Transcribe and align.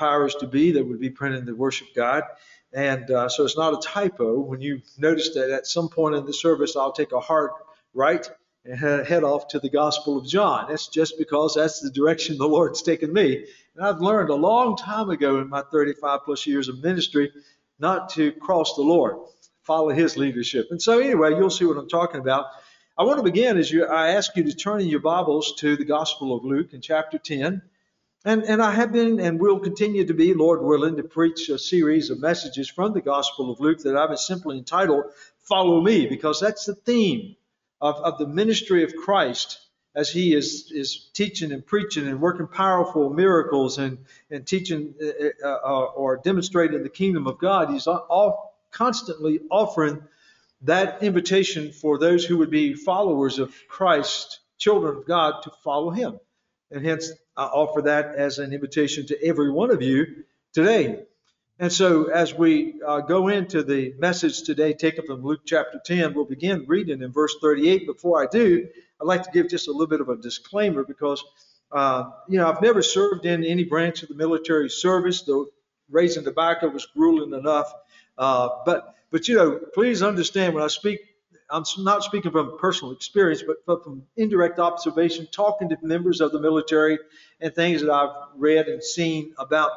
powers 0.00 0.34
to 0.36 0.46
be 0.46 0.72
that 0.72 0.84
would 0.84 0.98
be 0.98 1.10
printed 1.10 1.40
in 1.40 1.44
the 1.44 1.54
worship 1.54 1.88
God. 1.94 2.24
And 2.72 3.10
uh, 3.10 3.28
so 3.28 3.44
it's 3.44 3.58
not 3.58 3.74
a 3.74 3.86
typo. 3.86 4.40
When 4.40 4.62
you 4.62 4.80
notice 4.96 5.34
that 5.34 5.50
at 5.50 5.66
some 5.66 5.90
point 5.90 6.14
in 6.14 6.24
the 6.24 6.32
service, 6.32 6.74
I'll 6.74 6.92
take 6.92 7.12
a 7.12 7.20
hard 7.20 7.50
right 7.92 8.26
and 8.64 9.06
head 9.06 9.24
off 9.24 9.48
to 9.48 9.60
the 9.60 9.68
Gospel 9.68 10.16
of 10.18 10.26
John. 10.26 10.66
That's 10.68 10.88
just 10.88 11.18
because 11.18 11.54
that's 11.54 11.80
the 11.80 11.90
direction 11.90 12.38
the 12.38 12.48
Lord's 12.48 12.80
taken 12.80 13.12
me. 13.12 13.44
And 13.76 13.86
I've 13.86 14.00
learned 14.00 14.30
a 14.30 14.34
long 14.34 14.76
time 14.76 15.10
ago 15.10 15.38
in 15.38 15.50
my 15.50 15.62
35 15.70 16.20
plus 16.24 16.46
years 16.46 16.68
of 16.68 16.82
ministry 16.82 17.30
not 17.78 18.08
to 18.10 18.32
cross 18.32 18.76
the 18.76 18.82
Lord, 18.82 19.16
follow 19.62 19.90
His 19.90 20.16
leadership. 20.16 20.68
And 20.70 20.80
so, 20.80 20.98
anyway, 20.98 21.30
you'll 21.30 21.50
see 21.50 21.66
what 21.66 21.76
I'm 21.76 21.88
talking 21.88 22.20
about. 22.20 22.46
I 22.96 23.02
want 23.04 23.18
to 23.18 23.22
begin 23.22 23.58
as 23.58 23.70
you, 23.70 23.86
I 23.86 24.08
ask 24.12 24.34
you 24.36 24.44
to 24.44 24.54
turn 24.54 24.80
in 24.80 24.88
your 24.88 25.00
Bibles 25.00 25.54
to 25.56 25.76
the 25.76 25.84
Gospel 25.84 26.34
of 26.34 26.44
Luke 26.44 26.72
in 26.72 26.80
chapter 26.80 27.18
10. 27.18 27.62
And, 28.24 28.42
and 28.42 28.62
I 28.62 28.72
have 28.72 28.92
been 28.92 29.18
and 29.18 29.40
will 29.40 29.60
continue 29.60 30.04
to 30.06 30.12
be, 30.12 30.34
Lord 30.34 30.62
willing, 30.62 30.96
to 30.96 31.02
preach 31.02 31.48
a 31.48 31.58
series 31.58 32.10
of 32.10 32.20
messages 32.20 32.68
from 32.68 32.92
the 32.92 33.00
Gospel 33.00 33.50
of 33.50 33.60
Luke 33.60 33.78
that 33.80 33.96
I've 33.96 34.18
simply 34.18 34.58
entitled 34.58 35.04
Follow 35.38 35.80
Me, 35.80 36.06
because 36.06 36.38
that's 36.38 36.66
the 36.66 36.74
theme 36.74 37.36
of, 37.80 37.96
of 37.96 38.18
the 38.18 38.26
ministry 38.26 38.84
of 38.84 38.94
Christ 38.94 39.58
as 39.94 40.10
he 40.10 40.34
is, 40.34 40.70
is 40.70 41.08
teaching 41.14 41.50
and 41.50 41.64
preaching 41.64 42.06
and 42.06 42.20
working 42.20 42.46
powerful 42.46 43.10
miracles 43.10 43.78
and, 43.78 43.98
and 44.30 44.46
teaching 44.46 44.94
uh, 45.02 45.48
uh, 45.48 45.84
or 45.84 46.18
demonstrating 46.18 46.82
the 46.82 46.88
kingdom 46.90 47.26
of 47.26 47.38
God. 47.38 47.70
He's 47.70 47.86
all, 47.86 48.48
constantly 48.70 49.40
offering 49.50 50.00
that 50.62 51.02
invitation 51.02 51.72
for 51.72 51.98
those 51.98 52.24
who 52.24 52.36
would 52.36 52.50
be 52.50 52.74
followers 52.74 53.40
of 53.40 53.52
Christ, 53.66 54.38
children 54.58 54.96
of 54.96 55.06
God, 55.06 55.42
to 55.42 55.50
follow 55.64 55.90
him. 55.90 56.20
And 56.70 56.86
hence, 56.86 57.10
I 57.40 57.44
offer 57.44 57.80
that 57.80 58.16
as 58.16 58.38
an 58.38 58.52
invitation 58.52 59.06
to 59.06 59.26
every 59.26 59.50
one 59.50 59.70
of 59.70 59.80
you 59.80 60.24
today. 60.52 61.04
And 61.58 61.72
so, 61.72 62.10
as 62.10 62.34
we 62.34 62.74
uh, 62.86 63.00
go 63.00 63.28
into 63.28 63.62
the 63.62 63.94
message 63.98 64.42
today, 64.42 64.74
taken 64.74 65.06
from 65.06 65.22
Luke 65.22 65.40
chapter 65.46 65.80
10, 65.82 66.12
we'll 66.12 66.26
begin 66.26 66.66
reading 66.68 67.00
in 67.00 67.10
verse 67.12 67.34
38. 67.40 67.86
Before 67.86 68.22
I 68.22 68.26
do, 68.26 68.68
I'd 69.00 69.06
like 69.06 69.22
to 69.22 69.30
give 69.30 69.48
just 69.48 69.68
a 69.68 69.70
little 69.70 69.86
bit 69.86 70.02
of 70.02 70.10
a 70.10 70.16
disclaimer 70.16 70.84
because, 70.84 71.24
uh, 71.72 72.10
you 72.28 72.36
know, 72.36 72.46
I've 72.46 72.60
never 72.60 72.82
served 72.82 73.24
in 73.24 73.42
any 73.42 73.64
branch 73.64 74.02
of 74.02 74.10
the 74.10 74.16
military 74.16 74.68
service, 74.68 75.22
though 75.22 75.46
raising 75.90 76.24
tobacco 76.24 76.68
was 76.68 76.84
grueling 76.94 77.32
enough. 77.32 77.72
Uh, 78.18 78.50
but, 78.66 78.96
but, 79.10 79.28
you 79.28 79.36
know, 79.36 79.58
please 79.72 80.02
understand 80.02 80.52
when 80.52 80.62
I 80.62 80.68
speak 80.68 81.00
I'm 81.50 81.64
not 81.78 82.04
speaking 82.04 82.30
from 82.30 82.58
personal 82.58 82.92
experience, 82.92 83.42
but, 83.66 83.82
from 83.84 84.04
indirect 84.16 84.58
observation, 84.58 85.26
talking 85.32 85.68
to 85.70 85.76
members 85.82 86.20
of 86.20 86.32
the 86.32 86.40
military 86.40 86.98
and 87.40 87.54
things 87.54 87.80
that 87.82 87.90
I've 87.90 88.14
read 88.36 88.68
and 88.68 88.82
seen 88.82 89.34
about 89.38 89.70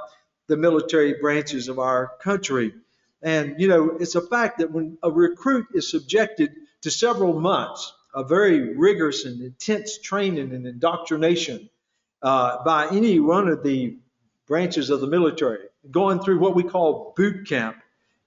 the 0.48 0.58
military 0.58 1.16
branches 1.20 1.70
of 1.70 1.80
our 1.80 2.12
country. 2.22 2.74
And, 3.22 3.60
you 3.60 3.68
know, 3.68 3.98
it's 4.00 4.16
a 4.16 4.22
fact 4.22 4.60
that 4.60 4.72
when 4.72 4.98
a 5.02 5.10
recruit 5.10 5.68
is 5.74 5.90
subjected 5.90 6.52
to 6.82 6.92
several 6.92 7.40
months 7.40 7.94
of 8.14 8.30
very 8.30 8.76
rigorous 8.76 9.26
and 9.26 9.42
intense 9.42 9.98
training 9.98 10.54
and 10.54 10.68
indoctrination 10.68 11.70
uh, 12.22 12.64
by 12.64 12.88
any 12.90 13.20
one 13.20 13.48
of 13.48 13.64
the 13.64 13.98
branches 14.48 14.90
of 14.90 15.02
the 15.02 15.08
military, 15.08 15.60
going 15.90 16.20
through 16.20 16.40
what 16.40 16.56
we 16.56 16.64
call 16.64 17.14
boot 17.16 17.48
camp, 17.48 17.78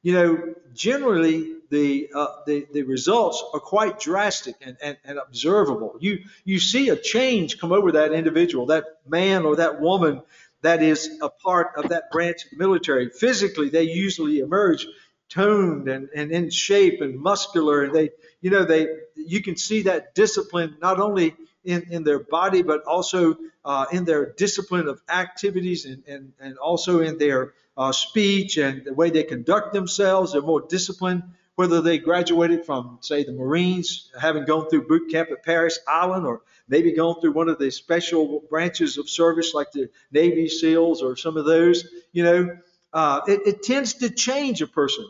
you 0.03 0.12
know, 0.12 0.55
generally 0.75 1.56
the, 1.70 2.09
uh, 2.14 2.27
the, 2.47 2.67
the 2.72 2.83
results 2.83 3.42
are 3.53 3.61
quite 3.61 3.98
drastic 3.98 4.56
and, 4.61 4.77
and, 4.83 4.97
and 5.05 5.19
observable. 5.19 5.97
You, 6.00 6.25
you 6.45 6.61
see 6.61 6.89
a 6.89 6.97
change 6.97 7.59
come 7.59 7.72
over 7.72 7.92
that 7.92 8.12
individual, 8.12 8.67
that 8.67 8.84
man 9.06 9.45
or 9.45 9.56
that 9.56 9.81
woman 9.81 10.22
that 10.62 10.83
is 10.83 11.19
a 11.22 11.28
part 11.28 11.72
of 11.77 11.91
that 11.91 12.11
branch 12.11 12.44
of 12.44 12.50
the 12.50 12.56
military. 12.56 13.11
Physically, 13.11 13.69
they 13.69 13.84
usually 13.84 14.41
emerge 14.41 14.87
toned 15.28 15.89
and, 15.89 16.09
and 16.14 16.31
in 16.33 16.50
shape 16.50 17.00
and 17.00 17.20
muscular. 17.20 17.84
And 17.84 17.94
they, 17.94 18.11
you 18.41 18.50
know, 18.50 18.64
they, 18.64 18.89
you 19.14 19.42
can 19.42 19.56
see 19.56 19.83
that 19.83 20.15
discipline 20.15 20.77
not 20.81 20.98
only 20.98 21.37
in, 21.65 21.87
in 21.91 22.04
their 22.04 22.19
body, 22.19 22.62
but 22.62 22.84
also 22.84 23.37
uh, 23.65 23.87
in 23.93 24.04
their 24.04 24.33
discipline 24.33 24.88
of 24.88 25.00
activities 25.09 25.84
and, 25.84 26.04
and, 26.06 26.33
and 26.41 26.59
also 26.59 27.00
in 27.00 27.19
their 27.19 27.53
uh, 27.77 27.93
speech 27.93 28.56
and 28.56 28.84
the 28.84 28.94
way 28.94 29.10
they 29.10 29.25
conduct 29.25 29.72
themselves. 29.72 30.33
They're 30.33 30.43
more 30.43 30.62
disciplined 30.62 31.25
whether 31.56 31.81
they 31.81 31.99
graduated 31.99 32.65
from, 32.65 32.99
say, 33.00 33.25
the 33.25 33.33
Marines, 33.33 34.11
having 34.21 34.44
gone 34.44 34.69
through 34.69 34.87
boot 34.87 35.11
camp 35.11 35.31
at 35.31 35.43
Parris 35.43 35.78
Island, 35.89 36.27
or 36.27 36.43
maybe 36.69 36.93
gone 36.93 37.21
through 37.21 37.33
one 37.33 37.49
of 37.49 37.59
the 37.59 37.71
special 37.71 38.44
branches 38.49 38.99
of 38.99 39.09
service 39.09 39.55
like 39.55 39.72
the 39.72 39.89
Navy 40.12 40.49
SEALs 40.49 41.03
or 41.03 41.16
some 41.16 41.37
of 41.37 41.47
those, 41.47 41.87
you 42.12 42.25
know, 42.25 42.56
uh, 42.93 43.21
it, 43.27 43.41
it 43.47 43.62
tends 43.62 43.95
to 43.95 44.11
change 44.11 44.62
a 44.62 44.66
person 44.66 45.06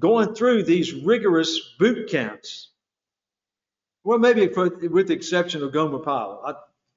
going 0.00 0.34
through 0.34 0.62
these 0.62 0.94
rigorous 0.94 1.60
boot 1.78 2.08
camps. 2.10 2.70
Well, 4.04 4.18
maybe 4.18 4.46
for, 4.48 4.68
with 4.68 5.08
the 5.08 5.14
exception 5.14 5.62
of 5.62 5.72
Gomer 5.72 5.98
Pyle. 5.98 6.42
I, 6.46 6.54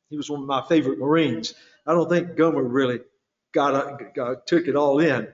he 0.09 0.17
was 0.17 0.29
one 0.29 0.41
of 0.41 0.47
my 0.47 0.63
favorite 0.67 0.99
Marines. 0.99 1.53
I 1.87 1.93
don't 1.93 2.09
think 2.09 2.35
Gomer 2.35 2.63
really 2.63 2.99
got, 3.51 4.13
got 4.13 4.45
took 4.47 4.67
it 4.67 4.75
all 4.75 4.99
in. 4.99 5.27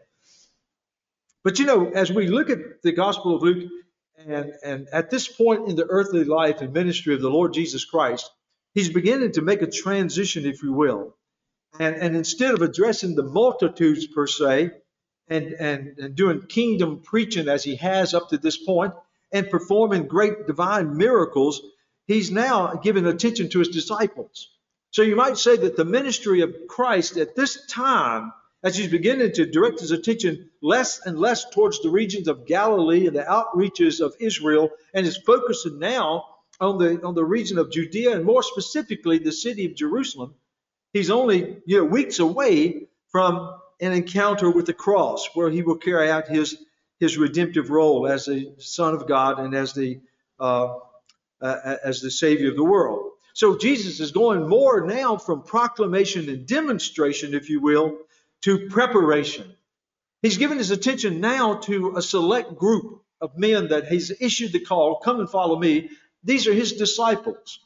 But 1.45 1.59
you 1.59 1.67
know, 1.67 1.91
as 1.91 2.11
we 2.11 2.25
look 2.25 2.49
at 2.49 2.81
the 2.81 2.91
Gospel 2.91 3.35
of 3.35 3.43
Luke, 3.43 3.69
and, 4.17 4.51
and 4.63 4.87
at 4.91 5.11
this 5.11 5.27
point 5.27 5.69
in 5.69 5.75
the 5.75 5.85
earthly 5.85 6.23
life 6.23 6.61
and 6.61 6.73
ministry 6.73 7.13
of 7.13 7.21
the 7.21 7.29
Lord 7.29 7.53
Jesus 7.53 7.85
Christ, 7.85 8.31
he's 8.73 8.89
beginning 8.89 9.33
to 9.33 9.43
make 9.43 9.61
a 9.61 9.69
transition, 9.69 10.47
if 10.47 10.63
you 10.63 10.73
will. 10.73 11.15
And, 11.79 11.95
and 11.97 12.15
instead 12.15 12.55
of 12.55 12.63
addressing 12.63 13.13
the 13.13 13.21
multitudes 13.21 14.07
per 14.07 14.25
se, 14.25 14.71
and, 15.27 15.53
and, 15.53 15.99
and 15.99 16.15
doing 16.15 16.41
kingdom 16.47 17.01
preaching 17.03 17.47
as 17.47 17.63
he 17.63 17.75
has 17.75 18.15
up 18.15 18.29
to 18.29 18.39
this 18.39 18.57
point, 18.57 18.95
and 19.31 19.47
performing 19.47 20.07
great 20.07 20.47
divine 20.47 20.97
miracles, 20.97 21.61
he's 22.07 22.31
now 22.31 22.73
giving 22.73 23.05
attention 23.05 23.49
to 23.49 23.59
his 23.59 23.69
disciples. 23.69 24.49
So 24.89 25.03
you 25.03 25.15
might 25.15 25.37
say 25.37 25.57
that 25.57 25.77
the 25.77 25.85
ministry 25.85 26.41
of 26.41 26.55
Christ 26.67 27.17
at 27.17 27.35
this 27.35 27.67
time 27.67 28.33
as 28.65 28.75
he's 28.75 28.89
beginning 28.89 29.31
to 29.31 29.45
direct 29.45 29.79
his 29.79 29.91
attention 29.91 30.49
less 30.59 31.05
and 31.05 31.19
less 31.19 31.47
towards 31.51 31.81
the 31.81 31.89
regions 31.89 32.27
of 32.27 32.47
Galilee 32.47 33.05
and 33.05 33.15
the 33.15 33.21
outreaches 33.21 34.01
of 34.01 34.15
Israel, 34.19 34.71
and 34.91 35.05
is 35.05 35.17
focusing 35.17 35.77
now 35.77 36.25
on 36.59 36.79
the 36.79 37.05
on 37.05 37.13
the 37.13 37.23
region 37.23 37.59
of 37.59 37.71
Judea 37.71 38.15
and 38.15 38.25
more 38.25 38.41
specifically 38.41 39.19
the 39.19 39.31
city 39.31 39.67
of 39.67 39.75
Jerusalem. 39.75 40.33
He's 40.93 41.11
only 41.11 41.57
you 41.67 41.77
know 41.77 41.85
weeks 41.85 42.17
away 42.17 42.87
from 43.09 43.55
an 43.79 43.91
encounter 43.91 44.49
with 44.49 44.65
the 44.65 44.73
cross, 44.73 45.29
where 45.35 45.51
he 45.51 45.61
will 45.61 45.77
carry 45.77 46.09
out 46.09 46.27
his 46.27 46.57
his 46.99 47.19
redemptive 47.19 47.69
role 47.69 48.07
as 48.07 48.25
the 48.25 48.55
Son 48.57 48.95
of 48.95 49.07
God 49.07 49.39
and 49.39 49.53
as 49.53 49.73
the 49.73 49.99
uh, 50.39 50.79
uh, 51.39 51.77
as 51.83 52.01
the 52.01 52.09
Savior 52.09 52.49
of 52.49 52.55
the 52.55 52.63
world. 52.63 53.11
So 53.35 53.57
Jesus 53.57 53.99
is 53.99 54.11
going 54.11 54.47
more 54.47 54.87
now 54.87 55.17
from 55.17 55.43
proclamation 55.43 56.29
and 56.29 56.47
demonstration, 56.47 57.35
if 57.35 57.49
you 57.49 57.59
will, 57.59 57.99
to 58.45 58.69
preparation. 58.69 59.51
He's 60.21 60.37
given 60.37 60.59
his 60.59 60.69
attention 60.69 61.19
now 61.19 61.55
to 61.61 61.95
a 61.97 62.01
select 62.01 62.55
group 62.55 63.01
of 63.19 63.35
men 63.35 63.69
that 63.69 63.87
he's 63.87 64.11
issued 64.21 64.53
the 64.53 64.59
call, 64.59 64.99
come 64.99 65.19
and 65.19 65.27
follow 65.29 65.57
me. 65.57 65.89
These 66.23 66.47
are 66.47 66.53
his 66.53 66.73
disciples, 66.73 67.59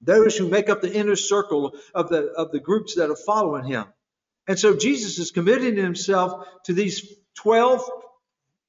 those 0.00 0.36
who 0.36 0.48
make 0.48 0.68
up 0.68 0.82
the 0.82 0.94
inner 0.94 1.16
circle 1.16 1.74
of 1.94 2.10
the, 2.10 2.28
of 2.28 2.52
the 2.52 2.60
groups 2.60 2.94
that 2.94 3.10
are 3.10 3.16
following 3.16 3.64
him. 3.64 3.86
And 4.46 4.56
so 4.56 4.76
Jesus 4.76 5.18
is 5.18 5.32
committing 5.32 5.76
himself 5.76 6.46
to 6.66 6.72
these 6.72 7.14
12 7.38 7.82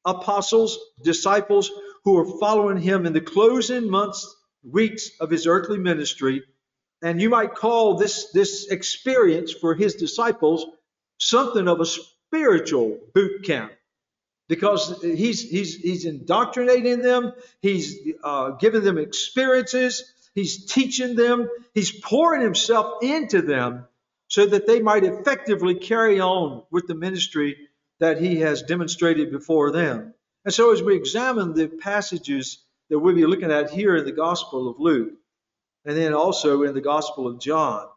apostles, 0.05 0.79
disciples 1.03 1.71
who 2.05 2.17
are 2.17 2.39
following 2.39 2.81
him 2.81 3.05
in 3.05 3.13
the 3.13 3.21
closing 3.21 3.87
months, 3.87 4.35
weeks 4.63 5.11
of 5.19 5.29
his 5.29 5.45
earthly 5.45 5.77
ministry. 5.77 6.41
And 7.03 7.21
you 7.21 7.29
might 7.29 7.53
call 7.53 7.97
this, 7.97 8.31
this 8.31 8.71
experience 8.71 9.53
for 9.53 9.75
his 9.75 9.93
disciples 9.93 10.65
something 11.19 11.67
of 11.67 11.79
a 11.79 11.85
spiritual 11.85 12.97
boot 13.13 13.43
camp. 13.43 13.71
Because 14.47 14.99
he's 15.03 15.47
he's 15.47 15.75
he's 15.75 16.05
indoctrinating 16.05 17.03
them 17.03 17.33
he's 17.61 17.99
uh, 18.23 18.51
giving 18.51 18.83
them 18.83 18.97
experiences 18.97 20.11
he's 20.33 20.65
teaching 20.65 21.15
them 21.15 21.47
he's 21.75 21.91
pouring 21.91 22.41
himself 22.41 23.03
into 23.03 23.43
them 23.43 23.85
so 24.27 24.47
that 24.47 24.65
they 24.65 24.81
might 24.81 25.03
effectively 25.03 25.75
carry 25.75 26.19
on 26.19 26.63
with 26.71 26.87
the 26.87 26.95
ministry 26.95 27.57
that 27.99 28.19
he 28.19 28.39
has 28.39 28.63
demonstrated 28.63 29.29
before 29.31 29.71
them. 29.71 30.15
And 30.45 30.53
so 30.53 30.71
as 30.71 30.81
we 30.81 30.95
examine 30.95 31.53
the 31.53 31.67
passages 31.67 32.57
that 32.89 32.99
we'll 32.99 33.15
be 33.15 33.25
looking 33.25 33.51
at 33.51 33.69
here 33.69 33.95
in 33.95 34.05
the 34.05 34.11
gospel 34.11 34.67
of 34.67 34.79
luke 34.79 35.13
and 35.85 35.95
then 35.95 36.13
also 36.13 36.63
in 36.63 36.73
the 36.73 36.81
gospel 36.81 37.27
of 37.27 37.39
john 37.39 37.87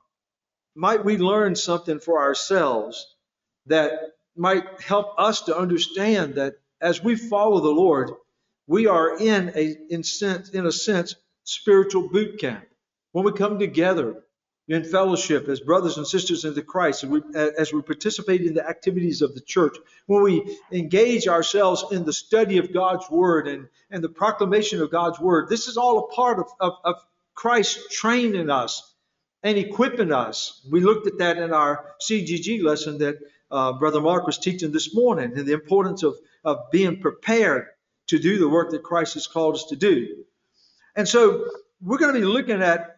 might 0.74 1.04
we 1.04 1.18
learn 1.18 1.54
something 1.56 1.98
for 1.98 2.20
ourselves 2.20 3.14
that 3.66 3.92
might 4.36 4.80
help 4.80 5.14
us 5.18 5.42
to 5.42 5.56
understand 5.56 6.36
that 6.36 6.54
as 6.80 7.02
we 7.02 7.16
follow 7.16 7.60
the 7.60 7.70
Lord, 7.70 8.10
we 8.66 8.86
are 8.86 9.18
in 9.18 9.52
a 9.54 9.76
in 9.90 10.02
sense 10.02 10.50
in 10.50 10.66
a 10.66 10.72
sense 10.72 11.14
spiritual 11.44 12.08
boot 12.08 12.40
camp. 12.40 12.64
When 13.12 13.24
we 13.24 13.32
come 13.32 13.58
together, 13.58 14.22
in 14.68 14.84
fellowship 14.84 15.48
as 15.48 15.60
brothers 15.60 15.98
and 15.98 16.06
sisters 16.06 16.44
in 16.44 16.54
the 16.54 16.62
Christ, 16.62 17.04
we, 17.04 17.20
as 17.34 17.72
we 17.72 17.82
participate 17.82 18.42
in 18.42 18.54
the 18.54 18.66
activities 18.66 19.20
of 19.20 19.34
the 19.34 19.40
church, 19.40 19.76
when 20.06 20.22
we 20.22 20.58
engage 20.70 21.26
ourselves 21.26 21.84
in 21.90 22.04
the 22.04 22.12
study 22.12 22.58
of 22.58 22.72
God's 22.72 23.10
Word 23.10 23.48
and, 23.48 23.68
and 23.90 24.02
the 24.02 24.08
proclamation 24.08 24.80
of 24.80 24.90
God's 24.90 25.18
Word, 25.18 25.48
this 25.48 25.66
is 25.66 25.76
all 25.76 25.98
a 25.98 26.14
part 26.14 26.38
of, 26.38 26.46
of, 26.60 26.74
of 26.84 27.04
Christ 27.34 27.90
training 27.90 28.50
us 28.50 28.94
and 29.42 29.58
equipping 29.58 30.12
us. 30.12 30.64
We 30.70 30.80
looked 30.80 31.08
at 31.08 31.18
that 31.18 31.38
in 31.38 31.52
our 31.52 31.94
CGG 32.00 32.62
lesson 32.62 32.98
that 32.98 33.18
uh, 33.52 33.74
Brother 33.74 34.00
Mark 34.00 34.26
was 34.26 34.38
teaching 34.38 34.72
this 34.72 34.94
morning, 34.94 35.36
and 35.36 35.46
the 35.46 35.52
importance 35.52 36.02
of, 36.02 36.16
of 36.42 36.70
being 36.72 37.00
prepared 37.00 37.66
to 38.08 38.18
do 38.18 38.38
the 38.38 38.48
work 38.48 38.70
that 38.70 38.82
Christ 38.82 39.14
has 39.14 39.26
called 39.26 39.54
us 39.54 39.66
to 39.66 39.76
do. 39.76 40.24
And 40.96 41.06
so 41.06 41.46
we're 41.80 41.98
going 41.98 42.14
to 42.14 42.20
be 42.20 42.26
looking 42.26 42.62
at 42.62 42.96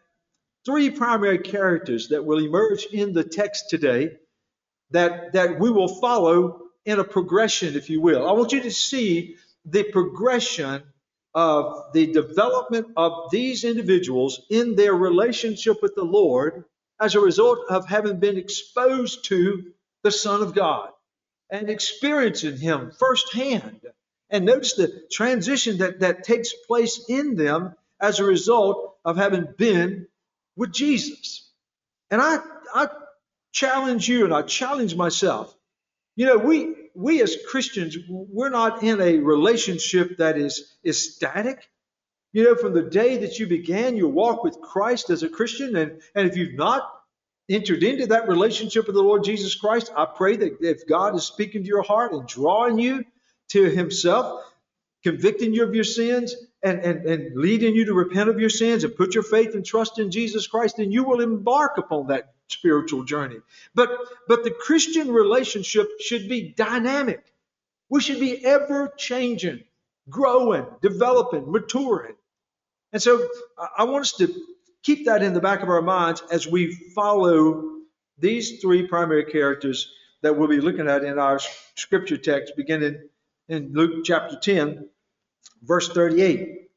three 0.64 0.90
primary 0.90 1.38
characters 1.38 2.08
that 2.08 2.24
will 2.24 2.38
emerge 2.38 2.84
in 2.86 3.12
the 3.12 3.24
text 3.24 3.68
today 3.68 4.12
that, 4.90 5.32
that 5.32 5.58
we 5.58 5.70
will 5.70 6.00
follow 6.00 6.60
in 6.84 6.98
a 6.98 7.04
progression, 7.04 7.74
if 7.74 7.90
you 7.90 8.00
will. 8.00 8.26
I 8.28 8.32
want 8.32 8.52
you 8.52 8.62
to 8.62 8.70
see 8.70 9.36
the 9.64 9.82
progression 9.82 10.82
of 11.34 11.92
the 11.92 12.12
development 12.12 12.88
of 12.96 13.30
these 13.30 13.64
individuals 13.64 14.42
in 14.50 14.76
their 14.76 14.94
relationship 14.94 15.82
with 15.82 15.94
the 15.94 16.04
Lord 16.04 16.64
as 17.00 17.14
a 17.14 17.20
result 17.20 17.58
of 17.68 17.88
having 17.88 18.20
been 18.20 18.38
exposed 18.38 19.24
to 19.26 19.73
the 20.04 20.12
Son 20.12 20.42
of 20.42 20.54
God 20.54 20.90
and 21.50 21.68
experiencing 21.68 22.58
Him 22.58 22.92
firsthand. 22.96 23.80
And 24.30 24.44
notice 24.44 24.74
the 24.74 25.02
transition 25.10 25.78
that, 25.78 26.00
that 26.00 26.22
takes 26.24 26.52
place 26.52 27.04
in 27.08 27.34
them 27.34 27.74
as 28.00 28.20
a 28.20 28.24
result 28.24 28.96
of 29.04 29.16
having 29.16 29.48
been 29.56 30.06
with 30.56 30.72
Jesus. 30.72 31.50
And 32.10 32.20
I, 32.20 32.38
I 32.74 32.88
challenge 33.52 34.08
you 34.08 34.24
and 34.24 34.34
I 34.34 34.42
challenge 34.42 34.94
myself. 34.94 35.54
You 36.16 36.26
know, 36.26 36.38
we, 36.38 36.74
we 36.94 37.22
as 37.22 37.36
Christians, 37.48 37.96
we're 38.08 38.50
not 38.50 38.82
in 38.82 39.00
a 39.00 39.18
relationship 39.18 40.18
that 40.18 40.36
is, 40.36 40.76
is 40.82 41.14
static. 41.14 41.68
You 42.32 42.44
know, 42.44 42.56
from 42.56 42.74
the 42.74 42.82
day 42.82 43.18
that 43.18 43.38
you 43.38 43.46
began 43.46 43.96
your 43.96 44.10
walk 44.10 44.42
with 44.42 44.60
Christ 44.60 45.10
as 45.10 45.22
a 45.22 45.28
Christian, 45.28 45.76
and, 45.76 46.02
and 46.14 46.28
if 46.28 46.36
you've 46.36 46.54
not 46.54 46.90
entered 47.48 47.82
into 47.82 48.06
that 48.06 48.28
relationship 48.28 48.86
with 48.86 48.96
the 48.96 49.02
Lord 49.02 49.24
Jesus 49.24 49.54
Christ, 49.54 49.92
I 49.96 50.06
pray 50.06 50.36
that 50.36 50.58
if 50.60 50.86
God 50.86 51.14
is 51.14 51.24
speaking 51.24 51.62
to 51.62 51.68
your 51.68 51.82
heart 51.82 52.12
and 52.12 52.26
drawing 52.26 52.78
you 52.78 53.04
to 53.48 53.64
Himself, 53.70 54.42
convicting 55.02 55.54
you 55.54 55.64
of 55.64 55.74
your 55.74 55.84
sins, 55.84 56.34
and, 56.64 56.80
and, 56.80 57.06
and 57.06 57.36
leading 57.36 57.74
you 57.74 57.84
to 57.84 57.94
repent 57.94 58.30
of 58.30 58.40
your 58.40 58.48
sins 58.48 58.84
and 58.84 58.96
put 58.96 59.14
your 59.14 59.22
faith 59.22 59.54
and 59.54 59.64
trust 59.64 59.98
in 59.98 60.10
Jesus 60.10 60.46
Christ, 60.46 60.78
then 60.78 60.90
you 60.90 61.04
will 61.04 61.20
embark 61.20 61.76
upon 61.76 62.06
that 62.06 62.32
spiritual 62.48 63.04
journey. 63.04 63.36
But, 63.74 63.90
but 64.26 64.44
the 64.44 64.50
Christian 64.50 65.10
relationship 65.10 65.88
should 66.00 66.26
be 66.26 66.54
dynamic. 66.56 67.22
We 67.90 68.00
should 68.00 68.18
be 68.18 68.44
ever 68.44 68.92
changing, 68.96 69.62
growing, 70.08 70.64
developing, 70.80 71.52
maturing. 71.52 72.14
And 72.94 73.02
so 73.02 73.28
I 73.76 73.84
want 73.84 74.02
us 74.02 74.12
to 74.14 74.34
keep 74.84 75.06
that 75.06 75.22
in 75.22 75.34
the 75.34 75.40
back 75.40 75.62
of 75.62 75.68
our 75.68 75.82
minds 75.82 76.22
as 76.30 76.46
we 76.46 76.72
follow 76.94 77.70
these 78.18 78.60
three 78.60 78.86
primary 78.86 79.24
characters 79.24 79.90
that 80.22 80.36
we'll 80.36 80.48
be 80.48 80.60
looking 80.60 80.88
at 80.88 81.02
in 81.02 81.18
our 81.18 81.40
scripture 81.74 82.16
text 82.16 82.52
beginning 82.56 83.08
in 83.48 83.72
Luke 83.72 84.04
chapter 84.04 84.38
10 84.40 84.88
verse 85.62 85.88
38. 85.88 86.68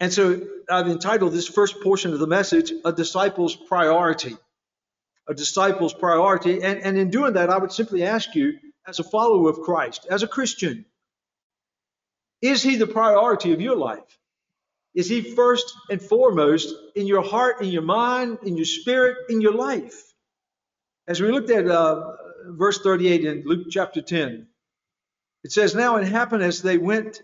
And 0.00 0.12
so 0.12 0.46
I've 0.70 0.88
entitled 0.88 1.32
this 1.32 1.48
first 1.48 1.80
portion 1.82 2.12
of 2.12 2.18
the 2.18 2.26
message, 2.26 2.72
A 2.84 2.92
Disciple's 2.92 3.56
Priority. 3.56 4.36
A 5.28 5.34
disciple's 5.34 5.94
priority. 5.94 6.62
And, 6.62 6.80
and 6.80 6.96
in 6.96 7.10
doing 7.10 7.32
that, 7.32 7.50
I 7.50 7.58
would 7.58 7.72
simply 7.72 8.04
ask 8.04 8.34
you, 8.34 8.58
as 8.86 9.00
a 9.00 9.04
follower 9.04 9.50
of 9.50 9.60
Christ, 9.62 10.06
as 10.08 10.22
a 10.22 10.28
Christian, 10.28 10.84
is 12.40 12.62
he 12.62 12.76
the 12.76 12.86
priority 12.86 13.52
of 13.52 13.60
your 13.60 13.74
life? 13.74 14.18
Is 14.96 15.10
he 15.10 15.20
first 15.20 15.74
and 15.90 16.00
foremost 16.00 16.74
in 16.94 17.06
your 17.06 17.22
heart, 17.22 17.60
in 17.60 17.68
your 17.68 17.82
mind, 17.82 18.38
in 18.44 18.56
your 18.56 18.64
spirit, 18.64 19.18
in 19.28 19.42
your 19.42 19.52
life? 19.52 20.02
As 21.06 21.20
we 21.20 21.30
looked 21.30 21.50
at 21.50 21.68
uh, 21.68 22.12
verse 22.46 22.80
38 22.80 23.24
in 23.26 23.42
Luke 23.44 23.66
chapter 23.70 24.00
10, 24.00 24.48
it 25.44 25.52
says, 25.52 25.74
Now 25.74 25.96
it 25.96 26.08
happened 26.08 26.42
as 26.42 26.62
they 26.62 26.78
went 26.78 27.20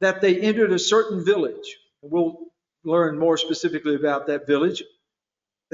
that 0.00 0.22
they 0.22 0.40
entered 0.40 0.72
a 0.72 0.78
certain 0.78 1.22
village. 1.22 1.76
We'll 2.00 2.46
learn 2.82 3.18
more 3.18 3.36
specifically 3.36 3.94
about 3.94 4.28
that 4.28 4.46
village. 4.46 4.82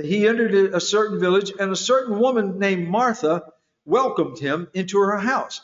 He 0.02 0.26
entered 0.26 0.74
a 0.74 0.80
certain 0.80 1.20
village, 1.20 1.52
and 1.56 1.70
a 1.70 1.76
certain 1.76 2.18
woman 2.18 2.58
named 2.58 2.88
Martha 2.88 3.44
welcomed 3.84 4.40
him 4.40 4.68
into 4.74 4.98
her 4.98 5.16
house. 5.16 5.60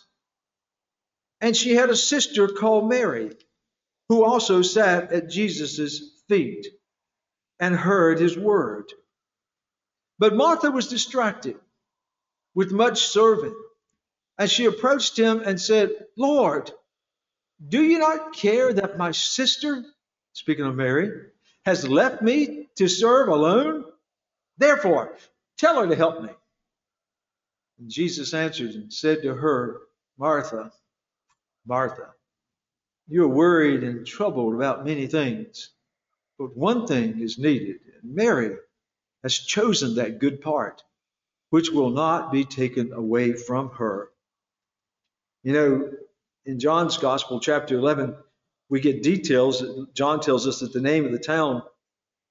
And 1.40 1.56
she 1.56 1.74
had 1.74 1.90
a 1.90 1.96
sister 1.96 2.46
called 2.46 2.88
Mary, 2.88 3.32
who 4.12 4.26
also 4.26 4.60
sat 4.60 5.10
at 5.10 5.30
Jesus' 5.30 6.20
feet 6.28 6.66
and 7.58 7.74
heard 7.74 8.20
his 8.20 8.36
word. 8.36 8.92
But 10.18 10.36
Martha 10.36 10.70
was 10.70 10.88
distracted 10.88 11.56
with 12.54 12.72
much 12.72 13.06
serving. 13.06 13.56
And 14.36 14.50
she 14.50 14.66
approached 14.66 15.18
him 15.18 15.40
and 15.40 15.58
said, 15.58 15.92
Lord, 16.14 16.70
do 17.66 17.82
you 17.82 17.98
not 17.98 18.34
care 18.34 18.70
that 18.74 18.98
my 18.98 19.12
sister, 19.12 19.82
speaking 20.34 20.66
of 20.66 20.76
Mary, 20.76 21.10
has 21.64 21.88
left 21.88 22.20
me 22.20 22.68
to 22.76 22.88
serve 22.88 23.28
alone? 23.28 23.82
Therefore, 24.58 25.16
tell 25.56 25.80
her 25.80 25.86
to 25.86 25.96
help 25.96 26.20
me. 26.20 26.28
And 27.78 27.90
Jesus 27.90 28.34
answered 28.34 28.74
and 28.74 28.92
said 28.92 29.22
to 29.22 29.34
her, 29.34 29.80
Martha, 30.18 30.70
Martha, 31.66 32.10
you 33.08 33.24
are 33.24 33.28
worried 33.28 33.82
and 33.82 34.06
troubled 34.06 34.54
about 34.54 34.84
many 34.84 35.06
things, 35.06 35.70
but 36.38 36.56
one 36.56 36.86
thing 36.86 37.20
is 37.20 37.38
needed, 37.38 37.76
and 38.00 38.14
Mary 38.14 38.56
has 39.22 39.34
chosen 39.34 39.96
that 39.96 40.18
good 40.18 40.40
part, 40.40 40.82
which 41.50 41.70
will 41.70 41.90
not 41.90 42.32
be 42.32 42.44
taken 42.44 42.92
away 42.92 43.32
from 43.32 43.70
her. 43.70 44.10
You 45.42 45.52
know, 45.52 45.92
in 46.44 46.58
John's 46.58 46.98
Gospel, 46.98 47.40
chapter 47.40 47.76
11, 47.76 48.16
we 48.68 48.80
get 48.80 49.02
details. 49.02 49.62
John 49.94 50.20
tells 50.20 50.46
us 50.46 50.60
that 50.60 50.72
the 50.72 50.80
name 50.80 51.04
of 51.04 51.12
the 51.12 51.18
town 51.18 51.62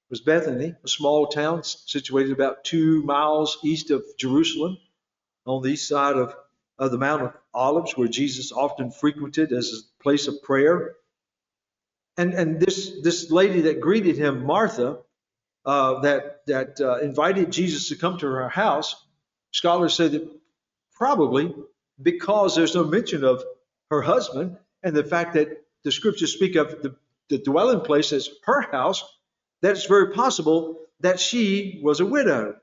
was 0.09 0.21
Bethany, 0.21 0.75
a 0.83 0.87
small 0.87 1.27
town 1.27 1.63
situated 1.63 2.31
about 2.31 2.63
two 2.63 3.03
miles 3.03 3.57
east 3.63 3.91
of 3.91 4.03
Jerusalem, 4.17 4.77
on 5.45 5.61
the 5.61 5.69
east 5.69 5.87
side 5.87 6.17
of, 6.17 6.35
of 6.77 6.91
the 6.91 6.97
Mount 6.97 7.21
of 7.21 7.33
Olives, 7.53 7.97
where 7.97 8.07
Jesus 8.07 8.51
often 8.51 8.91
frequented 8.91 9.51
as 9.51 9.73
a 9.73 10.03
place 10.03 10.27
of 10.27 10.41
prayer. 10.41 10.95
And, 12.17 12.33
and 12.33 12.59
this, 12.59 13.01
this 13.03 13.31
lady 13.31 13.61
that 13.61 13.81
greeted 13.81 14.17
him, 14.17 14.45
Martha, 14.45 14.99
uh, 15.65 15.99
that, 16.01 16.45
that 16.47 16.81
uh, 16.81 16.99
invited 16.99 17.51
Jesus 17.51 17.89
to 17.89 17.95
come 17.95 18.17
to 18.17 18.27
her 18.27 18.49
house, 18.49 18.95
scholars 19.51 19.95
say 19.95 20.07
that 20.07 20.29
probably 20.93 21.53
because 22.01 22.55
there's 22.55 22.75
no 22.75 22.83
mention 22.83 23.23
of 23.23 23.43
her 23.89 24.01
husband, 24.01 24.57
and 24.83 24.95
the 24.95 25.03
fact 25.03 25.33
that 25.33 25.49
the 25.83 25.91
scriptures 25.91 26.33
speak 26.33 26.55
of 26.55 26.81
the, 26.81 26.95
the 27.29 27.37
dwelling 27.37 27.81
place 27.81 28.13
as 28.13 28.29
her 28.45 28.61
house, 28.61 29.03
that 29.61 29.71
it's 29.71 29.85
very 29.85 30.13
possible 30.13 30.79
that 31.01 31.19
she 31.19 31.79
was 31.83 31.99
a 31.99 32.05
widow. 32.05 32.55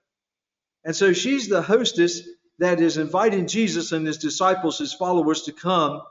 And 0.85 0.97
so 0.97 1.13
she's 1.13 1.49
the 1.49 1.63
hostess 1.63 2.23
that 2.59 2.81
is 2.81 2.97
inviting 2.97 3.47
Jesus 3.47 3.93
and 3.93 4.07
his 4.07 4.19
disciples, 4.19 4.79
his 4.79 4.93
followers, 4.93 5.43
to 5.43 5.53
come. 5.53 6.03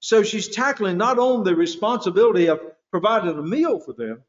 So 0.00 0.22
she's 0.22 0.48
tackling 0.48 0.98
not 0.98 1.18
only 1.18 1.50
the 1.50 1.56
responsibility 1.56 2.48
of 2.48 2.60
providing 2.90 3.38
a 3.38 3.42
meal 3.42 3.78
for 3.78 3.92
them, 3.92 4.22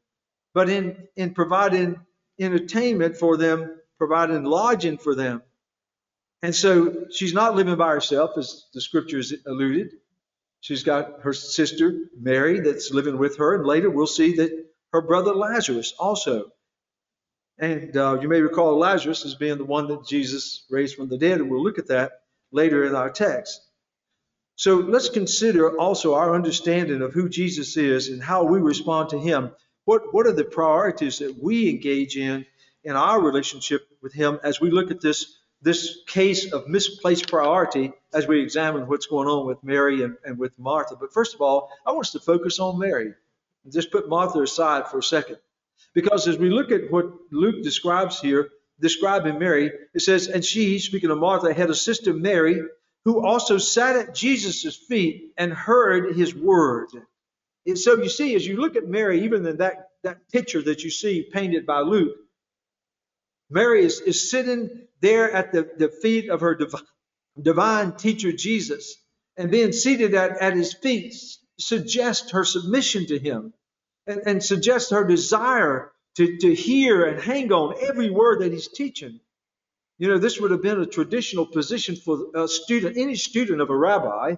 but 0.54 0.68
in, 0.68 1.08
in 1.16 1.34
providing 1.34 2.00
entertainment 2.38 3.16
for 3.16 3.36
them, 3.36 3.76
providing 3.98 4.44
lodging 4.44 4.98
for 4.98 5.14
them. 5.14 5.42
And 6.42 6.54
so 6.54 7.06
she's 7.10 7.32
not 7.32 7.56
living 7.56 7.76
by 7.76 7.90
herself, 7.90 8.32
as 8.36 8.66
the 8.72 8.80
scriptures 8.80 9.32
alluded. 9.46 9.92
She's 10.60 10.84
got 10.84 11.20
her 11.22 11.32
sister, 11.32 12.08
Mary, 12.18 12.60
that's 12.60 12.90
living 12.90 13.18
with 13.18 13.38
her. 13.38 13.56
And 13.56 13.66
later 13.66 13.90
we'll 13.90 14.06
see 14.06 14.36
that 14.36 14.66
her 14.92 15.00
brother 15.00 15.34
Lazarus 15.34 15.94
also. 15.98 16.52
And 17.58 17.96
uh, 17.96 18.18
you 18.20 18.28
may 18.28 18.40
recall 18.40 18.78
Lazarus 18.78 19.24
as 19.24 19.34
being 19.34 19.58
the 19.58 19.64
one 19.64 19.88
that 19.88 20.06
Jesus 20.06 20.64
raised 20.70 20.96
from 20.96 21.08
the 21.08 21.18
dead. 21.18 21.40
And 21.40 21.50
we'll 21.50 21.62
look 21.62 21.78
at 21.78 21.88
that 21.88 22.22
later 22.50 22.84
in 22.84 22.94
our 22.94 23.10
text. 23.10 23.60
So 24.56 24.76
let's 24.76 25.08
consider 25.08 25.78
also 25.78 26.14
our 26.14 26.34
understanding 26.34 27.02
of 27.02 27.12
who 27.12 27.28
Jesus 27.28 27.76
is 27.76 28.08
and 28.08 28.22
how 28.22 28.44
we 28.44 28.58
respond 28.58 29.10
to 29.10 29.18
him. 29.18 29.50
What, 29.84 30.14
what 30.14 30.26
are 30.26 30.32
the 30.32 30.44
priorities 30.44 31.18
that 31.18 31.36
we 31.42 31.68
engage 31.68 32.16
in 32.16 32.46
in 32.84 32.96
our 32.96 33.20
relationship 33.20 33.86
with 34.02 34.12
him 34.12 34.38
as 34.42 34.60
we 34.60 34.70
look 34.70 34.90
at 34.90 35.00
this 35.00 35.38
this 35.64 35.96
case 36.06 36.52
of 36.52 36.68
misplaced 36.68 37.26
priority 37.26 37.90
as 38.12 38.26
we 38.26 38.42
examine 38.42 38.86
what's 38.86 39.06
going 39.06 39.26
on 39.26 39.46
with 39.46 39.64
Mary 39.64 40.02
and, 40.02 40.14
and 40.22 40.38
with 40.38 40.52
Martha. 40.58 40.94
But 40.94 41.14
first 41.14 41.34
of 41.34 41.40
all, 41.40 41.70
I 41.86 41.92
want 41.92 42.06
us 42.06 42.12
to 42.12 42.20
focus 42.20 42.58
on 42.58 42.78
Mary 42.78 43.14
and 43.64 43.72
just 43.72 43.90
put 43.90 44.06
Martha 44.06 44.42
aside 44.42 44.88
for 44.88 44.98
a 44.98 45.02
second. 45.02 45.38
Because 45.94 46.26
as 46.28 46.38
we 46.38 46.50
look 46.50 46.72
at 46.72 46.90
what 46.90 47.06
Luke 47.30 47.62
describes 47.62 48.20
here, 48.20 48.50
describing 48.80 49.38
Mary. 49.38 49.70
It 49.94 50.00
says, 50.00 50.28
and 50.28 50.44
she, 50.44 50.78
speaking 50.78 51.10
of 51.10 51.18
Martha, 51.18 51.52
had 51.52 51.70
a 51.70 51.74
sister 51.74 52.12
Mary 52.12 52.60
who 53.04 53.24
also 53.24 53.58
sat 53.58 53.96
at 53.96 54.14
Jesus' 54.14 54.76
feet 54.76 55.32
and 55.36 55.52
heard 55.52 56.16
his 56.16 56.34
word. 56.34 56.88
And 57.66 57.78
so 57.78 57.96
you 58.02 58.08
see, 58.08 58.34
as 58.34 58.46
you 58.46 58.56
look 58.56 58.76
at 58.76 58.88
Mary, 58.88 59.24
even 59.24 59.46
in 59.46 59.58
that, 59.58 59.88
that 60.02 60.28
picture 60.30 60.62
that 60.62 60.82
you 60.82 60.90
see 60.90 61.28
painted 61.32 61.66
by 61.66 61.80
Luke, 61.80 62.16
Mary 63.50 63.84
is, 63.84 64.00
is 64.00 64.30
sitting 64.30 64.86
there 65.00 65.30
at 65.30 65.52
the, 65.52 65.68
the 65.76 65.88
feet 65.88 66.30
of 66.30 66.40
her 66.40 66.54
divine, 66.54 66.82
divine 67.40 67.92
teacher 67.92 68.32
Jesus 68.32 68.96
and 69.36 69.50
being 69.50 69.72
seated 69.72 70.14
at, 70.14 70.38
at 70.40 70.54
his 70.54 70.72
feet 70.72 71.14
suggests 71.58 72.30
her 72.32 72.44
submission 72.44 73.06
to 73.06 73.18
him 73.18 73.52
and, 74.06 74.22
and 74.26 74.42
suggests 74.42 74.90
her 74.90 75.04
desire 75.04 75.92
to, 76.16 76.36
to 76.38 76.54
hear 76.54 77.04
and 77.04 77.20
hang 77.20 77.52
on 77.52 77.74
every 77.88 78.10
word 78.10 78.40
that 78.40 78.52
he's 78.52 78.68
teaching. 78.68 79.20
You 79.98 80.08
know, 80.08 80.18
this 80.18 80.40
would 80.40 80.50
have 80.50 80.62
been 80.62 80.80
a 80.80 80.86
traditional 80.86 81.46
position 81.46 81.96
for 81.96 82.26
a 82.34 82.48
student, 82.48 82.96
any 82.96 83.14
student 83.14 83.60
of 83.60 83.70
a 83.70 83.76
rabbi, 83.76 84.36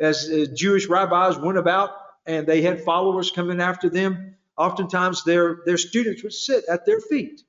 as 0.00 0.28
uh, 0.28 0.46
Jewish 0.54 0.88
rabbis 0.88 1.38
went 1.38 1.58
about 1.58 1.90
and 2.26 2.46
they 2.46 2.62
had 2.62 2.84
followers 2.84 3.30
coming 3.30 3.60
after 3.60 3.88
them. 3.88 4.36
Oftentimes, 4.56 5.24
their, 5.24 5.60
their 5.64 5.78
students 5.78 6.22
would 6.22 6.32
sit 6.32 6.64
at 6.68 6.84
their 6.84 7.00
feet 7.00 7.42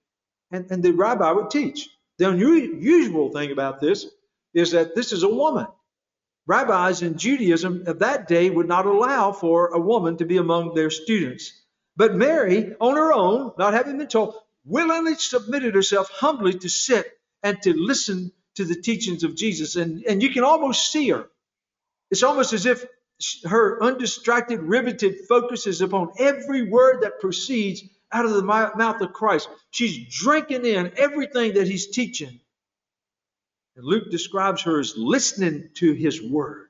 and, 0.52 0.70
and 0.72 0.82
the 0.84 0.92
rabbi 0.92 1.32
would 1.32 1.50
teach. 1.50 1.90
The 2.18 2.30
unusual 2.30 3.32
thing 3.32 3.52
about 3.52 3.82
this 3.82 4.06
is 4.54 4.72
that 4.72 4.96
this 4.96 5.12
is 5.12 5.24
a 5.24 5.30
woman. 5.30 5.68
Rabbis 6.46 7.02
in 7.02 7.18
Judaism 7.18 7.84
of 7.88 8.00
that 8.00 8.28
day 8.28 8.50
would 8.50 8.68
not 8.68 8.86
allow 8.86 9.32
for 9.32 9.68
a 9.68 9.80
woman 9.80 10.18
to 10.18 10.26
be 10.26 10.38
among 10.38 10.74
their 10.74 10.90
students. 10.90 11.54
But 11.96 12.16
Mary, 12.16 12.76
on 12.80 12.96
her 12.96 13.14
own, 13.14 13.54
not 13.58 13.74
having 13.74 13.98
been 13.98 14.08
told, 14.08 14.36
willingly 14.66 15.16
submitted 15.16 15.76
herself 15.76 16.10
humbly 16.10 16.54
to 16.60 16.70
sit 16.70 17.12
and 17.44 17.62
to 17.64 17.74
listen 17.74 18.32
to 18.56 18.66
the 18.66 18.76
teachings 18.82 19.24
of 19.24 19.36
Jesus. 19.36 19.76
And, 19.76 20.04
and 20.06 20.22
you 20.22 20.30
can 20.32 20.44
almost 20.44 20.92
see 20.92 21.10
her. 21.10 21.30
It's 22.12 22.24
almost 22.24 22.54
as 22.54 22.66
if 22.66 22.86
her 23.46 23.82
undistracted, 23.82 24.62
riveted 24.62 25.28
focus 25.30 25.68
is 25.68 25.82
upon 25.82 26.12
every 26.20 26.70
word 26.70 27.02
that 27.04 27.20
proceeds 27.20 27.84
out 28.12 28.26
of 28.26 28.34
the 28.34 28.44
mouth 28.44 29.02
of 29.02 29.14
Christ. 29.14 29.50
She's 29.72 30.14
drinking 30.14 30.66
in 30.66 30.94
everything 30.98 31.54
that 31.56 31.68
he's 31.68 31.88
teaching. 31.88 32.40
And 33.76 33.86
Luke 33.86 34.12
describes 34.12 34.64
her 34.64 34.80
as 34.80 34.96
listening 34.98 35.70
to 35.76 35.94
his 35.94 36.22
word. 36.22 36.70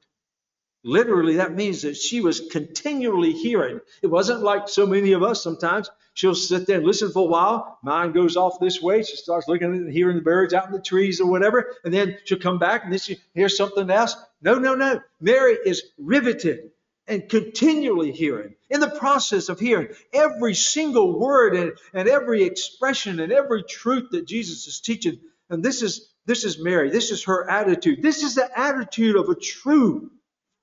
Literally, 0.84 1.38
that 1.38 1.54
means 1.56 1.84
that 1.84 1.96
she 1.96 2.22
was 2.22 2.42
continually 2.52 3.32
hearing. 3.32 3.80
It 4.02 4.08
wasn't 4.08 4.44
like 4.44 4.68
so 4.68 4.86
many 4.86 5.14
of 5.14 5.24
us 5.24 5.42
sometimes. 5.42 5.90
She'll 6.14 6.36
sit 6.36 6.68
there 6.68 6.78
and 6.78 6.86
listen 6.86 7.12
for 7.12 7.26
a 7.26 7.32
while. 7.32 7.80
Mind 7.82 8.14
goes 8.14 8.38
off 8.38 8.60
this 8.60 8.82
way. 8.82 9.02
She 9.04 9.16
starts 9.16 9.48
looking 9.48 9.74
and 9.74 9.92
hearing 9.92 10.18
the 10.18 10.22
birds 10.22 10.54
out 10.54 10.68
in 10.68 10.74
the 10.74 10.82
trees 10.82 11.20
or 11.20 11.30
whatever. 11.30 11.76
And 11.84 11.94
then 11.94 12.18
she'll 12.26 12.40
come 12.40 12.60
back 12.60 12.84
and 12.84 12.92
then 12.92 13.00
she 13.00 13.18
hears 13.34 13.58
something 13.58 13.90
else. 13.90 14.16
No, 14.42 14.56
no, 14.56 14.76
no. 14.76 15.02
Mary 15.20 15.58
is 15.66 15.84
riveted 15.98 16.72
and 17.08 17.28
continually 17.28 18.12
hearing. 18.12 18.56
In 18.70 18.80
the 18.80 18.90
process 18.90 19.50
of 19.50 19.60
hearing 19.60 19.90
every 20.14 20.54
single 20.54 21.20
word 21.20 21.56
and, 21.56 21.74
and 21.94 22.08
every 22.08 22.44
expression 22.44 23.20
and 23.20 23.32
every 23.32 23.64
truth 23.64 24.10
that 24.12 24.28
Jesus 24.28 24.68
is 24.68 24.82
teaching. 24.82 25.20
And 25.50 25.64
this 25.64 25.82
is 25.82 26.13
this 26.26 26.46
is 26.46 26.60
Mary. 26.60 26.90
This 26.90 27.12
is 27.12 27.26
her 27.26 27.50
attitude. 27.50 28.02
This 28.02 28.24
is 28.24 28.36
the 28.36 28.50
attitude 28.58 29.16
of 29.16 29.30
a 29.30 29.36
true 29.36 30.10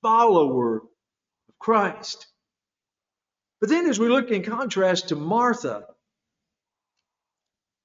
follower 0.03 0.77
of 0.79 1.59
Christ. 1.59 2.27
But 3.61 3.69
then 3.69 3.87
as 3.87 3.99
we 3.99 4.09
look 4.09 4.31
in 4.31 4.43
contrast 4.43 5.09
to 5.09 5.17
Martha, 5.17 5.87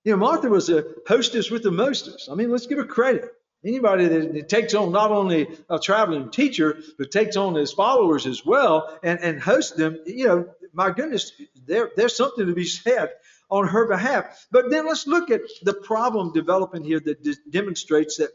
you 0.05 0.11
know, 0.11 0.17
Martha 0.17 0.47
was 0.47 0.69
a 0.69 0.85
hostess 1.07 1.51
with 1.51 1.63
the 1.63 1.71
mostest. 1.71 2.29
I 2.29 2.35
mean, 2.35 2.49
let's 2.49 2.67
give 2.67 2.77
her 2.77 2.85
credit. 2.85 3.29
Anybody 3.65 4.07
that 4.07 4.47
takes 4.47 4.75
on 4.75 4.91
not 4.91 5.11
only 5.11 5.47
a 5.69 5.79
traveling 5.79 6.29
teacher, 6.29 6.77
but 6.99 7.09
takes 7.09 7.35
on 7.35 7.55
his 7.55 7.73
followers 7.73 8.27
as 8.27 8.45
well 8.45 8.99
and, 9.01 9.19
and 9.19 9.41
hosts 9.41 9.75
them, 9.75 9.97
you 10.05 10.27
know, 10.27 10.47
my 10.71 10.91
goodness, 10.91 11.31
there, 11.65 11.89
there's 11.95 12.15
something 12.15 12.45
to 12.45 12.53
be 12.53 12.65
said 12.65 13.09
on 13.49 13.67
her 13.67 13.87
behalf. 13.87 14.47
But 14.51 14.69
then 14.69 14.85
let's 14.87 15.07
look 15.07 15.29
at 15.31 15.41
the 15.63 15.73
problem 15.73 16.33
developing 16.33 16.83
here 16.83 16.99
that 16.99 17.37
demonstrates 17.49 18.17
that 18.17 18.31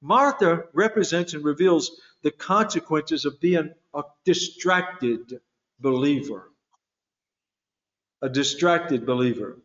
Martha 0.00 0.64
represents 0.72 1.34
and 1.34 1.44
reveals 1.44 2.00
the 2.22 2.30
consequences 2.30 3.24
of 3.24 3.40
being 3.40 3.72
a 3.94 4.02
distracted 4.24 5.40
believer. 5.80 6.50
A 8.20 8.28
distracted 8.28 9.04
believer. 9.06 9.58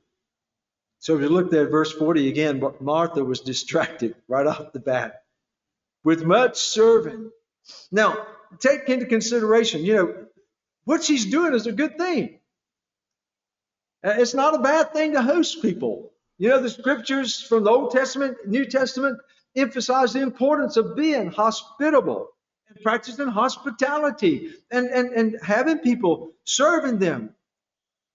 So 1.00 1.16
if 1.16 1.22
you 1.22 1.30
look 1.30 1.54
at 1.54 1.70
verse 1.70 1.92
40 1.92 2.27
again, 2.27 2.62
Martha 2.80 3.24
was 3.24 3.42
distracted 3.42 4.16
right 4.27 4.48
off 4.48 4.74
the 4.74 4.80
bat 4.80 5.22
with 6.04 6.24
much 6.24 6.58
serving. 6.58 7.32
Now, 7.92 8.25
take 8.60 8.89
into 8.89 9.06
consideration, 9.06 9.84
you 9.84 9.96
know, 9.96 10.25
what 10.86 11.04
she's 11.04 11.25
doing 11.25 11.54
is 11.54 11.68
a 11.68 11.72
good 11.72 11.98
thing. 11.98 12.39
Uh, 14.06 14.16
it's 14.18 14.34
not 14.34 14.56
a 14.56 14.60
bad 14.60 14.94
thing 14.94 15.13
to 15.13 15.22
host 15.22 15.62
people. 15.62 16.12
You 16.38 16.50
know, 16.50 16.62
the 16.62 16.70
scriptures 16.70 17.42
from 17.42 17.63
the 17.63 17.72
Old 17.72 17.92
Testament, 17.92 18.38
New 18.46 18.66
Testament 18.66 19.20
emphasize 19.56 20.13
the 20.13 20.22
importance 20.22 20.77
of 20.77 20.96
being 20.96 21.32
hospitable 21.32 22.30
and 22.70 22.84
practicing 22.84 23.27
hospitality 23.27 24.51
and, 24.70 24.88
and, 24.88 25.10
and 25.10 25.38
having 25.42 25.80
people 25.80 26.34
serving 26.46 27.00
them. 27.00 27.34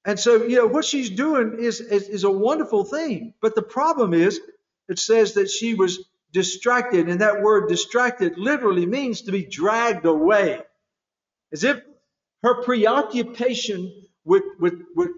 And 0.04 0.18
so, 0.18 0.44
you 0.44 0.56
know, 0.56 0.66
what 0.66 0.84
she's 0.84 1.10
doing 1.10 1.58
is, 1.58 1.80
is, 1.80 2.08
is 2.08 2.24
a 2.24 2.30
wonderful 2.30 2.84
thing. 2.84 3.34
But 3.40 3.54
the 3.54 3.62
problem 3.62 4.14
is, 4.14 4.40
it 4.88 4.98
says 4.98 5.34
that 5.34 5.48
she 5.50 5.74
was 5.74 6.04
distracted. 6.32 7.08
And 7.08 7.20
that 7.20 7.42
word 7.42 7.68
distracted 7.68 8.36
literally 8.36 8.86
means 8.86 9.22
to 9.22 9.32
be 9.32 9.44
dragged 9.44 10.06
away. 10.06 10.60
As 11.52 11.64
if 11.64 11.80
her 12.42 12.62
preoccupation 12.62 14.06
with, 14.24 14.42
with, 14.58 14.80
with 14.96 15.10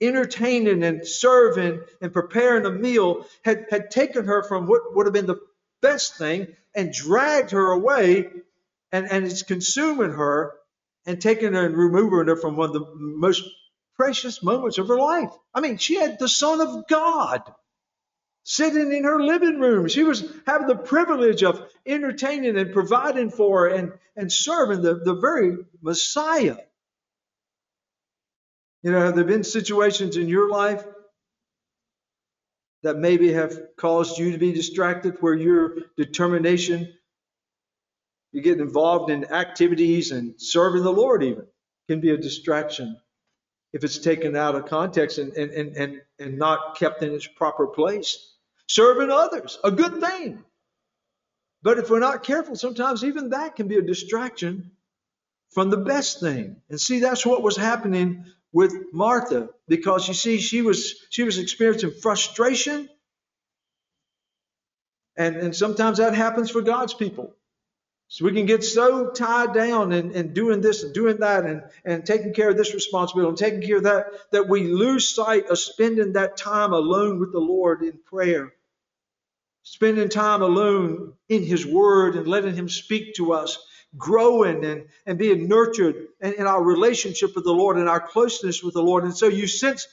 entertaining 0.00 0.82
and 0.82 1.06
serving 1.06 1.80
and 2.00 2.12
preparing 2.12 2.64
a 2.66 2.70
meal 2.70 3.26
had, 3.44 3.66
had 3.70 3.90
taken 3.90 4.24
her 4.26 4.42
from 4.42 4.66
what 4.66 4.94
would 4.94 5.06
have 5.06 5.12
been 5.12 5.26
the 5.26 5.40
best 5.80 6.16
thing 6.16 6.48
and 6.74 6.92
dragged 6.92 7.50
her 7.50 7.72
away 7.72 8.28
and, 8.92 9.10
and 9.10 9.24
it's 9.24 9.42
consuming 9.42 10.12
her 10.12 10.54
and 11.06 11.20
taking 11.20 11.54
her 11.54 11.66
and 11.66 11.76
removing 11.76 12.28
her 12.28 12.36
from 12.36 12.56
one 12.56 12.68
of 12.68 12.74
the 12.74 12.86
most 12.94 13.42
precious 13.96 14.42
moments 14.42 14.78
of 14.78 14.88
her 14.88 14.98
life. 14.98 15.30
I 15.52 15.60
mean, 15.60 15.78
she 15.78 15.96
had 15.96 16.18
the 16.18 16.28
Son 16.28 16.60
of 16.60 16.86
God 16.86 17.42
sitting 18.44 18.92
in 18.92 19.04
her 19.04 19.20
living 19.20 19.58
room. 19.60 19.88
She 19.88 20.04
was 20.04 20.24
having 20.46 20.68
the 20.68 20.76
privilege 20.76 21.42
of 21.42 21.62
entertaining 21.84 22.56
and 22.56 22.72
providing 22.72 23.30
for 23.30 23.66
and, 23.66 23.92
and 24.16 24.32
serving 24.32 24.82
the, 24.82 24.94
the 24.94 25.14
very 25.14 25.58
Messiah. 25.82 26.56
You 28.82 28.92
know, 28.92 29.00
have 29.00 29.16
there 29.16 29.24
been 29.24 29.44
situations 29.44 30.16
in 30.16 30.28
your 30.28 30.50
life 30.50 30.84
that 32.82 32.96
maybe 32.96 33.32
have 33.32 33.58
caused 33.76 34.18
you 34.18 34.32
to 34.32 34.38
be 34.38 34.52
distracted 34.52 35.16
where 35.20 35.34
your 35.34 35.76
determination, 35.96 36.92
you 38.32 38.40
get 38.40 38.60
involved 38.60 39.10
in 39.10 39.32
activities 39.32 40.12
and 40.12 40.40
serving 40.40 40.84
the 40.84 40.92
Lord 40.92 41.24
even, 41.24 41.46
can 41.88 42.00
be 42.00 42.10
a 42.10 42.16
distraction 42.16 43.00
if 43.72 43.82
it's 43.82 43.98
taken 43.98 44.36
out 44.36 44.54
of 44.54 44.66
context 44.66 45.18
and, 45.18 45.32
and, 45.32 45.50
and, 45.50 45.76
and, 45.76 46.00
and 46.20 46.38
not 46.38 46.76
kept 46.78 47.02
in 47.02 47.12
its 47.12 47.26
proper 47.26 47.66
place. 47.66 48.34
Serving 48.68 49.10
others, 49.10 49.58
a 49.64 49.70
good 49.70 50.00
thing. 50.00 50.44
But 51.62 51.78
if 51.78 51.90
we're 51.90 51.98
not 51.98 52.22
careful, 52.22 52.54
sometimes 52.54 53.02
even 53.02 53.30
that 53.30 53.56
can 53.56 53.66
be 53.66 53.76
a 53.76 53.82
distraction 53.82 54.70
from 55.50 55.70
the 55.70 55.78
best 55.78 56.20
thing. 56.20 56.56
And 56.70 56.80
see, 56.80 57.00
that's 57.00 57.26
what 57.26 57.42
was 57.42 57.56
happening 57.56 58.26
with 58.52 58.74
Martha 58.92 59.50
because 59.68 60.08
you 60.08 60.14
see, 60.14 60.38
she 60.38 60.62
was 60.62 61.06
she 61.10 61.24
was 61.24 61.38
experiencing 61.38 61.92
frustration. 61.92 62.88
And, 65.16 65.36
and 65.36 65.56
sometimes 65.56 65.98
that 65.98 66.14
happens 66.14 66.50
for 66.50 66.62
God's 66.62 66.94
people. 66.94 67.34
So 68.08 68.24
we 68.24 68.32
can 68.32 68.46
get 68.46 68.64
so 68.64 69.10
tied 69.10 69.52
down 69.52 69.92
in, 69.92 70.12
in 70.12 70.32
doing 70.32 70.62
this 70.62 70.82
and 70.82 70.94
doing 70.94 71.18
that 71.18 71.44
and, 71.44 71.62
and 71.84 72.06
taking 72.06 72.32
care 72.32 72.48
of 72.48 72.56
this 72.56 72.72
responsibility 72.72 73.28
and 73.28 73.38
taking 73.38 73.68
care 73.68 73.76
of 73.78 73.82
that 73.82 74.06
that 74.32 74.48
we 74.48 74.64
lose 74.64 75.14
sight 75.14 75.48
of 75.48 75.58
spending 75.58 76.14
that 76.14 76.38
time 76.38 76.72
alone 76.72 77.20
with 77.20 77.32
the 77.32 77.38
Lord 77.38 77.82
in 77.82 77.98
prayer. 78.06 78.54
Spending 79.62 80.08
time 80.08 80.40
alone 80.40 81.12
in 81.28 81.42
His 81.44 81.66
Word 81.66 82.16
and 82.16 82.26
letting 82.26 82.54
Him 82.54 82.70
speak 82.70 83.14
to 83.16 83.34
us, 83.34 83.58
growing 83.96 84.64
and, 84.64 84.86
and 85.06 85.18
being 85.18 85.48
nurtured 85.48 86.08
in, 86.20 86.34
in 86.34 86.46
our 86.46 86.62
relationship 86.62 87.34
with 87.34 87.44
the 87.44 87.52
Lord 87.52 87.76
and 87.76 87.88
our 87.88 88.00
closeness 88.00 88.62
with 88.62 88.74
the 88.74 88.82
Lord. 88.82 89.04
And 89.04 89.16
so 89.16 89.28
you 89.28 89.46
sense 89.46 89.86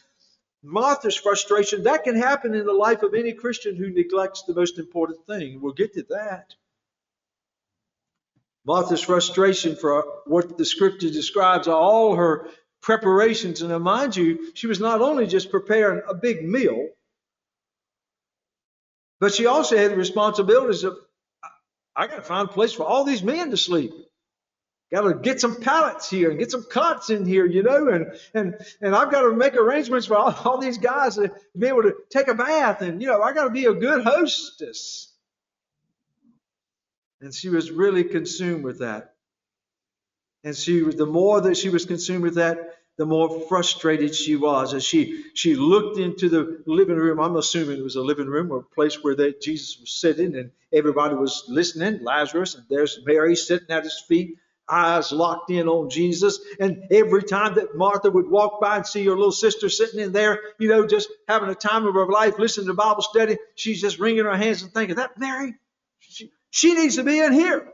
Martha's 0.63 1.15
frustration. 1.15 1.83
That 1.83 2.03
can 2.03 2.15
happen 2.15 2.55
in 2.55 2.65
the 2.65 2.73
life 2.73 3.03
of 3.03 3.13
any 3.13 3.33
Christian 3.33 3.75
who 3.75 3.89
neglects 3.89 4.43
the 4.43 4.55
most 4.55 4.79
important 4.79 5.25
thing. 5.25 5.61
We'll 5.61 5.73
get 5.73 5.93
to 5.93 6.03
that. 6.09 6.55
Martha's 8.65 9.03
frustration 9.03 9.75
for 9.75 10.03
what 10.25 10.57
the 10.57 10.65
scripture 10.65 11.09
describes 11.09 11.67
are 11.67 11.75
all 11.75 12.15
her 12.15 12.47
preparations. 12.81 13.61
And 13.61 13.83
mind 13.83 14.15
you, 14.15 14.51
she 14.55 14.67
was 14.67 14.79
not 14.79 15.01
only 15.01 15.27
just 15.27 15.51
preparing 15.51 16.01
a 16.09 16.15
big 16.15 16.43
meal, 16.43 16.89
But 19.19 19.33
she 19.33 19.45
also 19.45 19.77
had 19.77 19.91
the 19.91 19.95
responsibilities 19.95 20.83
of, 20.83 20.97
I 21.95 22.07
got 22.07 22.17
to 22.17 22.21
find 22.21 22.49
a 22.49 22.51
place 22.51 22.73
for 22.73 22.83
all 22.83 23.03
these 23.03 23.23
men 23.23 23.51
to 23.51 23.57
sleep. 23.57 23.93
Got 24.91 25.01
to 25.01 25.15
get 25.15 25.41
some 25.41 25.59
pallets 25.59 26.09
here 26.09 26.29
and 26.29 26.39
get 26.39 26.51
some 26.51 26.65
cots 26.69 27.09
in 27.09 27.25
here, 27.25 27.45
you 27.45 27.63
know, 27.63 27.87
and 27.87 28.13
and 28.33 28.55
and 28.81 28.95
I've 28.95 29.11
got 29.11 29.21
to 29.23 29.33
make 29.33 29.55
arrangements 29.55 30.05
for 30.05 30.15
all, 30.15 30.33
all 30.45 30.57
these 30.59 30.77
guys 30.77 31.15
to 31.15 31.31
be 31.57 31.67
able 31.67 31.83
to 31.83 31.95
take 32.09 32.27
a 32.27 32.35
bath, 32.35 32.81
and 32.81 33.01
you 33.01 33.07
know, 33.07 33.21
I 33.21 33.33
got 33.33 33.45
to 33.45 33.49
be 33.49 33.65
a 33.65 33.73
good 33.73 34.03
hostess. 34.03 35.11
And 37.21 37.33
she 37.33 37.49
was 37.49 37.71
really 37.71 38.03
consumed 38.03 38.63
with 38.63 38.79
that. 38.79 39.15
And 40.43 40.55
she, 40.55 40.81
the 40.81 41.07
more 41.07 41.41
that 41.41 41.57
she 41.57 41.69
was 41.69 41.85
consumed 41.85 42.21
with 42.21 42.35
that, 42.35 42.77
the 42.97 43.05
more 43.05 43.41
frustrated 43.47 44.15
she 44.15 44.35
was 44.35 44.73
as 44.73 44.83
she 44.83 45.25
she 45.33 45.55
looked 45.55 45.99
into 45.99 46.29
the 46.29 46.63
living 46.67 46.97
room. 46.97 47.19
I'm 47.19 47.35
assuming 47.37 47.79
it 47.79 47.83
was 47.83 47.97
a 47.97 48.01
living 48.03 48.27
room 48.27 48.51
or 48.51 48.59
a 48.59 48.75
place 48.75 49.03
where 49.03 49.15
that 49.15 49.41
Jesus 49.41 49.79
was 49.79 49.91
sitting 49.91 50.35
and 50.35 50.51
everybody 50.73 51.15
was 51.15 51.45
listening. 51.49 52.03
Lazarus 52.03 52.55
and 52.55 52.65
there's 52.69 52.99
Mary 53.05 53.35
sitting 53.35 53.69
at 53.71 53.83
his 53.83 53.99
feet, 54.07 54.37
eyes 54.69 55.11
locked 55.11 55.51
in 55.51 55.67
on 55.67 55.89
Jesus. 55.89 56.39
And 56.59 56.85
every 56.91 57.23
time 57.23 57.55
that 57.55 57.75
Martha 57.75 58.11
would 58.11 58.29
walk 58.29 58.61
by 58.61 58.77
and 58.77 58.87
see 58.87 59.05
her 59.05 59.17
little 59.17 59.31
sister 59.33 59.69
sitting 59.69 59.99
in 59.99 60.13
there, 60.13 60.39
you 60.59 60.69
know, 60.69 60.87
just 60.87 61.09
having 61.27 61.49
a 61.49 61.55
time 61.55 61.87
of 61.87 61.95
her 61.95 62.07
life, 62.07 62.39
listening 62.39 62.67
to 62.67 62.75
Bible 62.75 63.03
study, 63.03 63.37
she's 63.55 63.81
just 63.81 63.99
wringing 63.99 64.25
her 64.25 64.37
hands 64.37 64.63
and 64.63 64.73
thinking, 64.73 64.97
"That 64.97 65.19
Mary, 65.19 65.55
she, 65.99 66.31
she 66.51 66.75
needs 66.75 66.97
to 66.97 67.03
be 67.03 67.19
in 67.19 67.33
here." 67.33 67.73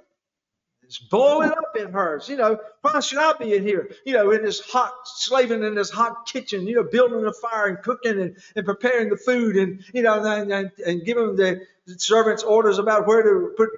It's 0.92 1.00
boiling 1.00 1.52
up 1.52 1.78
in 1.80 1.94
hers. 1.94 2.28
You 2.28 2.36
know, 2.36 2.60
why 2.82 3.00
should 3.00 3.18
I 3.18 3.32
be 3.40 3.56
in 3.56 3.64
here? 3.64 3.92
You 4.06 4.12
know, 4.12 4.32
in 4.32 4.44
this 4.44 4.60
hot, 4.60 4.92
slaving 5.06 5.64
in 5.64 5.74
this 5.74 5.90
hot 5.90 6.26
kitchen, 6.26 6.68
you 6.68 6.76
know, 6.76 6.84
building 6.84 7.26
a 7.26 7.32
fire 7.32 7.68
and 7.68 7.82
cooking 7.82 8.20
and, 8.20 8.36
and 8.58 8.66
preparing 8.66 9.08
the 9.08 9.16
food 9.16 9.56
and, 9.56 9.86
you 9.94 10.02
know, 10.02 10.22
and, 10.22 10.52
and, 10.52 10.72
and 10.86 11.06
giving 11.06 11.38
the 11.38 11.66
servants 11.96 12.44
orders 12.44 12.78
about 12.78 13.08
where 13.08 13.24
to 13.24 13.54
put 13.56 13.70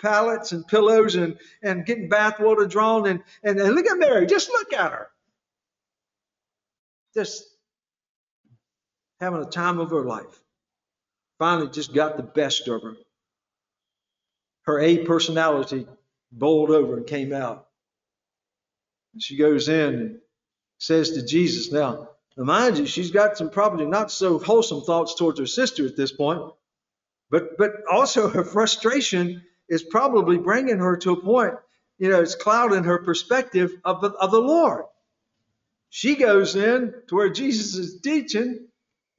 pallets 0.00 0.50
and 0.50 0.66
pillows 0.66 1.14
and, 1.14 1.38
and 1.62 1.86
getting 1.86 2.08
bath 2.08 2.40
water 2.40 2.66
drawn. 2.66 3.06
And, 3.06 3.22
and, 3.44 3.60
and 3.60 3.76
look 3.76 3.86
at 3.86 3.96
Mary. 3.96 4.26
Just 4.26 4.48
look 4.48 4.72
at 4.72 4.90
her. 4.90 5.10
Just 7.14 7.44
having 9.20 9.40
a 9.40 9.48
time 9.48 9.78
of 9.78 9.90
her 9.90 10.02
life. 10.04 10.42
Finally, 11.38 11.70
just 11.70 11.94
got 11.94 12.16
the 12.16 12.24
best 12.24 12.66
of 12.66 12.82
her. 12.82 12.94
Her 14.62 14.80
A 14.80 15.04
personality 15.04 15.86
bowled 16.32 16.70
over 16.70 16.96
and 16.96 17.06
came 17.06 17.32
out. 17.32 17.68
She 19.18 19.36
goes 19.36 19.68
in 19.68 19.94
and 19.94 20.18
says 20.78 21.12
to 21.12 21.24
Jesus, 21.24 21.70
now, 21.70 22.08
mind 22.36 22.78
you, 22.78 22.86
she's 22.86 23.10
got 23.10 23.36
some 23.36 23.50
probably 23.50 23.84
not 23.84 24.10
so 24.10 24.38
wholesome 24.38 24.82
thoughts 24.82 25.14
towards 25.14 25.38
her 25.38 25.46
sister 25.46 25.86
at 25.86 25.96
this 25.96 26.12
point, 26.12 26.42
but 27.30 27.58
but 27.58 27.72
also 27.90 28.28
her 28.28 28.44
frustration 28.44 29.42
is 29.68 29.82
probably 29.82 30.38
bringing 30.38 30.78
her 30.78 30.96
to 30.98 31.12
a 31.12 31.20
point, 31.20 31.54
you 31.98 32.08
know, 32.08 32.20
it's 32.20 32.34
clouding 32.34 32.84
her 32.84 32.98
perspective 32.98 33.72
of 33.84 34.00
the, 34.00 34.10
of 34.10 34.30
the 34.30 34.40
Lord. 34.40 34.84
She 35.90 36.16
goes 36.16 36.56
in 36.56 36.94
to 37.08 37.14
where 37.14 37.28
Jesus 37.30 37.74
is 37.74 38.00
teaching 38.00 38.66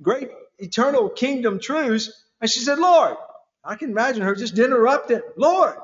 great 0.01 0.29
eternal 0.57 1.09
kingdom 1.09 1.59
truths, 1.59 2.11
and 2.41 2.49
she 2.49 2.59
said, 2.59 2.79
Lord, 2.79 3.15
I 3.63 3.75
can 3.75 3.91
imagine 3.91 4.23
her 4.23 4.35
just 4.35 4.57
interrupting, 4.57 5.21
Lord, 5.37 5.77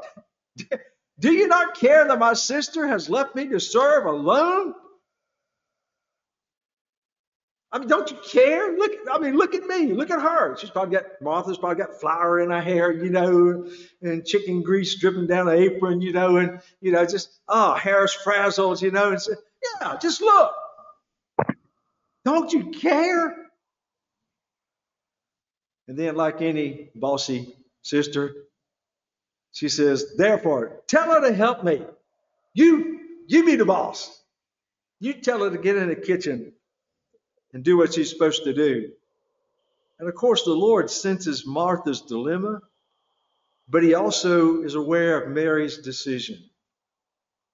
do 1.19 1.33
you 1.33 1.47
not 1.47 1.75
care 1.75 2.07
that 2.07 2.17
my 2.19 2.33
sister 2.33 2.87
has 2.87 3.09
left 3.09 3.35
me 3.35 3.47
to 3.49 3.59
serve 3.59 4.05
alone? 4.05 4.73
I 7.71 7.77
mean, 7.77 7.87
don't 7.87 8.09
you 8.09 8.17
care? 8.31 8.75
Look, 8.75 8.91
I 9.11 9.19
mean, 9.19 9.35
look 9.35 9.53
at 9.53 9.63
me. 9.63 9.93
Look 9.93 10.09
at 10.09 10.19
her. 10.19 10.57
She's 10.57 10.71
probably 10.71 10.95
got 10.97 11.05
Martha's 11.21 11.57
probably 11.57 11.83
got 11.83 11.99
flour 11.99 12.39
in 12.39 12.49
her 12.49 12.61
hair, 12.61 12.91
you 12.91 13.11
know, 13.11 13.67
and 14.01 14.25
chicken 14.25 14.63
grease 14.63 14.99
dripping 14.99 15.27
down 15.27 15.45
her 15.45 15.53
apron, 15.53 16.01
you 16.01 16.11
know, 16.11 16.37
and 16.37 16.61
you 16.81 16.91
know, 16.91 17.05
just 17.05 17.29
oh, 17.47 17.75
hair's 17.75 18.11
frazzled, 18.11 18.81
you 18.81 18.89
know, 18.89 19.11
and 19.11 19.21
say, 19.21 19.33
yeah, 19.81 19.97
just 20.01 20.21
look. 20.21 20.51
Don't 22.25 22.51
you 22.51 22.71
care? 22.71 23.35
And 25.87 25.97
then, 25.97 26.15
like 26.15 26.41
any 26.41 26.89
bossy 26.95 27.55
sister, 27.83 28.33
she 29.51 29.69
says, 29.69 30.15
therefore, 30.15 30.81
tell 30.87 31.11
her 31.13 31.27
to 31.27 31.33
help 31.33 31.63
me. 31.63 31.83
You, 32.53 32.99
you 33.27 33.45
be 33.45 33.55
the 33.55 33.65
boss. 33.65 34.15
You 34.99 35.13
tell 35.13 35.43
her 35.43 35.49
to 35.49 35.57
get 35.57 35.77
in 35.77 35.89
the 35.89 35.95
kitchen 35.95 36.53
and 37.53 37.63
do 37.63 37.77
what 37.77 37.93
she's 37.93 38.09
supposed 38.09 38.43
to 38.43 38.53
do. 38.53 38.91
And 39.99 40.07
of 40.07 40.15
course, 40.15 40.43
the 40.43 40.51
Lord 40.51 40.89
senses 40.89 41.45
Martha's 41.45 42.01
dilemma, 42.01 42.61
but 43.67 43.83
he 43.83 43.93
also 43.93 44.63
is 44.63 44.75
aware 44.75 45.21
of 45.21 45.31
Mary's 45.31 45.77
decision. 45.77 46.37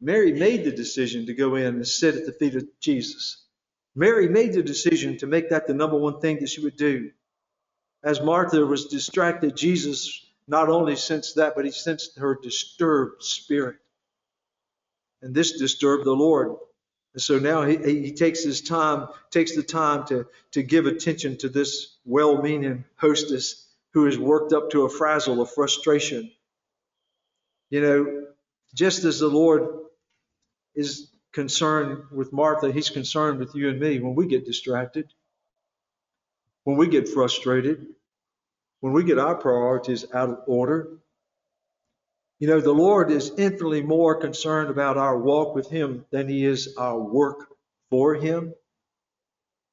Mary 0.01 0.33
made 0.33 0.63
the 0.63 0.71
decision 0.71 1.25
to 1.25 1.33
go 1.33 1.55
in 1.55 1.75
and 1.75 1.87
sit 1.87 2.15
at 2.15 2.25
the 2.25 2.31
feet 2.33 2.55
of 2.55 2.67
Jesus. 2.79 3.43
Mary 3.95 4.27
made 4.27 4.53
the 4.53 4.61
decision 4.61 5.17
to 5.17 5.27
make 5.27 5.49
that 5.49 5.67
the 5.67 5.73
number 5.73 5.97
one 5.97 6.19
thing 6.19 6.39
that 6.39 6.49
she 6.49 6.61
would 6.61 6.77
do. 6.77 7.11
As 8.03 8.21
Martha 8.21 8.65
was 8.65 8.87
distracted, 8.87 9.55
Jesus 9.55 10.24
not 10.47 10.69
only 10.69 10.95
sensed 10.95 11.35
that, 11.35 11.55
but 11.55 11.65
he 11.65 11.71
sensed 11.71 12.17
her 12.17 12.37
disturbed 12.41 13.23
spirit. 13.23 13.77
And 15.21 15.33
this 15.33 15.57
disturbed 15.57 16.05
the 16.05 16.13
Lord. 16.13 16.55
And 17.13 17.21
so 17.21 17.39
now 17.39 17.63
he, 17.63 17.77
he 17.77 18.11
takes 18.13 18.43
his 18.43 18.61
time, 18.61 19.07
takes 19.31 19.55
the 19.55 19.63
time 19.63 20.05
to, 20.07 20.27
to 20.51 20.61
give 20.61 20.85
attention 20.85 21.37
to 21.37 21.49
this 21.49 21.97
well 22.05 22.41
meaning 22.41 22.85
hostess 22.97 23.65
who 23.93 24.05
is 24.05 24.19
worked 24.19 24.53
up 24.53 24.71
to 24.71 24.83
a 24.85 24.89
frazzle 24.89 25.41
of 25.41 25.49
frustration. 25.51 26.29
You 27.69 27.81
know, 27.81 28.27
just 28.73 29.05
as 29.05 29.19
the 29.19 29.29
Lord 29.29 29.69
is 30.75 31.09
concerned 31.31 32.03
with 32.11 32.33
Martha, 32.33 32.71
he's 32.71 32.89
concerned 32.89 33.39
with 33.39 33.55
you 33.55 33.69
and 33.69 33.79
me 33.79 33.99
when 33.99 34.15
we 34.15 34.27
get 34.27 34.45
distracted, 34.45 35.11
when 36.65 36.77
we 36.77 36.87
get 36.87 37.07
frustrated, 37.07 37.87
when 38.79 38.93
we 38.93 39.03
get 39.03 39.19
our 39.19 39.35
priorities 39.35 40.05
out 40.13 40.29
of 40.29 40.39
order. 40.47 40.99
You 42.39 42.47
know, 42.47 42.59
the 42.59 42.73
Lord 42.73 43.11
is 43.11 43.31
infinitely 43.37 43.81
more 43.81 44.15
concerned 44.15 44.69
about 44.69 44.97
our 44.97 45.17
walk 45.17 45.55
with 45.55 45.69
Him 45.69 46.05
than 46.11 46.27
He 46.27 46.45
is 46.45 46.75
our 46.77 46.99
work 46.99 47.47
for 47.89 48.15
Him. 48.15 48.53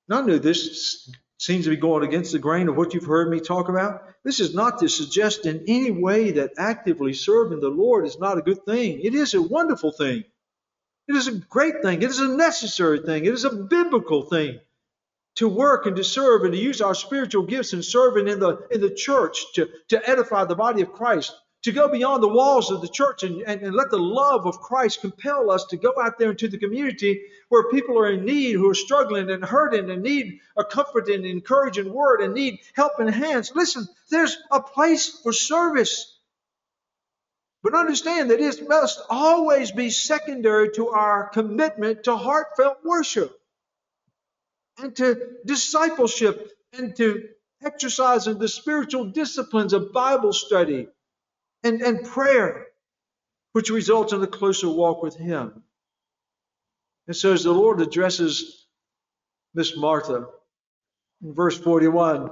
Now, 0.09 0.23
I 0.23 0.27
know 0.27 0.39
this 0.39 1.11
seems 1.39 1.65
to 1.65 1.71
be 1.71 1.77
going 1.77 2.05
against 2.05 2.33
the 2.33 2.39
grain 2.39 2.69
of 2.69 2.77
what 2.77 2.95
you've 2.95 3.05
heard 3.05 3.29
me 3.29 3.41
talk 3.41 3.69
about. 3.69 4.03
This 4.25 4.39
is 4.39 4.55
not 4.55 4.79
to 4.79 4.89
suggest 4.89 5.45
in 5.45 5.65
any 5.67 5.91
way 5.91 6.33
that 6.33 6.53
actively 6.57 7.15
serving 7.15 7.61
the 7.61 7.69
Lord 7.69 8.07
is 8.07 8.19
not 8.19 8.39
a 8.39 8.43
good 8.43 8.65
thing. 8.65 9.01
It 9.03 9.15
is 9.15 9.35
a 9.35 9.43
wonderful 9.43 9.91
thing. 9.91 10.23
It 11.09 11.17
is 11.17 11.27
a 11.27 11.33
great 11.33 11.83
thing. 11.83 12.01
It 12.01 12.11
is 12.11 12.21
a 12.21 12.29
necessary 12.29 13.01
thing. 13.01 13.25
It 13.25 13.33
is 13.33 13.45
a 13.45 13.51
biblical 13.51 14.23
thing 14.23 14.61
to 15.37 15.49
work 15.49 15.87
and 15.87 15.97
to 15.97 16.05
serve 16.05 16.45
and 16.45 16.53
to 16.53 16.59
use 16.59 16.81
our 16.81 16.95
spiritual 16.95 17.45
gifts 17.45 17.73
and 17.73 17.85
serving 17.85 18.29
in 18.29 18.39
the 18.39 18.67
in 18.71 18.81
the 18.81 18.91
church 18.91 19.45
to, 19.55 19.69
to 19.89 20.09
edify 20.09 20.45
the 20.45 20.55
body 20.55 20.83
of 20.83 20.93
Christ, 20.93 21.35
to 21.63 21.73
go 21.73 21.89
beyond 21.89 22.23
the 22.23 22.29
walls 22.29 22.71
of 22.71 22.83
the 22.83 22.89
church 22.89 23.23
and, 23.23 23.41
and, 23.43 23.63
and 23.63 23.75
let 23.75 23.91
the 23.91 23.99
love 23.99 24.47
of 24.47 24.61
Christ 24.61 25.01
compel 25.01 25.51
us 25.51 25.65
to 25.67 25.77
go 25.77 25.95
out 26.03 26.19
there 26.19 26.31
into 26.31 26.49
the 26.49 26.59
community 26.59 27.23
where 27.49 27.71
people 27.71 27.99
are 27.99 28.11
in 28.11 28.25
need, 28.25 28.53
who 28.55 28.69
are 28.69 28.75
struggling 28.75 29.31
and 29.31 29.45
hurting 29.45 29.91
and 29.91 30.03
need 30.03 30.41
a 30.57 30.65
comforting, 30.65 31.17
and 31.17 31.27
encouraging 31.27 31.93
word 31.93 32.21
and 32.21 32.35
need 32.35 32.59
helping 32.75 33.09
hands. 33.09 33.53
Listen, 33.55 33.87
there's 34.11 34.37
a 34.51 34.61
place 34.61 35.21
for 35.23 35.33
service. 35.33 36.19
But 37.63 37.75
understand 37.75 38.31
that 38.31 38.41
it 38.41 38.69
must 38.69 39.01
always 39.09 39.71
be 39.71 39.91
secondary 39.91 40.73
to 40.73 40.89
our 40.89 41.29
commitment 41.29 42.05
to 42.05 42.17
heartfelt 42.17 42.79
worship 42.85 43.39
and 44.79 44.95
to 44.97 45.37
discipleship 45.47 46.51
and 46.73 46.97
to 46.97 47.29
exercising 47.65 48.39
the 48.39 48.49
spiritual 48.49 49.07
disciplines 49.07 49.73
of 49.73 49.93
Bible 49.93 50.33
study 50.33 50.89
and, 51.63 51.81
and 51.83 52.05
prayer, 52.05 52.67
which 53.53 53.71
results 53.71 54.13
in 54.13 54.23
a 54.23 54.27
closer 54.27 54.69
walk 54.69 55.03
with 55.03 55.17
Him. 55.17 55.63
And 57.07 57.17
so, 57.17 57.33
as 57.33 57.45
the 57.45 57.53
Lord 57.53 57.81
addresses 57.81 58.67
Miss 59.55 59.77
Martha 59.77 60.27
in 61.23 61.35
verse 61.35 61.59
41, 61.59 62.31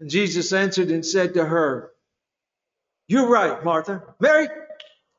and 0.00 0.10
Jesus 0.10 0.52
answered 0.52 0.90
and 0.90 1.04
said 1.04 1.34
to 1.34 1.44
her, 1.44 1.92
You're 3.08 3.28
right, 3.28 3.62
Martha. 3.64 4.02
Mary, 4.20 4.48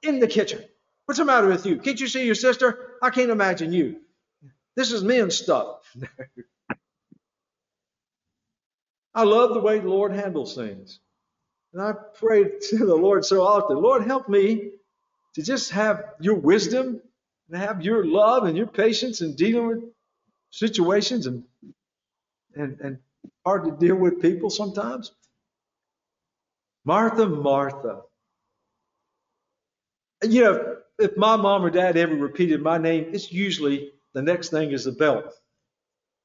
in 0.01 0.19
the 0.19 0.27
kitchen. 0.27 0.63
What's 1.05 1.19
the 1.19 1.25
matter 1.25 1.47
with 1.47 1.65
you? 1.65 1.77
Can't 1.77 1.99
you 1.99 2.07
see 2.07 2.25
your 2.25 2.35
sister? 2.35 2.93
I 3.01 3.09
can't 3.09 3.31
imagine 3.31 3.73
you. 3.73 3.97
This 4.75 4.91
is 4.91 5.03
men 5.03 5.31
stuff. 5.31 5.79
I 9.15 9.23
love 9.23 9.53
the 9.53 9.61
way 9.61 9.79
the 9.79 9.89
Lord 9.89 10.13
handles 10.13 10.55
things. 10.55 10.99
And 11.73 11.81
I 11.81 11.93
pray 11.93 12.45
to 12.69 12.77
the 12.79 12.95
Lord 12.95 13.25
so 13.25 13.43
often, 13.43 13.77
Lord, 13.81 14.05
help 14.05 14.29
me 14.29 14.71
to 15.35 15.43
just 15.43 15.71
have 15.71 16.03
your 16.21 16.35
wisdom 16.35 17.01
and 17.49 17.57
have 17.61 17.83
your 17.83 18.05
love 18.05 18.45
and 18.45 18.57
your 18.57 18.67
patience 18.67 19.21
in 19.21 19.35
dealing 19.35 19.67
with 19.67 19.83
situations 20.51 21.27
and 21.27 21.43
and 22.55 22.79
and 22.81 22.99
hard 23.45 23.65
to 23.65 23.71
deal 23.71 23.95
with 23.95 24.21
people 24.21 24.49
sometimes. 24.49 25.11
Martha, 26.85 27.27
Martha. 27.27 28.01
You 30.23 30.43
know, 30.43 30.77
if 30.99 31.17
my 31.17 31.35
mom 31.37 31.65
or 31.65 31.71
dad 31.71 31.97
ever 31.97 32.15
repeated 32.15 32.61
my 32.61 32.77
name, 32.79 33.11
it's 33.13 33.31
usually 33.31 33.91
the 34.13 34.21
next 34.21 34.49
thing 34.49 34.71
is 34.71 34.85
the 34.85 34.91
belt. 34.91 35.33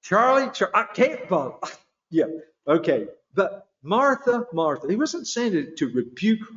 Charlie, 0.03 0.51
Char- 0.53 0.75
I 0.75 0.85
can't 0.85 1.29
follow. 1.29 1.61
yeah, 2.11 2.27
okay. 2.67 3.09
But 3.35 3.69
Martha, 3.83 4.47
Martha, 4.53 4.89
he 4.89 4.97
wasn't 4.97 5.27
saying 5.27 5.55
it 5.57 5.79
to 5.79 5.89
rebuke 5.89 6.41
her. 6.41 6.57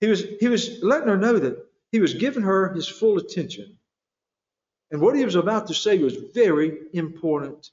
He 0.00 0.08
was, 0.08 0.24
he 0.40 0.48
was 0.48 0.82
letting 0.82 1.08
her 1.08 1.16
know 1.16 1.38
that 1.38 1.66
he 1.92 2.00
was 2.00 2.14
giving 2.14 2.42
her 2.42 2.72
his 2.74 2.88
full 2.88 3.18
attention. 3.18 3.78
And 4.90 5.00
what 5.00 5.16
he 5.16 5.24
was 5.24 5.34
about 5.36 5.68
to 5.68 5.74
say 5.74 5.98
was 5.98 6.16
very 6.34 6.78
important. 6.92 7.70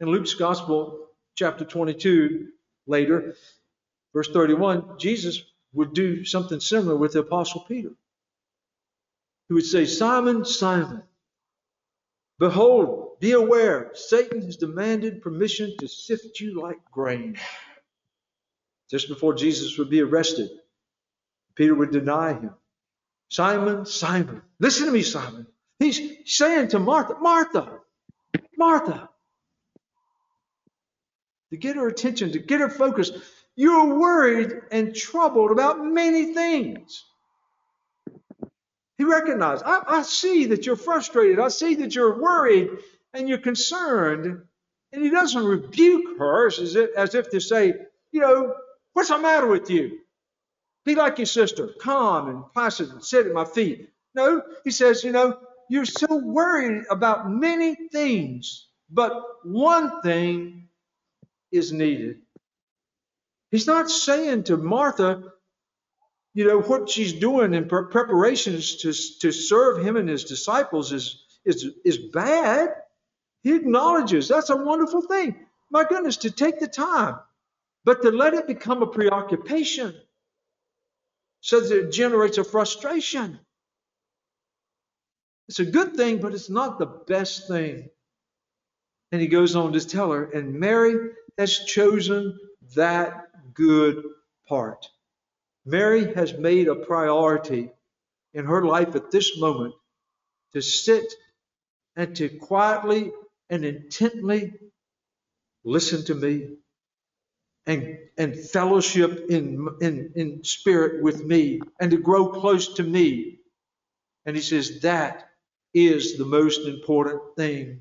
In 0.00 0.08
Luke's 0.08 0.34
Gospel, 0.34 1.06
chapter 1.36 1.64
22, 1.64 2.48
later, 2.86 3.34
verse 4.14 4.28
31, 4.30 4.98
Jesus 4.98 5.42
would 5.72 5.94
do 5.94 6.24
something 6.24 6.60
similar 6.60 6.96
with 6.96 7.12
the 7.14 7.20
Apostle 7.20 7.62
Peter. 7.62 7.90
He 9.50 9.54
would 9.54 9.66
say, 9.66 9.84
Simon, 9.84 10.44
Simon, 10.44 11.02
behold, 12.38 13.18
be 13.18 13.32
aware, 13.32 13.90
Satan 13.94 14.42
has 14.42 14.56
demanded 14.56 15.22
permission 15.22 15.74
to 15.80 15.88
sift 15.88 16.38
you 16.38 16.62
like 16.62 16.78
grain. 16.92 17.36
Just 18.92 19.08
before 19.08 19.34
Jesus 19.34 19.76
would 19.76 19.90
be 19.90 20.02
arrested, 20.02 20.50
Peter 21.56 21.74
would 21.74 21.90
deny 21.90 22.34
him. 22.34 22.54
Simon, 23.28 23.86
Simon, 23.86 24.40
listen 24.60 24.86
to 24.86 24.92
me, 24.92 25.02
Simon. 25.02 25.48
He's 25.80 26.00
saying 26.26 26.68
to 26.68 26.78
Martha, 26.78 27.16
Martha, 27.20 27.80
Martha, 28.56 29.08
to 31.50 31.56
get 31.56 31.74
her 31.74 31.88
attention, 31.88 32.30
to 32.34 32.38
get 32.38 32.60
her 32.60 32.70
focus. 32.70 33.10
You're 33.56 33.98
worried 33.98 34.52
and 34.70 34.94
troubled 34.94 35.50
about 35.50 35.84
many 35.84 36.34
things. 36.34 37.04
He 39.00 39.04
recognized, 39.04 39.62
I, 39.64 39.82
I, 39.86 40.02
see 40.02 40.44
that 40.48 40.66
you're 40.66 40.76
frustrated. 40.76 41.38
I 41.38 41.48
see 41.48 41.76
that 41.76 41.94
you're 41.94 42.20
worried 42.20 42.68
and 43.14 43.30
you're 43.30 43.38
concerned. 43.38 44.42
And 44.92 45.02
he 45.02 45.08
doesn't 45.08 45.42
rebuke 45.42 46.18
her 46.18 46.48
as 46.48 46.76
if, 46.76 46.90
as 46.94 47.14
if 47.14 47.30
to 47.30 47.40
say, 47.40 47.72
you 48.12 48.20
know, 48.20 48.54
what's 48.92 49.08
the 49.08 49.18
matter 49.18 49.46
with 49.46 49.70
you? 49.70 50.00
Be 50.84 50.96
like 50.96 51.16
your 51.16 51.24
sister, 51.24 51.70
calm 51.80 52.28
and 52.28 52.44
placid 52.52 52.90
and 52.90 53.02
sit 53.02 53.26
at 53.26 53.32
my 53.32 53.46
feet. 53.46 53.88
No, 54.14 54.42
he 54.64 54.70
says, 54.70 55.02
you 55.02 55.12
know, 55.12 55.38
you're 55.70 55.86
so 55.86 56.16
worried 56.16 56.84
about 56.90 57.30
many 57.30 57.76
things, 57.90 58.66
but 58.90 59.14
one 59.46 60.02
thing 60.02 60.68
is 61.50 61.72
needed. 61.72 62.18
He's 63.50 63.66
not 63.66 63.90
saying 63.90 64.42
to 64.44 64.58
Martha, 64.58 65.32
you 66.34 66.46
know, 66.46 66.60
what 66.60 66.88
she's 66.88 67.12
doing 67.12 67.54
in 67.54 67.68
preparations 67.68 68.76
to, 68.76 68.92
to 69.20 69.32
serve 69.32 69.84
him 69.84 69.96
and 69.96 70.08
his 70.08 70.24
disciples 70.24 70.92
is, 70.92 71.24
is, 71.44 71.66
is 71.84 71.98
bad. 71.98 72.70
He 73.42 73.54
acknowledges 73.56 74.28
that's 74.28 74.50
a 74.50 74.56
wonderful 74.56 75.02
thing. 75.02 75.34
My 75.70 75.84
goodness, 75.84 76.18
to 76.18 76.30
take 76.30 76.60
the 76.60 76.68
time, 76.68 77.16
but 77.84 78.02
to 78.02 78.10
let 78.10 78.34
it 78.34 78.46
become 78.46 78.82
a 78.82 78.86
preoccupation 78.86 79.94
so 81.40 81.60
that 81.60 81.86
it 81.86 81.92
generates 81.92 82.38
a 82.38 82.44
frustration. 82.44 83.38
It's 85.48 85.58
a 85.60 85.64
good 85.64 85.96
thing, 85.96 86.18
but 86.20 86.34
it's 86.34 86.50
not 86.50 86.78
the 86.78 86.86
best 86.86 87.48
thing. 87.48 87.88
And 89.12 89.20
he 89.20 89.26
goes 89.26 89.56
on 89.56 89.72
to 89.72 89.80
tell 89.80 90.12
her, 90.12 90.24
and 90.30 90.54
Mary 90.54 91.10
has 91.38 91.58
chosen 91.60 92.38
that 92.76 93.28
good 93.54 94.04
part. 94.48 94.86
Mary 95.70 96.12
has 96.14 96.34
made 96.36 96.68
a 96.68 96.74
priority 96.74 97.70
in 98.34 98.44
her 98.46 98.64
life 98.64 98.96
at 98.96 99.10
this 99.10 99.38
moment 99.38 99.74
to 100.52 100.62
sit 100.62 101.04
and 101.96 102.16
to 102.16 102.28
quietly 102.28 103.12
and 103.50 103.64
intently 103.64 104.52
listen 105.64 106.04
to 106.06 106.14
me 106.14 106.56
and, 107.66 107.98
and 108.18 108.36
fellowship 108.38 109.26
in, 109.30 109.68
in, 109.80 110.12
in 110.16 110.44
spirit 110.44 111.02
with 111.02 111.24
me 111.24 111.60
and 111.80 111.90
to 111.92 111.98
grow 111.98 112.28
close 112.28 112.74
to 112.74 112.82
me. 112.82 113.38
And 114.26 114.36
he 114.36 114.42
says, 114.42 114.80
that 114.80 115.28
is 115.74 116.18
the 116.18 116.24
most 116.26 116.66
important 116.66 117.22
thing. 117.36 117.80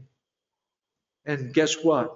And 1.25 1.54
guess 1.54 1.75
what? 1.84 2.15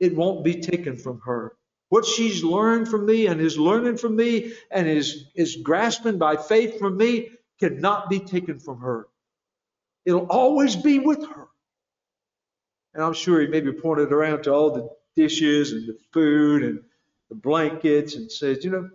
It 0.00 0.14
won't 0.16 0.44
be 0.44 0.60
taken 0.60 0.96
from 0.96 1.20
her. 1.24 1.56
What 1.88 2.04
she's 2.04 2.42
learned 2.42 2.88
from 2.88 3.06
me 3.06 3.26
and 3.26 3.40
is 3.40 3.58
learning 3.58 3.98
from 3.98 4.16
me 4.16 4.54
and 4.70 4.88
is, 4.88 5.26
is 5.34 5.56
grasping 5.56 6.18
by 6.18 6.36
faith 6.36 6.78
from 6.78 6.96
me 6.96 7.30
cannot 7.60 8.10
be 8.10 8.20
taken 8.20 8.58
from 8.58 8.80
her. 8.80 9.08
It'll 10.04 10.26
always 10.26 10.76
be 10.76 10.98
with 10.98 11.26
her. 11.28 11.48
And 12.94 13.04
I'm 13.04 13.12
sure 13.12 13.40
he 13.40 13.46
maybe 13.46 13.72
pointed 13.72 14.12
around 14.12 14.44
to 14.44 14.52
all 14.54 14.70
the 14.70 14.88
dishes 15.16 15.72
and 15.72 15.86
the 15.88 15.98
food 16.12 16.62
and 16.62 16.80
the 17.28 17.34
blankets 17.34 18.14
and 18.14 18.30
said, 18.30 18.64
you 18.64 18.70
know, 18.70 18.90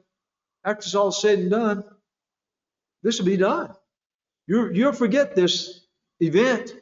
after 0.63 0.79
it's 0.79 0.95
all 0.95 1.11
said 1.11 1.39
and 1.39 1.51
done, 1.51 1.83
this 3.03 3.19
will 3.19 3.25
be 3.25 3.37
done. 3.37 3.73
you 4.47 4.71
you'll 4.73 4.93
forget 4.93 5.35
this 5.35 5.81
event, 6.19 6.73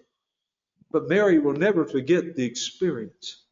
but 0.91 1.08
Mary 1.08 1.39
will 1.39 1.54
never 1.54 1.86
forget 1.86 2.36
the 2.36 2.45
experience. 2.45 3.43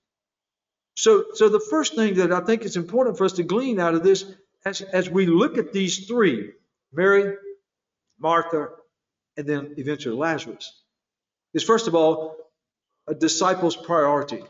So, 0.97 1.25
so 1.35 1.47
the 1.47 1.59
first 1.59 1.93
thing 1.95 2.15
that 2.15 2.33
I 2.33 2.39
think 2.39 2.63
is 2.63 2.75
important 2.75 3.19
for 3.19 3.25
us 3.25 3.33
to 3.33 3.43
glean 3.43 3.79
out 3.79 3.93
of 3.93 4.03
this, 4.03 4.25
as, 4.65 4.81
as 4.81 5.07
we 5.07 5.27
look 5.27 5.59
at 5.59 5.71
these 5.71 6.07
three, 6.07 6.53
Mary, 6.91 7.35
Martha, 8.19 8.69
and 9.37 9.45
then 9.45 9.75
eventually 9.77 10.17
Lazarus, 10.17 10.73
is 11.53 11.63
first 11.63 11.87
of 11.87 11.93
all, 11.93 12.35
a 13.07 13.13
disciple's 13.13 13.75
priority. 13.75 14.41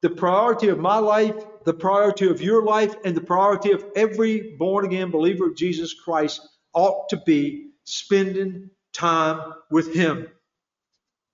The 0.00 0.10
priority 0.10 0.68
of 0.68 0.78
my 0.78 0.98
life, 0.98 1.34
the 1.64 1.74
priority 1.74 2.28
of 2.28 2.40
your 2.40 2.62
life, 2.62 2.94
and 3.04 3.16
the 3.16 3.20
priority 3.20 3.72
of 3.72 3.84
every 3.96 4.54
born 4.56 4.84
again 4.84 5.10
believer 5.10 5.48
of 5.48 5.56
Jesus 5.56 5.92
Christ 5.92 6.40
ought 6.72 7.08
to 7.08 7.16
be 7.16 7.72
spending 7.82 8.70
time 8.92 9.54
with 9.72 9.92
Him, 9.92 10.28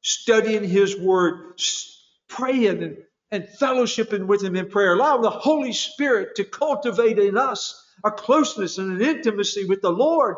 studying 0.01 0.65
His 0.65 0.99
Word, 0.99 1.61
praying 2.29 2.83
and 2.83 2.97
and 3.37 3.49
fellowshipping 3.61 4.27
with 4.27 4.43
Him 4.43 4.57
in 4.57 4.69
prayer. 4.71 4.95
Allow 4.95 5.19
the 5.19 5.31
Holy 5.31 5.73
Spirit 5.73 6.37
to 6.37 6.45
cultivate 6.45 7.19
in 7.19 7.37
us 7.37 7.85
a 8.03 8.11
closeness 8.11 8.79
and 8.79 8.93
an 8.93 9.07
intimacy 9.07 9.67
with 9.67 9.83
the 9.83 9.91
Lord 9.91 10.37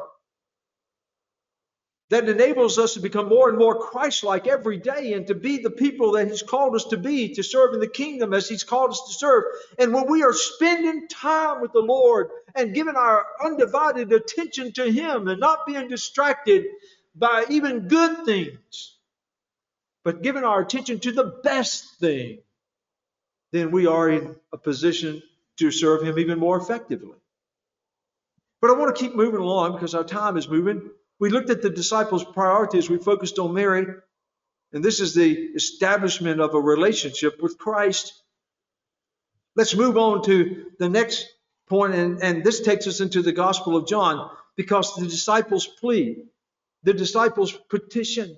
that 2.11 2.28
enables 2.28 2.78
us 2.78 2.94
to 2.94 3.00
become 3.00 3.28
more 3.28 3.50
and 3.50 3.58
more 3.58 3.78
Christ 3.78 4.24
like 4.24 4.46
every 4.46 4.78
day 4.78 5.12
and 5.12 5.26
to 5.28 5.34
be 5.34 5.58
the 5.58 5.70
people 5.70 6.12
that 6.12 6.28
He's 6.28 6.42
called 6.42 6.74
us 6.74 6.87
to 6.87 6.96
be, 6.96 7.34
to 7.34 7.42
serve 7.42 7.74
in 7.74 7.80
the 7.80 7.87
kingdom 7.88 8.34
as 8.34 8.48
He's 8.48 8.64
called 8.64 8.90
us 8.90 9.02
to 9.06 9.12
serve. 9.12 9.44
And 9.78 9.94
when 9.94 10.11
we 10.11 10.24
are 10.24 10.32
spending 10.32 11.06
time 11.06 11.61
with 11.61 11.72
the 11.72 11.80
Lord 11.80 12.30
and 12.54 12.74
giving 12.74 12.96
our 12.96 13.24
undivided 13.44 14.12
attention 14.12 14.72
to 14.72 14.90
Him 14.90 15.28
and 15.28 15.38
not 15.38 15.66
being 15.66 15.88
distracted 15.88 16.64
by 17.14 17.44
even 17.50 17.88
good 17.88 18.24
things, 18.24 18.96
but 20.02 20.22
giving 20.22 20.44
our 20.44 20.62
attention 20.62 20.98
to 21.00 21.12
the 21.12 21.40
best 21.44 22.00
thing, 22.00 22.38
then 23.52 23.70
we 23.70 23.87
are 23.87 24.08
in 24.11 24.37
a 24.52 24.58
position 24.58 25.22
to 25.58 25.70
serve 25.70 26.02
Him 26.02 26.18
even 26.18 26.38
more 26.38 26.58
effectively. 26.58 27.16
But 28.61 28.70
I 28.70 28.74
want 28.74 28.94
to 28.94 29.00
keep 29.02 29.14
moving 29.14 29.40
along 29.40 29.72
because 29.72 29.94
our 29.94 30.04
time 30.04 30.37
is 30.37 30.48
moving. 30.48 30.90
We 31.20 31.30
looked 31.30 31.50
at 31.50 31.62
the 31.62 31.70
disciples' 31.70 32.24
priorities. 32.24 32.90
We 32.90 32.98
focused 32.98 33.38
on 33.38 33.54
Mary, 33.54 33.87
and 34.72 34.84
this 34.84 35.00
is 35.00 35.14
the 35.14 35.32
establishment 35.32 36.40
of 36.40 36.54
a 36.54 36.61
relationship 36.61 37.40
with 37.40 37.58
Christ. 37.58 38.12
Let's 39.56 39.74
move 39.74 39.96
on 39.96 40.22
to 40.24 40.66
the 40.78 40.88
next 40.88 41.26
point, 41.68 41.94
and, 41.94 42.22
and 42.22 42.44
this 42.44 42.61
takes 42.61 42.87
us 42.87 43.00
into 43.00 43.22
the 43.22 43.32
Gospel 43.32 43.76
of 43.76 43.87
John 43.87 44.30
because 44.56 44.94
the 44.94 45.06
disciples' 45.06 45.66
plead, 45.66 46.26
the 46.82 46.94
disciples' 46.94 47.52
petition, 47.68 48.37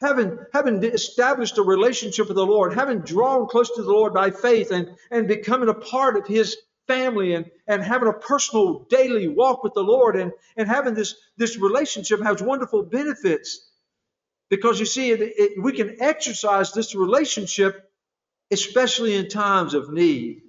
having, 0.00 0.38
having 0.52 0.82
established 0.82 1.58
a 1.58 1.62
relationship 1.62 2.28
with 2.28 2.36
the 2.36 2.46
Lord, 2.46 2.74
having 2.74 3.00
drawn 3.00 3.46
close 3.46 3.70
to 3.76 3.82
the 3.82 3.92
Lord 3.92 4.14
by 4.14 4.30
faith 4.30 4.70
and, 4.70 4.90
and 5.10 5.28
becoming 5.28 5.68
a 5.68 5.74
part 5.74 6.16
of 6.16 6.26
his 6.26 6.56
family 6.86 7.34
and, 7.34 7.50
and 7.66 7.82
having 7.82 8.08
a 8.08 8.12
personal 8.12 8.86
daily 8.90 9.28
walk 9.28 9.62
with 9.62 9.74
the 9.74 9.82
Lord 9.82 10.16
and, 10.16 10.32
and 10.56 10.68
having 10.68 10.94
this, 10.94 11.14
this 11.36 11.58
relationship 11.58 12.22
has 12.22 12.42
wonderful 12.42 12.82
benefits. 12.82 13.68
Because 14.48 14.80
you 14.80 14.86
see, 14.86 15.10
it, 15.10 15.20
it, 15.20 15.62
we 15.62 15.72
can 15.72 16.02
exercise 16.02 16.72
this 16.72 16.94
relationship, 16.94 17.88
especially 18.50 19.14
in 19.14 19.28
times 19.28 19.74
of 19.74 19.92
need. 19.92 20.42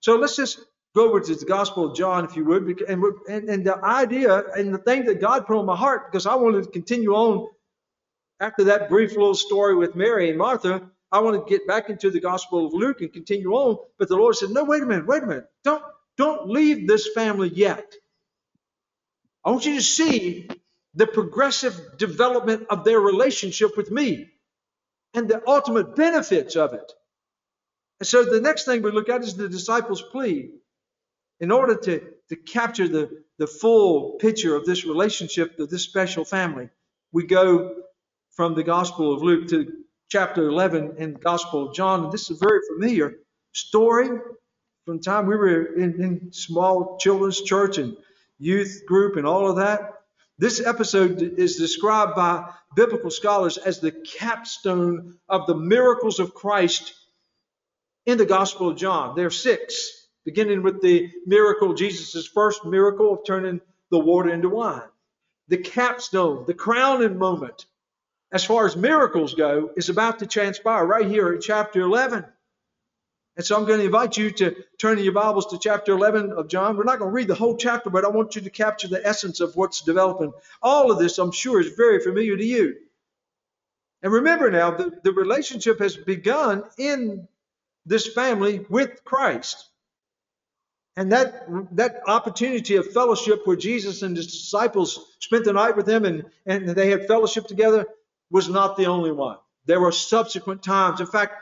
So 0.00 0.16
let's 0.16 0.36
just 0.36 0.58
go 0.96 1.08
over 1.08 1.20
to 1.20 1.34
the 1.34 1.44
Gospel 1.44 1.90
of 1.90 1.96
John, 1.96 2.24
if 2.24 2.34
you 2.36 2.44
would. 2.46 2.80
And, 2.88 3.04
and, 3.28 3.48
and 3.48 3.64
the 3.64 3.76
idea 3.84 4.42
and 4.56 4.74
the 4.74 4.78
thing 4.78 5.04
that 5.04 5.20
God 5.20 5.46
put 5.46 5.56
on 5.56 5.66
my 5.66 5.76
heart, 5.76 6.10
because 6.10 6.26
I 6.26 6.34
wanted 6.34 6.64
to 6.64 6.70
continue 6.70 7.12
on 7.14 7.46
after 8.40 8.64
that 8.64 8.88
brief 8.88 9.12
little 9.12 9.34
story 9.34 9.76
with 9.76 9.94
Mary 9.94 10.28
and 10.28 10.38
Martha, 10.38 10.90
I 11.12 11.20
want 11.20 11.46
to 11.46 11.50
get 11.50 11.66
back 11.66 11.90
into 11.90 12.10
the 12.10 12.20
Gospel 12.20 12.66
of 12.66 12.74
Luke 12.74 13.00
and 13.00 13.12
continue 13.12 13.52
on. 13.52 13.78
But 13.98 14.08
the 14.08 14.16
Lord 14.16 14.36
said, 14.36 14.50
No, 14.50 14.64
wait 14.64 14.82
a 14.82 14.86
minute, 14.86 15.06
wait 15.06 15.22
a 15.22 15.26
minute. 15.26 15.46
Don't, 15.62 15.82
don't 16.16 16.48
leave 16.48 16.88
this 16.88 17.08
family 17.14 17.48
yet. 17.48 17.94
I 19.44 19.50
want 19.50 19.66
you 19.66 19.76
to 19.76 19.82
see 19.82 20.48
the 20.94 21.06
progressive 21.06 21.98
development 21.98 22.66
of 22.70 22.84
their 22.84 23.00
relationship 23.00 23.76
with 23.76 23.90
me 23.90 24.28
and 25.14 25.28
the 25.28 25.42
ultimate 25.48 25.96
benefits 25.96 26.56
of 26.56 26.74
it. 26.74 26.92
And 28.00 28.06
so 28.06 28.24
the 28.24 28.40
next 28.40 28.64
thing 28.64 28.82
we 28.82 28.90
look 28.90 29.08
at 29.08 29.22
is 29.22 29.36
the 29.36 29.48
disciples' 29.48 30.02
plea. 30.02 30.50
In 31.40 31.50
order 31.50 31.76
to, 31.76 32.00
to 32.30 32.36
capture 32.36 32.88
the, 32.88 33.22
the 33.38 33.46
full 33.46 34.12
picture 34.12 34.54
of 34.56 34.64
this 34.64 34.84
relationship, 34.84 35.58
of 35.58 35.68
this 35.70 35.84
special 35.84 36.24
family, 36.24 36.70
we 37.12 37.26
go 37.26 37.74
from 38.34 38.54
the 38.54 38.64
Gospel 38.64 39.14
of 39.14 39.22
Luke 39.22 39.48
to 39.48 39.72
chapter 40.08 40.48
11 40.48 40.96
in 40.98 41.12
the 41.12 41.18
Gospel 41.18 41.68
of 41.68 41.74
John. 41.74 42.04
And 42.04 42.12
this 42.12 42.30
is 42.30 42.36
a 42.42 42.44
very 42.44 42.60
familiar 42.72 43.14
story 43.52 44.08
from 44.84 44.96
the 44.98 45.02
time 45.02 45.26
we 45.26 45.36
were 45.36 45.74
in, 45.76 46.02
in 46.02 46.32
small 46.32 46.98
children's 46.98 47.40
church 47.40 47.78
and 47.78 47.96
youth 48.38 48.82
group 48.86 49.16
and 49.16 49.26
all 49.26 49.48
of 49.48 49.56
that. 49.56 49.92
This 50.36 50.64
episode 50.64 51.22
is 51.22 51.56
described 51.56 52.16
by 52.16 52.50
biblical 52.74 53.10
scholars 53.10 53.56
as 53.56 53.78
the 53.78 53.92
capstone 53.92 55.16
of 55.28 55.46
the 55.46 55.54
miracles 55.54 56.18
of 56.18 56.34
Christ 56.34 56.92
in 58.04 58.18
the 58.18 58.26
Gospel 58.26 58.70
of 58.70 58.76
John. 58.76 59.14
There 59.14 59.26
are 59.26 59.30
six, 59.30 60.08
beginning 60.24 60.62
with 60.64 60.82
the 60.82 61.08
miracle, 61.24 61.72
Jesus' 61.72 62.26
first 62.26 62.64
miracle 62.64 63.12
of 63.12 63.24
turning 63.24 63.60
the 63.92 64.00
water 64.00 64.30
into 64.30 64.48
wine. 64.48 64.82
The 65.46 65.58
capstone, 65.58 66.46
the 66.46 66.54
crowning 66.54 67.16
moment, 67.16 67.66
as 68.34 68.44
far 68.44 68.66
as 68.66 68.76
miracles 68.76 69.34
go, 69.34 69.70
is 69.76 69.88
about 69.88 70.18
to 70.18 70.26
transpire 70.26 70.84
right 70.84 71.06
here 71.06 71.32
in 71.32 71.40
chapter 71.40 71.80
11. 71.80 72.24
And 73.36 73.46
so 73.46 73.56
I'm 73.56 73.64
going 73.64 73.78
to 73.78 73.84
invite 73.84 74.16
you 74.16 74.32
to 74.32 74.56
turn 74.76 74.98
in 74.98 75.04
your 75.04 75.12
Bibles 75.12 75.46
to 75.46 75.58
chapter 75.58 75.92
11 75.92 76.32
of 76.32 76.48
John. 76.48 76.76
We're 76.76 76.82
not 76.82 76.98
going 76.98 77.12
to 77.12 77.14
read 77.14 77.28
the 77.28 77.36
whole 77.36 77.56
chapter, 77.56 77.90
but 77.90 78.04
I 78.04 78.08
want 78.08 78.34
you 78.34 78.42
to 78.42 78.50
capture 78.50 78.88
the 78.88 79.06
essence 79.06 79.38
of 79.38 79.54
what's 79.54 79.82
developing. 79.82 80.32
All 80.60 80.90
of 80.90 80.98
this, 80.98 81.18
I'm 81.18 81.30
sure, 81.30 81.60
is 81.60 81.74
very 81.76 82.00
familiar 82.00 82.36
to 82.36 82.44
you. 82.44 82.74
And 84.02 84.12
remember 84.12 84.50
now, 84.50 84.72
the, 84.72 84.90
the 85.04 85.12
relationship 85.12 85.78
has 85.78 85.96
begun 85.96 86.64
in 86.76 87.28
this 87.86 88.12
family 88.12 88.66
with 88.68 89.04
Christ. 89.04 89.64
And 90.96 91.12
that, 91.12 91.46
that 91.76 92.02
opportunity 92.08 92.76
of 92.76 92.92
fellowship 92.92 93.46
where 93.46 93.56
Jesus 93.56 94.02
and 94.02 94.16
his 94.16 94.26
disciples 94.26 94.98
spent 95.20 95.44
the 95.44 95.52
night 95.52 95.76
with 95.76 95.88
him 95.88 96.04
and, 96.04 96.24
and 96.46 96.68
they 96.70 96.90
had 96.90 97.06
fellowship 97.06 97.46
together 97.46 97.86
was 98.34 98.48
not 98.48 98.76
the 98.76 98.86
only 98.86 99.12
one. 99.12 99.36
There 99.64 99.78
were 99.78 99.92
subsequent 99.92 100.64
times. 100.64 100.98
In 100.98 101.06
fact, 101.06 101.34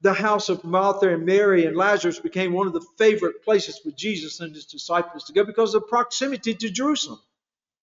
the 0.00 0.12
house 0.12 0.48
of 0.48 0.64
Martha 0.64 1.08
and 1.08 1.24
Mary 1.24 1.66
and 1.66 1.76
Lazarus 1.76 2.18
became 2.18 2.52
one 2.52 2.66
of 2.66 2.72
the 2.72 2.84
favorite 2.98 3.44
places 3.44 3.78
for 3.78 3.92
Jesus 3.92 4.40
and 4.40 4.52
his 4.52 4.66
disciples 4.66 5.22
to 5.24 5.32
go 5.32 5.44
because 5.44 5.76
of 5.76 5.86
proximity 5.86 6.52
to 6.54 6.68
Jerusalem. 6.68 7.20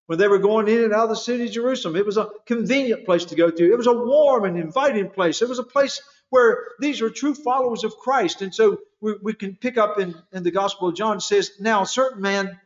When 0.08 0.20
they 0.20 0.28
were 0.28 0.40
going 0.40 0.68
in 0.68 0.84
and 0.84 0.94
out 0.94 1.04
of 1.04 1.10
the 1.10 1.16
city 1.16 1.46
of 1.46 1.52
Jerusalem, 1.52 1.96
it 1.96 2.06
was 2.06 2.18
a 2.18 2.32
convenient 2.46 3.06
place 3.06 3.24
to 3.26 3.36
go 3.36 3.50
to. 3.50 3.72
It 3.72 3.78
was 3.78 3.88
a 3.88 3.94
warm 3.94 4.44
and 4.44 4.60
inviting 4.60 5.10
place. 5.10 5.42
It 5.42 5.48
was 5.48 5.60
a 5.60 5.64
place 5.64 6.02
where 6.30 6.66
these 6.82 7.00
were 7.00 7.10
true 7.10 7.36
followers 7.36 7.86
of 7.86 7.96
Christ. 7.96 8.42
And 8.42 8.54
so 8.54 8.80
we, 9.00 9.14
we 9.24 9.34
can 9.34 9.56
pick 9.56 9.78
up 9.78 10.00
in, 10.00 10.16
in 10.34 10.44
the 10.44 10.52
Gospel 10.52 10.90
of 10.90 10.96
John, 10.96 11.22
says, 11.22 11.52
Now 11.62 11.84
a 11.84 11.88
certain 11.88 12.22
man 12.22 12.60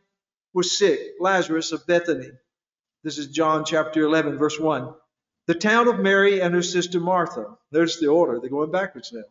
was 0.52 0.76
sick, 0.76 0.98
Lazarus 1.20 1.70
of 1.70 1.86
Bethany. 1.86 2.32
This 3.04 3.18
is 3.18 3.28
John 3.28 3.64
chapter 3.64 4.02
11, 4.02 4.38
verse 4.38 4.58
1. 4.58 4.92
The 5.46 5.54
town 5.54 5.88
of 5.88 5.98
Mary 6.00 6.40
and 6.40 6.54
her 6.54 6.62
sister 6.62 7.00
Martha. 7.00 7.56
There's 7.70 7.98
the 7.98 8.08
order. 8.08 8.40
They're 8.40 8.50
going 8.50 8.70
backwards 8.70 9.12
now. 9.12 9.24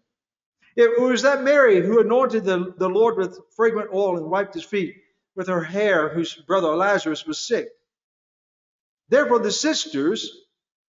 It 0.76 1.00
was 1.00 1.22
that 1.24 1.44
Mary 1.44 1.82
who 1.82 2.00
anointed 2.00 2.46
the, 2.46 2.74
the 2.78 2.90
Lord 2.90 3.18
with 3.18 3.40
fragrant 3.56 3.92
oil 3.94 4.18
and 4.18 4.30
wiped 4.30 4.56
his 4.56 4.64
feet 4.64 4.96
with 5.36 5.48
her 5.48 5.64
hair, 5.64 6.10
whose 6.10 6.36
brother 6.36 6.76
Lazarus 6.76 7.26
was 7.26 7.40
sick. 7.40 7.70
Therefore 9.10 9.40
the 9.40 9.52
sisters 9.52 10.32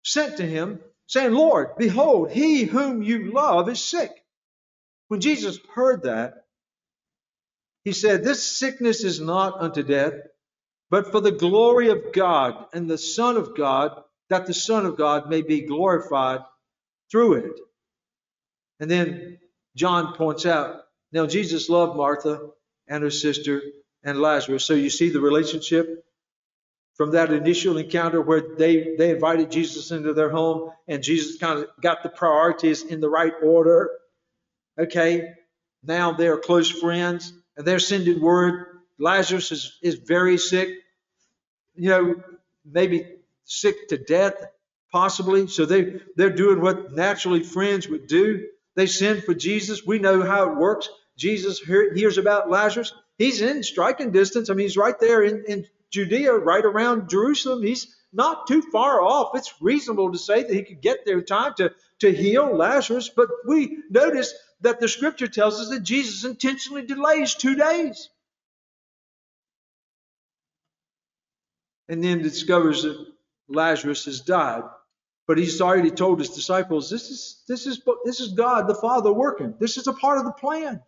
sent 0.03 0.37
to 0.37 0.45
him 0.45 0.81
saying, 1.07 1.33
Lord, 1.33 1.75
behold, 1.77 2.31
he 2.31 2.63
whom 2.63 3.01
you 3.01 3.31
love 3.31 3.69
is 3.69 3.83
sick. 3.83 4.11
When 5.07 5.21
Jesus 5.21 5.59
heard 5.73 6.03
that, 6.03 6.45
he 7.83 7.93
said, 7.93 8.23
This 8.23 8.43
sickness 8.43 9.03
is 9.03 9.19
not 9.19 9.59
unto 9.59 9.83
death, 9.83 10.13
but 10.89 11.11
for 11.11 11.21
the 11.21 11.31
glory 11.31 11.89
of 11.89 12.13
God 12.13 12.65
and 12.73 12.89
the 12.89 12.97
Son 12.97 13.37
of 13.37 13.55
God, 13.55 14.03
that 14.29 14.45
the 14.45 14.53
Son 14.53 14.85
of 14.85 14.97
God 14.97 15.29
may 15.29 15.41
be 15.41 15.61
glorified 15.61 16.41
through 17.11 17.33
it. 17.33 17.59
And 18.79 18.89
then 18.89 19.39
John 19.75 20.13
points 20.13 20.45
out, 20.45 20.81
now 21.11 21.25
Jesus 21.25 21.69
loved 21.69 21.97
Martha 21.97 22.49
and 22.87 23.03
her 23.03 23.09
sister 23.09 23.61
and 24.03 24.21
Lazarus. 24.21 24.65
So 24.65 24.73
you 24.73 24.89
see 24.89 25.09
the 25.09 25.19
relationship 25.19 26.05
from 26.95 27.11
that 27.11 27.31
initial 27.31 27.77
encounter 27.77 28.21
where 28.21 28.55
they, 28.57 28.95
they 28.97 29.11
invited 29.11 29.51
Jesus 29.51 29.91
into 29.91 30.13
their 30.13 30.29
home 30.29 30.71
and 30.87 31.01
Jesus 31.01 31.37
kind 31.37 31.59
of 31.59 31.67
got 31.81 32.03
the 32.03 32.09
priorities 32.09 32.83
in 32.83 32.99
the 32.99 33.09
right 33.09 33.33
order. 33.41 33.89
Okay, 34.77 35.33
now 35.83 36.13
they're 36.13 36.37
close 36.37 36.69
friends 36.69 37.33
and 37.57 37.65
they're 37.65 37.79
sending 37.79 38.21
word 38.21 38.65
Lazarus 38.99 39.51
is, 39.53 39.77
is 39.81 39.95
very 39.95 40.37
sick, 40.37 40.69
you 41.75 41.89
know, 41.89 42.15
maybe 42.65 43.07
sick 43.49 43.89
to 43.89 43.97
death, 43.97 44.45
possibly. 44.91 45.47
So 45.47 45.65
they, 45.65 45.99
they're 46.15 46.29
doing 46.29 46.61
what 46.61 46.93
naturally 46.93 47.43
friends 47.43 47.87
would 47.89 48.07
do. 48.07 48.47
They 48.75 48.85
send 48.85 49.23
for 49.23 49.33
Jesus. 49.33 49.85
We 49.85 49.99
know 49.99 50.21
how 50.21 50.51
it 50.51 50.57
works. 50.57 50.87
Jesus 51.17 51.59
hears 51.59 52.17
about 52.17 52.49
Lazarus. 52.49 52.93
He's 53.17 53.41
in 53.41 53.63
striking 53.63 54.11
distance. 54.11 54.49
I 54.49 54.53
mean, 54.53 54.65
he's 54.65 54.77
right 54.77 54.97
there 54.97 55.21
in, 55.21 55.43
in 55.47 55.65
Judea, 55.91 56.33
right 56.33 56.63
around 56.63 57.09
Jerusalem. 57.09 57.63
He's 57.63 57.93
not 58.13 58.47
too 58.47 58.61
far 58.61 59.01
off. 59.01 59.35
It's 59.35 59.53
reasonable 59.59 60.13
to 60.13 60.17
say 60.17 60.43
that 60.43 60.53
he 60.53 60.63
could 60.63 60.81
get 60.81 61.05
there 61.05 61.19
in 61.19 61.25
time 61.25 61.53
to, 61.57 61.73
to 61.99 62.13
heal 62.13 62.55
Lazarus. 62.55 63.09
But 63.09 63.29
we 63.45 63.79
notice 63.89 64.33
that 64.61 64.79
the 64.79 64.87
scripture 64.87 65.27
tells 65.27 65.59
us 65.59 65.69
that 65.69 65.81
Jesus 65.81 66.23
intentionally 66.23 66.85
delays 66.85 67.33
two 67.33 67.55
days. 67.55 68.09
And 71.89 72.03
then 72.03 72.21
discovers 72.21 72.83
that 72.83 73.05
Lazarus 73.49 74.05
has 74.05 74.21
died. 74.21 74.63
But 75.27 75.37
he's 75.37 75.61
already 75.61 75.91
told 75.91 76.19
his 76.19 76.29
disciples, 76.29 76.89
this 76.89 77.09
is, 77.09 77.43
this 77.47 77.67
is, 77.67 77.81
this 78.03 78.19
is 78.19 78.33
God 78.33 78.67
the 78.67 78.73
Father 78.73 79.13
working. 79.13 79.53
This 79.59 79.77
is 79.77 79.85
a 79.87 79.93
part 79.93 80.17
of 80.17 80.25
the 80.25 80.31
plan. 80.31 80.81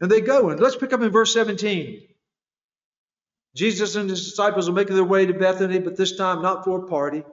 And 0.00 0.10
they 0.10 0.20
go. 0.20 0.50
And 0.50 0.60
let's 0.60 0.76
pick 0.76 0.92
up 0.92 1.00
in 1.00 1.10
verse 1.10 1.32
17. 1.32 2.02
Jesus 3.54 3.96
and 3.96 4.08
his 4.08 4.24
disciples 4.24 4.68
are 4.68 4.72
making 4.72 4.96
their 4.96 5.04
way 5.04 5.26
to 5.26 5.34
Bethany, 5.34 5.78
but 5.78 5.96
this 5.96 6.16
time 6.16 6.42
not 6.42 6.64
for 6.64 6.84
a 6.84 6.88
party, 6.88 7.24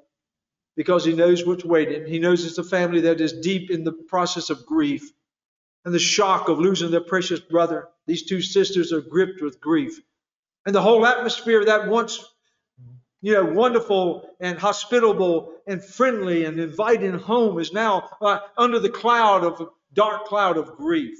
because 0.76 1.06
he 1.06 1.14
knows 1.14 1.46
what's 1.46 1.66
waiting. 1.66 2.06
He 2.06 2.20
knows 2.20 2.46
it's 2.46 2.58
a 2.58 2.64
family 2.64 3.02
that 3.02 3.22
is 3.22 3.34
deep 3.34 3.70
in 3.70 3.84
the 3.84 3.92
process 3.92 4.50
of 4.50 4.66
grief 4.66 5.12
and 5.86 5.94
the 5.94 6.00
shock 6.00 6.50
of 6.50 6.60
losing 6.60 6.92
their 6.92 7.02
precious 7.02 7.40
brother. 7.40 7.88
These 8.08 8.24
two 8.24 8.42
sisters 8.42 8.92
are 8.92 9.02
gripped 9.02 9.42
with 9.42 9.62
grief. 9.62 10.02
And 10.66 10.74
the 10.74 10.82
whole 10.82 11.06
atmosphere 11.06 11.60
of 11.60 11.68
that 11.68 11.88
once, 11.88 12.24
you 13.22 13.34
know, 13.34 13.46
wonderful 13.46 14.30
and 14.40 14.60
hospitable 14.60 15.54
and 15.66 15.84
friendly 15.84 16.46
and 16.46 16.60
inviting 16.60 17.18
home 17.18 17.60
is 17.60 17.74
now 17.74 18.10
uh, 18.22 18.40
under 18.58 18.80
the 18.80 18.90
cloud 18.90 19.44
of 19.44 19.70
dark 19.94 20.26
cloud 20.26 20.58
of 20.58 20.76
grief. 20.76 21.18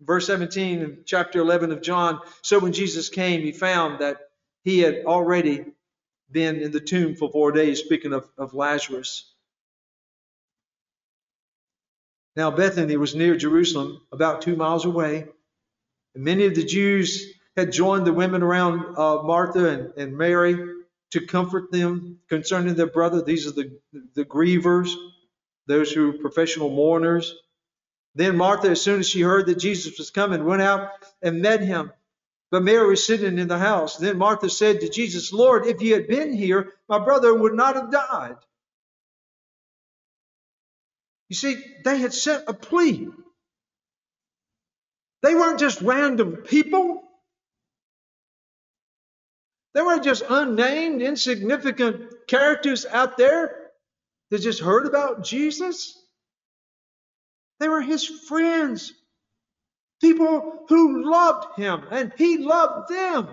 Verse 0.00 0.26
17 0.26 0.82
in 0.82 0.98
chapter 1.06 1.40
11 1.40 1.72
of 1.72 1.82
John. 1.82 2.20
So 2.42 2.58
when 2.58 2.72
Jesus 2.72 3.08
came, 3.08 3.42
he 3.42 3.52
found 3.52 4.00
that 4.00 4.18
he 4.64 4.80
had 4.80 5.04
already 5.06 5.64
been 6.30 6.56
in 6.60 6.72
the 6.72 6.80
tomb 6.80 7.16
for 7.16 7.30
four 7.30 7.52
days, 7.52 7.80
speaking 7.80 8.12
of, 8.12 8.28
of 8.38 8.54
Lazarus. 8.54 9.30
Now, 12.36 12.50
Bethany 12.50 12.96
was 12.96 13.14
near 13.14 13.36
Jerusalem, 13.36 14.00
about 14.12 14.42
two 14.42 14.56
miles 14.56 14.84
away. 14.84 15.26
And 16.14 16.24
many 16.24 16.46
of 16.46 16.54
the 16.54 16.64
Jews 16.64 17.26
had 17.60 17.72
joined 17.72 18.06
the 18.06 18.14
women 18.14 18.42
around 18.42 18.96
uh, 18.98 19.22
Martha 19.22 19.68
and, 19.68 19.92
and 19.96 20.18
Mary 20.18 20.58
to 21.12 21.26
comfort 21.26 21.72
them 21.72 22.18
concerning 22.28 22.74
their 22.74 22.88
brother. 22.88 23.22
These 23.22 23.46
are 23.46 23.52
the, 23.52 23.78
the 24.14 24.24
grievers, 24.24 24.94
those 25.68 25.92
who 25.92 26.10
are 26.10 26.18
professional 26.18 26.70
mourners. 26.70 27.36
Then 28.16 28.36
Martha, 28.36 28.70
as 28.70 28.82
soon 28.82 29.00
as 29.00 29.08
she 29.08 29.22
heard 29.22 29.46
that 29.46 29.58
Jesus 29.58 29.98
was 29.98 30.10
coming, 30.10 30.44
went 30.44 30.62
out 30.62 30.90
and 31.22 31.42
met 31.42 31.62
him. 31.62 31.92
But 32.50 32.64
Mary 32.64 32.88
was 32.88 33.06
sitting 33.06 33.38
in 33.38 33.48
the 33.48 33.58
house. 33.58 33.96
Then 33.98 34.18
Martha 34.18 34.50
said 34.50 34.80
to 34.80 34.90
Jesus, 34.90 35.32
Lord, 35.32 35.66
if 35.66 35.82
you 35.82 35.94
had 35.94 36.08
been 36.08 36.32
here, 36.32 36.72
my 36.88 36.98
brother 36.98 37.34
would 37.34 37.54
not 37.54 37.76
have 37.76 37.92
died. 37.92 38.36
You 41.28 41.36
see, 41.36 41.62
they 41.84 41.98
had 41.98 42.14
sent 42.14 42.44
a 42.48 42.54
plea. 42.54 43.08
They 45.22 45.34
weren't 45.34 45.60
just 45.60 45.82
random 45.82 46.38
people. 46.38 47.04
They 49.74 49.82
weren't 49.82 50.04
just 50.04 50.24
unnamed, 50.28 51.02
insignificant 51.02 52.10
characters 52.26 52.86
out 52.86 53.16
there 53.16 53.56
that 54.30 54.40
just 54.40 54.60
heard 54.60 54.86
about 54.86 55.24
Jesus. 55.24 55.96
They 57.60 57.68
were 57.68 57.82
his 57.82 58.04
friends. 58.06 58.92
People 60.00 60.64
who 60.68 61.10
loved 61.10 61.58
him 61.58 61.84
and 61.90 62.12
he 62.16 62.38
loved 62.38 62.90
them. 62.92 63.28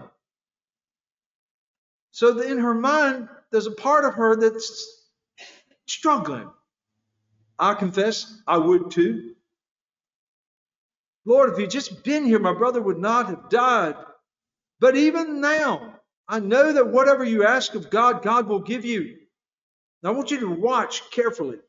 So 2.11 2.39
in 2.41 2.59
her 2.59 2.73
mind, 2.73 3.29
there's 3.51 3.67
a 3.67 3.71
part 3.71 4.05
of 4.05 4.15
her 4.15 4.35
that's 4.35 5.05
struggling. 5.87 6.49
I 7.57 7.73
confess 7.73 8.41
I 8.45 8.57
would 8.57 8.91
too. 8.91 9.33
Lord, 11.25 11.51
if 11.51 11.59
you'd 11.59 11.71
just 11.71 12.03
been 12.03 12.25
here, 12.25 12.39
my 12.39 12.53
brother 12.53 12.81
would 12.81 12.99
not 12.99 13.27
have 13.27 13.49
died. 13.49 13.95
But 14.79 14.95
even 14.95 15.41
now, 15.41 15.96
I 16.27 16.39
know 16.39 16.73
that 16.73 16.87
whatever 16.89 17.23
you 17.23 17.45
ask 17.45 17.75
of 17.75 17.89
God, 17.89 18.23
God 18.23 18.47
will 18.47 18.59
give 18.59 18.85
you. 18.85 19.17
Now, 20.03 20.11
I 20.11 20.13
want 20.13 20.31
you 20.31 20.41
to 20.41 20.49
watch 20.49 21.09
carefully 21.11 21.59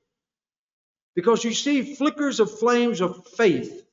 because 1.14 1.44
you 1.44 1.54
see 1.54 1.94
flickers 1.94 2.40
of 2.40 2.58
flames 2.58 3.00
of 3.00 3.26
faith. 3.36 3.84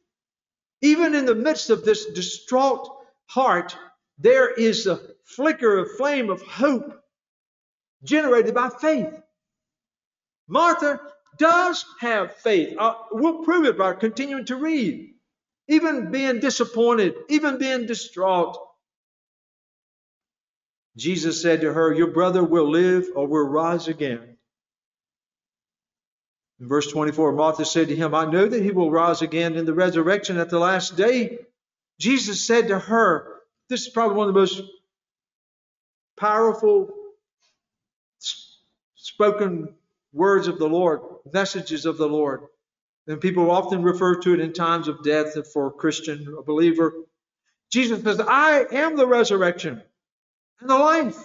Even 0.82 1.15
in 1.15 1.25
the 1.25 1.36
midst 1.36 1.69
of 1.69 1.86
this 1.86 2.06
distraught 2.08 2.89
heart, 3.28 3.75
there 4.19 4.49
is 4.49 4.88
a 4.88 4.99
flicker 5.25 5.80
of 5.80 5.91
flame 5.97 6.30
of 6.30 6.41
hope 6.43 7.01
generated 8.04 8.54
by 8.54 8.69
faith. 8.69 9.13
Martha 10.47 10.99
does 11.38 11.86
have 11.99 12.36
faith. 12.38 12.75
Uh, 12.78 12.95
we'll 13.12 13.43
prove 13.43 13.65
it 13.65 13.78
by 13.78 13.93
continuing 13.93 14.45
to 14.45 14.56
read. 14.56 15.12
Even 15.67 16.12
being 16.12 16.39
disappointed, 16.39 17.15
even 17.30 17.58
being 17.58 17.88
distraught. 17.88 18.58
Jesus 20.97 21.41
said 21.41 21.62
to 21.62 21.73
her, 21.73 21.93
Your 21.93 22.12
brother 22.12 22.43
will 22.43 22.69
live 22.69 23.08
or 23.15 23.27
will 23.27 23.47
rise 23.47 23.88
again. 23.88 24.38
In 26.60 26.67
verse 26.69 26.89
24, 26.91 27.34
Martha 27.34 27.65
said 27.65 27.89
to 27.89 27.95
him, 27.95 28.15
I 28.15 28.25
know 28.25 28.47
that 28.47 28.63
he 28.63 28.71
will 28.71 28.89
rise 28.89 29.21
again 29.21 29.55
in 29.55 29.65
the 29.65 29.73
resurrection 29.73 30.38
at 30.38 30.49
the 30.49 30.60
last 30.60 30.95
day. 30.95 31.39
Jesus 31.99 32.45
said 32.45 32.69
to 32.69 32.79
her, 32.79 33.41
This 33.69 33.81
is 33.81 33.89
probably 33.89 34.17
one 34.17 34.29
of 34.29 34.34
the 34.34 34.39
most 34.39 34.62
powerful 36.17 36.89
spoken 38.95 39.73
words 40.13 40.47
of 40.47 40.58
the 40.58 40.69
Lord, 40.69 41.01
messages 41.31 41.86
of 41.86 41.97
the 41.97 42.08
Lord. 42.08 42.41
And 43.08 43.19
people 43.19 43.51
often 43.51 43.84
refer 43.84 44.15
to 44.21 44.34
it 44.34 44.39
in 44.39 44.53
times 44.53 44.88
of 44.88 45.03
death 45.03 45.51
for 45.51 45.67
a 45.67 45.71
Christian, 45.71 46.36
a 46.39 46.41
believer. 46.41 46.93
Jesus 47.69 48.01
says, 48.01 48.21
I 48.21 48.65
am 48.71 48.95
the 48.95 49.05
resurrection 49.05 49.84
and 50.60 50.70
the 50.70 50.78
life. 50.78 51.18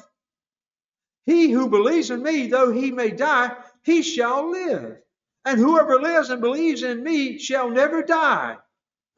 He 1.27 1.51
who 1.51 1.69
believes 1.69 2.11
in 2.11 2.23
me, 2.23 2.49
though 2.49 2.73
he 2.73 2.90
may 2.90 3.11
die, 3.11 3.53
he 3.83 4.03
shall 4.03 4.51
live. 4.51 4.97
And 5.45 5.59
whoever 5.59 6.01
lives 6.01 6.31
and 6.31 6.40
believes 6.40 6.83
in 6.83 7.03
me 7.03 7.38
shall 7.38 7.71
never 7.71 8.03
die. 8.03 8.57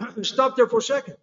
Stop 0.23 0.57
there 0.57 0.69
for 0.69 0.79
a 0.79 0.83
second. 0.83 1.17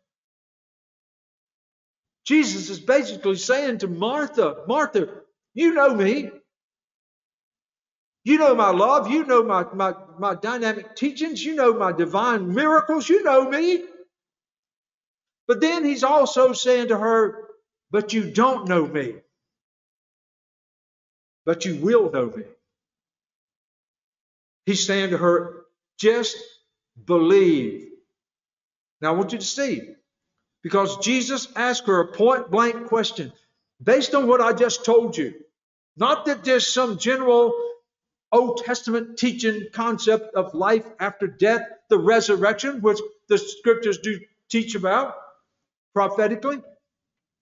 Jesus 2.25 2.69
is 2.69 2.79
basically 2.79 3.35
saying 3.35 3.79
to 3.79 3.87
Martha, 3.87 4.63
Martha, 4.67 5.09
you 5.53 5.73
know 5.73 5.95
me. 5.95 6.31
You 8.23 8.37
know 8.37 8.53
my 8.55 8.69
love. 8.69 9.09
You 9.09 9.25
know 9.25 9.43
my, 9.43 9.65
my, 9.73 9.93
my 10.19 10.35
dynamic 10.35 10.95
teachings. 10.95 11.43
You 11.43 11.55
know 11.55 11.73
my 11.73 11.91
divine 11.91 12.53
miracles. 12.53 13.09
You 13.09 13.23
know 13.23 13.49
me. 13.49 13.83
But 15.47 15.61
then 15.61 15.83
he's 15.83 16.03
also 16.03 16.53
saying 16.53 16.89
to 16.89 16.97
her, 16.97 17.48
But 17.91 18.13
you 18.13 18.31
don't 18.31 18.67
know 18.67 18.85
me. 18.85 19.15
But 21.45 21.65
you 21.65 21.77
will 21.77 22.11
know 22.11 22.27
me. 22.27 22.43
He's 24.65 24.85
saying 24.85 25.11
to 25.11 25.17
her, 25.17 25.65
Just 25.97 26.37
believe. 27.05 27.89
Now 29.01 29.09
I 29.13 29.17
want 29.17 29.31
you 29.31 29.39
to 29.39 29.45
see, 29.45 29.81
because 30.61 30.97
Jesus 30.97 31.47
asked 31.55 31.87
her 31.87 32.01
a 32.01 32.11
point 32.11 32.51
blank 32.51 32.87
question 32.87 33.31
based 33.81 34.13
on 34.13 34.27
what 34.27 34.41
I 34.41 34.53
just 34.53 34.85
told 34.85 35.17
you. 35.17 35.33
Not 35.97 36.25
that 36.25 36.43
there's 36.43 36.71
some 36.71 36.97
general 36.97 37.53
Old 38.31 38.63
Testament 38.63 39.17
teaching 39.17 39.67
concept 39.73 40.35
of 40.35 40.53
life 40.53 40.85
after 40.99 41.27
death, 41.27 41.61
the 41.89 41.97
resurrection, 41.97 42.81
which 42.81 42.99
the 43.27 43.37
scriptures 43.37 43.99
do 43.99 44.19
teach 44.49 44.75
about 44.75 45.15
prophetically. 45.93 46.61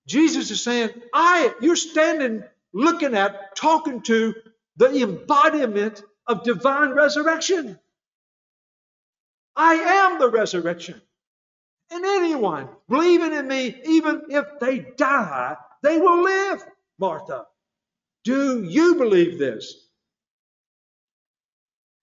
Jesus 0.08 0.52
is 0.52 0.63
saying, 0.63 0.91
I, 1.13 1.54
you're 1.62 1.76
standing 1.76 2.43
looking 2.74 3.15
at, 3.15 3.56
talking 3.56 4.02
to 4.04 4.36
the 4.78 5.04
embodiment 5.04 6.04
of 6.28 6.43
divine 6.43 6.91
resurrection. 6.91 7.80
I 9.56 9.74
am 9.76 10.20
the 10.20 10.30
resurrection. 10.30 11.02
And 11.91 12.06
anyone 12.06 12.70
believing 12.89 13.34
in 13.34 13.48
me, 13.48 13.76
even 13.86 14.24
if 14.30 14.46
they 14.60 14.80
die, 14.98 15.58
they 15.84 16.00
will 16.00 16.24
live, 16.24 16.63
Martha. 17.00 17.46
Do 18.24 18.63
you 18.63 18.96
believe 18.96 19.39
this? 19.39 19.76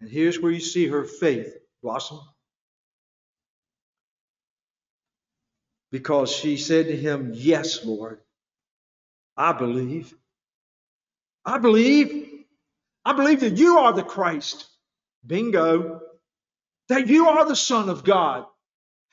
And 0.00 0.10
here's 0.10 0.40
where 0.40 0.52
you 0.52 0.60
see 0.60 0.86
her 0.88 1.04
faith 1.04 1.54
blossom. 1.82 2.20
Because 5.94 6.32
she 6.32 6.56
said 6.56 6.88
to 6.88 6.96
him, 6.96 7.30
Yes, 7.36 7.84
Lord, 7.84 8.18
I 9.36 9.52
believe. 9.52 10.12
I 11.44 11.58
believe. 11.58 12.30
I 13.04 13.12
believe 13.12 13.40
that 13.40 13.58
you 13.58 13.78
are 13.78 13.92
the 13.92 14.02
Christ. 14.02 14.66
Bingo. 15.24 16.00
That 16.88 17.06
you 17.06 17.28
are 17.28 17.46
the 17.46 17.54
Son 17.54 17.88
of 17.90 18.02
God. 18.02 18.46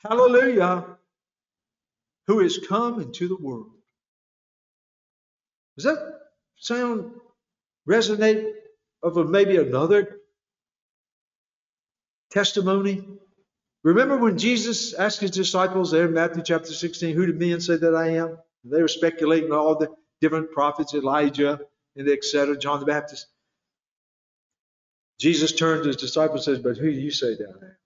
Hallelujah. 0.04 0.98
Who 2.26 2.40
has 2.40 2.58
come 2.58 3.00
into 3.00 3.28
the 3.28 3.36
world. 3.36 3.70
Does 5.76 5.84
that 5.84 6.18
sound 6.56 7.12
resonate 7.88 8.52
of 9.04 9.18
a, 9.18 9.24
maybe 9.24 9.56
another 9.56 10.18
testimony. 12.32 13.04
Remember 13.84 14.16
when 14.16 14.38
Jesus 14.38 14.94
asked 14.94 15.20
his 15.20 15.32
disciples 15.32 15.90
there 15.90 16.06
in 16.06 16.14
Matthew 16.14 16.42
chapter 16.44 16.72
16, 16.72 17.16
Who 17.16 17.26
did 17.26 17.38
men 17.38 17.60
say 17.60 17.76
that 17.76 17.94
I 17.94 18.10
am? 18.10 18.38
They 18.64 18.80
were 18.80 18.88
speculating 18.88 19.52
all 19.52 19.76
the 19.76 19.90
different 20.20 20.52
prophets, 20.52 20.94
Elijah, 20.94 21.60
and 21.96 22.08
etc., 22.08 22.56
John 22.56 22.80
the 22.80 22.86
Baptist. 22.86 23.26
Jesus 25.18 25.52
turned 25.52 25.82
to 25.82 25.88
his 25.88 25.96
disciples 25.96 26.46
and 26.46 26.56
says, 26.56 26.62
But 26.62 26.76
who 26.78 26.92
do 26.92 27.00
you 27.00 27.10
say 27.10 27.34
that 27.34 27.48
I 27.60 27.64
am? 27.64 27.76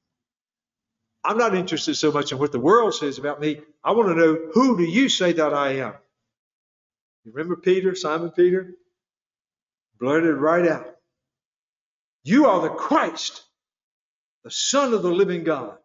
I'm 1.25 1.39
not 1.39 1.57
interested 1.57 1.97
so 1.97 2.13
much 2.13 2.31
in 2.31 2.39
what 2.39 2.53
the 2.53 2.61
world 2.61 2.95
says 2.95 3.19
about 3.19 3.41
me. 3.41 3.61
I 3.83 3.93
want 3.93 4.09
to 4.11 4.15
know 4.15 4.39
who 4.53 4.77
do 4.77 4.85
you 4.85 5.09
say 5.09 5.33
that 5.33 5.55
I 5.55 5.79
am? 5.79 5.95
You 7.25 7.33
remember 7.33 7.57
Peter, 7.57 7.95
Simon 7.95 8.31
Peter? 8.31 8.75
Blurted 9.99 10.37
right 10.37 10.67
out. 10.69 10.97
You 12.23 12.47
are 12.47 12.61
the 12.61 12.69
Christ, 12.69 13.43
the 14.45 14.51
Son 14.51 14.95
of 14.95 15.03
the 15.03 15.11
living 15.11 15.43
God. 15.43 15.79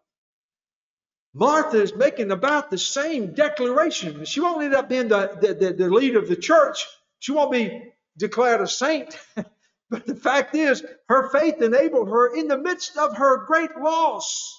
Martha 1.34 1.80
is 1.80 1.94
making 1.94 2.30
about 2.30 2.70
the 2.70 2.78
same 2.78 3.32
declaration. 3.34 4.24
She 4.24 4.40
won't 4.40 4.62
end 4.64 4.74
up 4.74 4.88
being 4.88 5.08
the, 5.08 5.38
the, 5.40 5.54
the, 5.54 5.72
the 5.72 5.90
leader 5.90 6.18
of 6.18 6.28
the 6.28 6.36
church. 6.36 6.86
She 7.20 7.32
won't 7.32 7.52
be 7.52 7.92
declared 8.18 8.60
a 8.60 8.66
saint. 8.66 9.18
but 9.90 10.06
the 10.06 10.14
fact 10.14 10.54
is, 10.54 10.84
her 11.08 11.30
faith 11.30 11.62
enabled 11.62 12.08
her 12.08 12.34
in 12.34 12.48
the 12.48 12.58
midst 12.58 12.96
of 12.98 13.16
her 13.16 13.46
great 13.46 13.76
loss, 13.78 14.58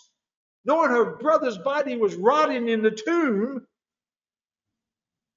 knowing 0.66 0.90
her 0.90 1.18
brother's 1.18 1.58
body 1.60 1.96
was 1.96 2.16
rotting 2.16 2.68
in 2.70 2.82
the 2.82 2.92
tomb. 2.92 3.68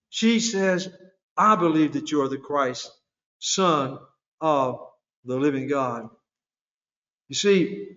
She 0.08 0.40
says, 0.40 0.88
I 1.36 1.56
believe 1.56 1.92
that 1.94 2.10
you 2.10 2.22
are 2.22 2.28
the 2.28 2.38
Christ, 2.38 2.90
Son 3.40 3.98
of 4.40 4.80
the 5.24 5.36
living 5.36 5.68
God. 5.68 6.08
You 7.28 7.34
see, 7.34 7.88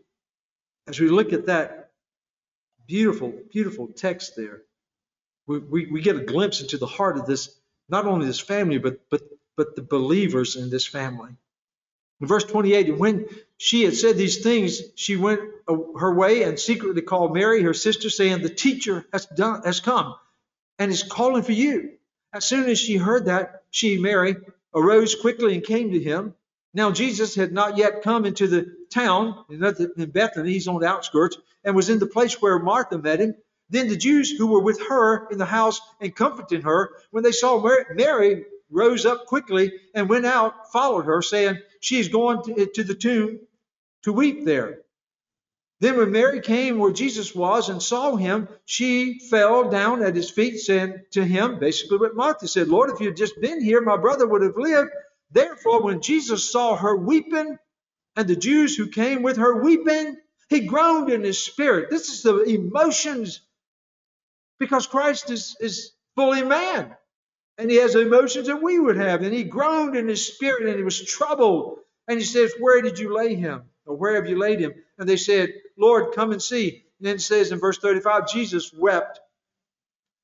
as 0.87 0.99
we 0.99 1.07
look 1.07 1.31
at 1.31 1.45
that 1.45 1.78
beautiful, 2.89 3.31
beautiful 3.51 3.87
text 3.87 4.35
there, 4.35 4.63
we, 5.45 5.59
we, 5.59 5.85
we 5.85 6.01
get 6.01 6.15
a 6.15 6.23
glimpse 6.23 6.59
into 6.59 6.77
the 6.77 6.87
heart 6.87 7.17
of 7.17 7.27
this, 7.27 7.55
not 7.87 8.05
only 8.05 8.25
this 8.25 8.39
family, 8.39 8.79
but, 8.79 8.99
but, 9.09 9.21
but 9.55 9.75
the 9.75 9.83
believers 9.83 10.55
in 10.55 10.69
this 10.71 10.87
family. 10.87 11.29
In 12.19 12.27
verse 12.27 12.43
28, 12.43 12.89
and 12.89 12.99
when 12.99 13.27
she 13.57 13.83
had 13.83 13.95
said 13.95 14.17
these 14.17 14.43
things, 14.43 14.81
she 14.95 15.15
went 15.15 15.39
uh, 15.67 15.77
her 15.99 16.13
way 16.13 16.43
and 16.43 16.59
secretly 16.59 17.01
called 17.01 17.33
Mary, 17.33 17.61
her 17.61 17.75
sister, 17.75 18.09
saying, 18.09 18.41
The 18.41 18.49
teacher 18.49 19.05
has, 19.13 19.27
done, 19.27 19.61
has 19.63 19.79
come 19.79 20.15
and 20.79 20.91
is 20.91 21.03
calling 21.03 21.43
for 21.43 21.53
you. 21.53 21.91
As 22.33 22.43
soon 22.43 22.69
as 22.69 22.79
she 22.79 22.97
heard 22.97 23.25
that, 23.25 23.63
she, 23.69 23.99
Mary, 23.99 24.35
arose 24.73 25.15
quickly 25.15 25.53
and 25.53 25.63
came 25.63 25.91
to 25.91 25.99
him. 25.99 26.33
Now, 26.73 26.91
Jesus 26.91 27.35
had 27.35 27.51
not 27.51 27.77
yet 27.77 28.01
come 28.01 28.25
into 28.25 28.47
the 28.47 28.75
town 28.89 29.45
in 29.49 30.09
Bethany, 30.11 30.51
he's 30.53 30.67
on 30.67 30.81
the 30.81 30.87
outskirts, 30.87 31.37
and 31.63 31.75
was 31.75 31.89
in 31.89 31.99
the 31.99 32.05
place 32.05 32.41
where 32.41 32.59
Martha 32.59 32.97
met 32.97 33.19
him. 33.19 33.35
Then 33.69 33.87
the 33.87 33.97
Jews 33.97 34.31
who 34.31 34.47
were 34.47 34.61
with 34.61 34.81
her 34.87 35.27
in 35.29 35.37
the 35.37 35.45
house 35.45 35.79
and 36.01 36.15
comforting 36.15 36.61
her, 36.61 36.91
when 37.11 37.23
they 37.23 37.31
saw 37.31 37.63
Mary, 37.93 38.45
rose 38.71 39.05
up 39.05 39.25
quickly 39.25 39.71
and 39.93 40.09
went 40.09 40.25
out, 40.25 40.71
followed 40.71 41.05
her, 41.05 41.21
saying, 41.21 41.59
She 41.79 41.99
is 41.99 42.07
going 42.07 42.43
to, 42.43 42.83
the 42.83 42.95
tomb 42.95 43.39
to 44.03 44.13
weep 44.13 44.45
there. 44.45 44.79
Then 45.81 45.97
when 45.97 46.11
Mary 46.11 46.41
came 46.41 46.77
where 46.77 46.91
Jesus 46.91 47.33
was 47.33 47.69
and 47.69 47.81
saw 47.81 48.15
him, 48.15 48.49
she 48.65 49.19
fell 49.29 49.69
down 49.69 50.03
at 50.03 50.15
his 50.15 50.29
feet, 50.29 50.59
saying 50.59 51.03
to 51.11 51.23
him, 51.23 51.57
basically 51.57 51.97
what 51.97 52.15
Martha 52.15 52.47
said, 52.47 52.67
Lord, 52.67 52.89
if 52.89 52.99
you 52.99 53.07
had 53.07 53.17
just 53.17 53.39
been 53.39 53.63
here, 53.63 53.81
my 53.81 53.95
brother 53.95 54.27
would 54.27 54.41
have 54.41 54.57
lived. 54.57 54.91
Therefore, 55.31 55.81
when 55.81 56.01
Jesus 56.01 56.51
saw 56.51 56.75
her 56.75 56.95
weeping, 56.95 57.57
and 58.19 58.27
the 58.27 58.35
Jews 58.35 58.75
who 58.75 58.87
came 58.89 59.23
with 59.23 59.37
her 59.37 59.63
weeping, 59.63 60.17
he 60.49 60.59
groaned 60.65 61.09
in 61.09 61.23
his 61.23 61.41
spirit. 61.41 61.89
This 61.89 62.09
is 62.09 62.21
the 62.21 62.43
emotions 62.43 63.39
because 64.59 64.87
Christ 64.87 65.29
is, 65.29 65.55
is 65.61 65.93
fully 66.17 66.43
man. 66.43 66.93
And 67.57 67.71
he 67.71 67.77
has 67.77 67.95
emotions 67.95 68.47
that 68.47 68.61
we 68.61 68.77
would 68.77 68.97
have. 68.97 69.21
And 69.21 69.33
he 69.33 69.45
groaned 69.45 69.95
in 69.95 70.09
his 70.09 70.27
spirit 70.27 70.67
and 70.67 70.75
he 70.75 70.83
was 70.83 71.01
troubled. 71.01 71.79
And 72.09 72.19
he 72.19 72.25
says, 72.25 72.51
Where 72.59 72.81
did 72.81 72.99
you 72.99 73.15
lay 73.15 73.35
him? 73.35 73.63
Or 73.85 73.95
where 73.95 74.15
have 74.15 74.27
you 74.27 74.37
laid 74.37 74.59
him? 74.59 74.73
And 74.97 75.07
they 75.07 75.15
said, 75.15 75.53
Lord, 75.77 76.13
come 76.13 76.33
and 76.33 76.41
see. 76.41 76.83
And 76.99 77.07
then 77.07 77.15
it 77.15 77.21
says 77.21 77.53
in 77.53 77.59
verse 77.59 77.77
35, 77.77 78.27
Jesus 78.27 78.73
wept. 78.73 79.21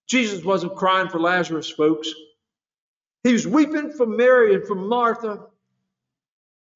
Jesus 0.10 0.44
wasn't 0.44 0.76
crying 0.76 1.08
for 1.08 1.22
Lazarus, 1.22 1.70
folks. 1.70 2.10
He 3.24 3.32
was 3.32 3.48
weeping 3.48 3.94
for 3.94 4.06
Mary 4.06 4.54
and 4.54 4.68
for 4.68 4.76
Martha. 4.76 5.46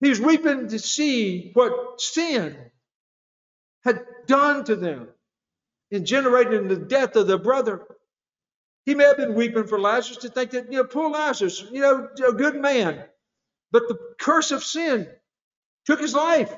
He 0.02 0.10
was 0.10 0.22
weeping 0.22 0.70
to 0.70 0.80
see 0.80 1.52
what 1.54 2.00
sin 2.00 2.56
had 3.84 4.06
done 4.28 4.64
to 4.66 4.76
them 4.76 5.10
in 5.92 6.06
generating 6.06 6.68
the 6.68 6.76
death 6.76 7.16
of 7.16 7.28
their 7.28 7.38
brother. 7.38 7.86
He 8.86 8.96
may 8.96 9.06
have 9.06 9.18
been 9.18 9.36
weeping 9.36 9.68
for 9.68 9.80
Lazarus 9.80 10.20
to 10.20 10.30
think 10.30 10.52
that, 10.52 10.72
you 10.72 10.80
know, 10.80 10.84
poor 10.86 11.10
Lazarus, 11.10 11.64
you 11.72 11.82
know, 11.82 12.10
a 12.28 12.34
good 12.34 12.56
man. 12.56 13.04
But 13.72 13.88
the 13.88 14.00
curse 14.20 14.52
of 14.52 14.64
sin 14.64 15.08
took 15.86 16.00
his 16.00 16.14
life. 16.14 16.54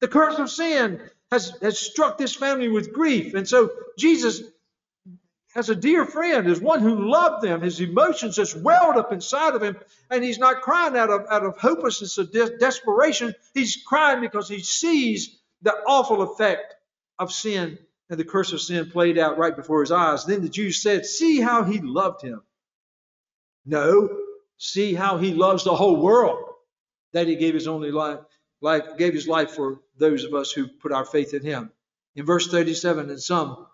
The 0.00 0.08
curse 0.08 0.38
of 0.38 0.50
sin 0.50 1.00
has, 1.30 1.56
has 1.62 1.78
struck 1.78 2.18
this 2.18 2.34
family 2.34 2.68
with 2.68 2.92
grief. 2.92 3.34
And 3.34 3.48
so 3.48 3.70
Jesus, 3.98 4.42
as 5.54 5.68
a 5.68 5.76
dear 5.76 6.04
friend, 6.04 6.48
is 6.48 6.60
one 6.60 6.80
who 6.80 7.10
loved 7.10 7.42
them. 7.44 7.60
His 7.60 7.80
emotions 7.80 8.36
just 8.36 8.56
welled 8.56 8.96
up 8.96 9.12
inside 9.12 9.54
of 9.54 9.62
him. 9.62 9.76
And 10.10 10.24
he's 10.24 10.38
not 10.38 10.62
crying 10.62 10.96
out 10.96 11.10
of, 11.10 11.26
out 11.30 11.44
of 11.44 11.58
hopelessness 11.58 12.18
or 12.18 12.24
de- 12.24 12.58
desperation. 12.58 13.34
He's 13.54 13.82
crying 13.86 14.20
because 14.20 14.48
he 14.48 14.60
sees 14.60 15.38
the 15.62 15.72
awful 15.86 16.22
effect 16.22 16.74
of 17.18 17.32
sin 17.32 17.78
and 18.10 18.18
the 18.18 18.24
curse 18.24 18.52
of 18.52 18.60
sin 18.60 18.90
played 18.90 19.16
out 19.16 19.38
right 19.38 19.56
before 19.56 19.80
his 19.80 19.92
eyes. 19.92 20.24
Then 20.24 20.42
the 20.42 20.48
Jews 20.48 20.82
said, 20.82 21.06
See 21.06 21.40
how 21.40 21.62
he 21.62 21.80
loved 21.80 22.22
him. 22.22 22.42
No, 23.64 24.08
see 24.58 24.92
how 24.94 25.18
he 25.18 25.32
loves 25.32 25.64
the 25.64 25.74
whole 25.74 25.96
world, 25.96 26.38
that 27.12 27.28
he 27.28 27.36
gave 27.36 27.54
his 27.54 27.66
only 27.66 27.90
life, 27.90 28.20
life 28.60 28.84
gave 28.98 29.14
his 29.14 29.26
life 29.26 29.52
for 29.52 29.80
those 29.98 30.24
of 30.24 30.34
us 30.34 30.52
who 30.52 30.66
put 30.66 30.92
our 30.92 31.04
faith 31.04 31.32
in 31.32 31.42
him. 31.42 31.70
In 32.14 32.26
verse 32.26 32.48
37, 32.48 33.08
and 33.10 33.22
some 33.22 33.66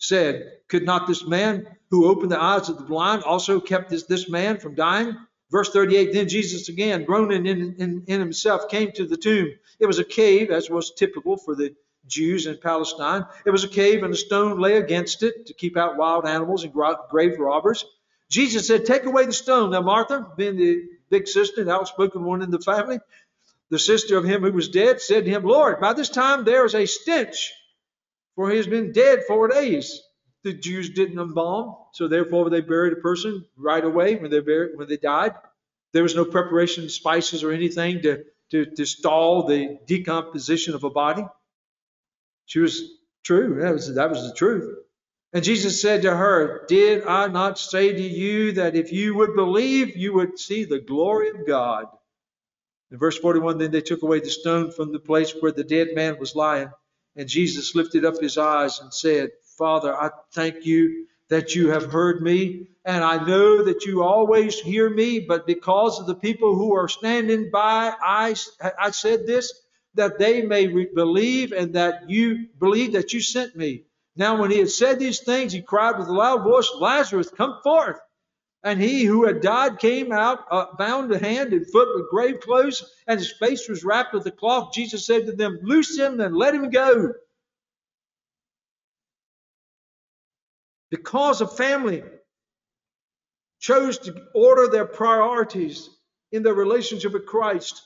said, 0.00 0.58
Could 0.68 0.84
not 0.84 1.06
this 1.06 1.24
man 1.24 1.66
who 1.90 2.08
opened 2.08 2.32
the 2.32 2.42
eyes 2.42 2.68
of 2.68 2.78
the 2.78 2.84
blind 2.84 3.22
also 3.22 3.60
kept 3.60 3.90
this, 3.90 4.04
this 4.04 4.28
man 4.28 4.58
from 4.58 4.74
dying? 4.74 5.16
Verse 5.50 5.70
38, 5.70 6.12
then 6.12 6.28
Jesus 6.28 6.68
again, 6.68 7.04
groaning 7.04 7.46
in, 7.46 7.74
in, 7.78 8.04
in 8.06 8.20
himself, 8.20 8.68
came 8.68 8.92
to 8.92 9.06
the 9.06 9.16
tomb. 9.16 9.52
It 9.78 9.86
was 9.86 9.98
a 9.98 10.04
cave, 10.04 10.50
as 10.50 10.70
was 10.70 10.92
typical 10.92 11.36
for 11.36 11.54
the 11.54 11.74
Jews 12.06 12.46
in 12.46 12.58
Palestine. 12.58 13.26
It 13.44 13.50
was 13.50 13.64
a 13.64 13.68
cave, 13.68 14.02
and 14.02 14.14
a 14.14 14.16
stone 14.16 14.58
lay 14.58 14.76
against 14.76 15.22
it 15.22 15.46
to 15.46 15.54
keep 15.54 15.76
out 15.76 15.96
wild 15.96 16.26
animals 16.26 16.64
and 16.64 16.72
grave 16.72 17.38
robbers. 17.38 17.84
Jesus 18.28 18.66
said, 18.66 18.84
Take 18.84 19.04
away 19.04 19.26
the 19.26 19.32
stone. 19.32 19.70
Now, 19.70 19.82
Martha, 19.82 20.26
being 20.36 20.56
the 20.56 20.84
big 21.10 21.26
sister, 21.26 21.64
the 21.64 21.74
outspoken 21.74 22.24
one 22.24 22.42
in 22.42 22.50
the 22.50 22.60
family, 22.60 23.00
the 23.70 23.78
sister 23.78 24.16
of 24.16 24.24
him 24.24 24.42
who 24.42 24.52
was 24.52 24.68
dead, 24.68 25.00
said 25.00 25.24
to 25.24 25.30
him, 25.30 25.42
Lord, 25.44 25.80
by 25.80 25.92
this 25.92 26.08
time 26.08 26.44
there 26.44 26.64
is 26.64 26.74
a 26.74 26.86
stench, 26.86 27.52
for 28.40 28.48
he 28.48 28.56
has 28.56 28.66
been 28.66 28.90
dead 28.90 29.24
four 29.28 29.48
days. 29.48 30.00
The 30.44 30.54
Jews 30.54 30.88
didn't 30.88 31.18
embalm, 31.18 31.76
so 31.92 32.08
therefore 32.08 32.48
they 32.48 32.62
buried 32.62 32.94
a 32.94 33.02
person 33.02 33.44
right 33.54 33.84
away 33.84 34.16
when 34.16 34.30
they 34.30 34.40
buried, 34.40 34.78
when 34.78 34.88
they 34.88 34.96
died. 34.96 35.34
There 35.92 36.02
was 36.02 36.16
no 36.16 36.24
preparation, 36.24 36.88
spices, 36.88 37.44
or 37.44 37.52
anything 37.52 38.00
to, 38.00 38.24
to, 38.52 38.64
to 38.64 38.86
stall 38.86 39.46
the 39.46 39.78
decomposition 39.86 40.74
of 40.74 40.84
a 40.84 40.88
body. 40.88 41.22
She 42.46 42.60
was 42.60 42.80
true. 43.24 43.60
That 43.60 43.74
was, 43.74 43.94
that 43.96 44.08
was 44.08 44.26
the 44.26 44.34
truth. 44.34 44.74
And 45.34 45.44
Jesus 45.44 45.78
said 45.78 46.00
to 46.02 46.16
her, 46.16 46.64
Did 46.66 47.04
I 47.04 47.26
not 47.26 47.58
say 47.58 47.92
to 47.92 48.02
you 48.02 48.52
that 48.52 48.74
if 48.74 48.90
you 48.90 49.16
would 49.16 49.36
believe, 49.36 49.98
you 49.98 50.14
would 50.14 50.38
see 50.38 50.64
the 50.64 50.80
glory 50.80 51.28
of 51.28 51.46
God? 51.46 51.88
In 52.90 52.96
verse 52.96 53.18
41, 53.18 53.58
then 53.58 53.70
they 53.70 53.82
took 53.82 54.02
away 54.02 54.20
the 54.20 54.30
stone 54.30 54.72
from 54.72 54.92
the 54.92 54.98
place 54.98 55.34
where 55.38 55.52
the 55.52 55.62
dead 55.62 55.88
man 55.94 56.18
was 56.18 56.34
lying. 56.34 56.70
And 57.16 57.28
Jesus 57.28 57.74
lifted 57.74 58.04
up 58.04 58.20
his 58.20 58.38
eyes 58.38 58.80
and 58.80 58.92
said, 58.92 59.30
Father, 59.58 59.94
I 59.94 60.10
thank 60.32 60.64
you 60.64 61.06
that 61.28 61.54
you 61.54 61.70
have 61.70 61.92
heard 61.92 62.22
me. 62.22 62.68
And 62.84 63.04
I 63.04 63.24
know 63.24 63.64
that 63.64 63.84
you 63.84 64.02
always 64.02 64.58
hear 64.58 64.88
me, 64.88 65.20
but 65.20 65.46
because 65.46 66.00
of 66.00 66.06
the 66.06 66.14
people 66.14 66.54
who 66.56 66.74
are 66.74 66.88
standing 66.88 67.50
by, 67.50 67.92
I, 68.00 68.34
I 68.78 68.90
said 68.90 69.26
this 69.26 69.52
that 69.94 70.18
they 70.18 70.42
may 70.42 70.66
believe 70.66 71.52
and 71.52 71.74
that 71.74 72.08
you 72.08 72.46
believe 72.58 72.92
that 72.92 73.12
you 73.12 73.20
sent 73.20 73.56
me. 73.56 73.82
Now, 74.16 74.40
when 74.40 74.50
he 74.50 74.58
had 74.58 74.70
said 74.70 74.98
these 74.98 75.20
things, 75.20 75.52
he 75.52 75.62
cried 75.62 75.98
with 75.98 76.08
a 76.08 76.12
loud 76.12 76.44
voice, 76.44 76.70
Lazarus, 76.78 77.30
come 77.30 77.60
forth. 77.62 77.98
And 78.62 78.80
he 78.80 79.04
who 79.04 79.24
had 79.24 79.40
died 79.40 79.78
came 79.78 80.12
out, 80.12 80.44
uh, 80.50 80.66
bound 80.76 81.10
hand 81.14 81.52
and 81.54 81.66
foot 81.66 81.88
with 81.94 82.10
grave 82.10 82.40
clothes, 82.40 82.94
and 83.06 83.18
his 83.18 83.32
face 83.32 83.68
was 83.68 83.84
wrapped 83.84 84.12
with 84.12 84.26
a 84.26 84.30
cloth. 84.30 84.74
Jesus 84.74 85.06
said 85.06 85.26
to 85.26 85.32
them, 85.32 85.58
Loose 85.62 85.96
him 85.98 86.20
and 86.20 86.36
let 86.36 86.54
him 86.54 86.68
go. 86.68 87.14
Because 90.90 91.40
a 91.40 91.46
family 91.46 92.02
chose 93.60 93.98
to 93.98 94.14
order 94.34 94.68
their 94.68 94.86
priorities 94.86 95.88
in 96.32 96.42
their 96.42 96.54
relationship 96.54 97.12
with 97.12 97.26
Christ, 97.26 97.82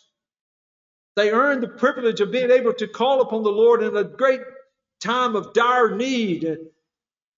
they 1.14 1.31
earned 1.31 1.62
the 1.62 1.68
privilege 1.68 2.20
of 2.20 2.33
being 2.33 2.51
able 2.51 2.72
to 2.75 2.89
call 2.89 3.20
upon 3.20 3.45
the 3.45 3.53
Lord 3.53 3.83
in 3.83 3.97
a 3.97 4.03
great 4.03 4.41
time 5.01 5.37
of 5.37 5.53
dire 5.53 5.95
need. 5.95 6.57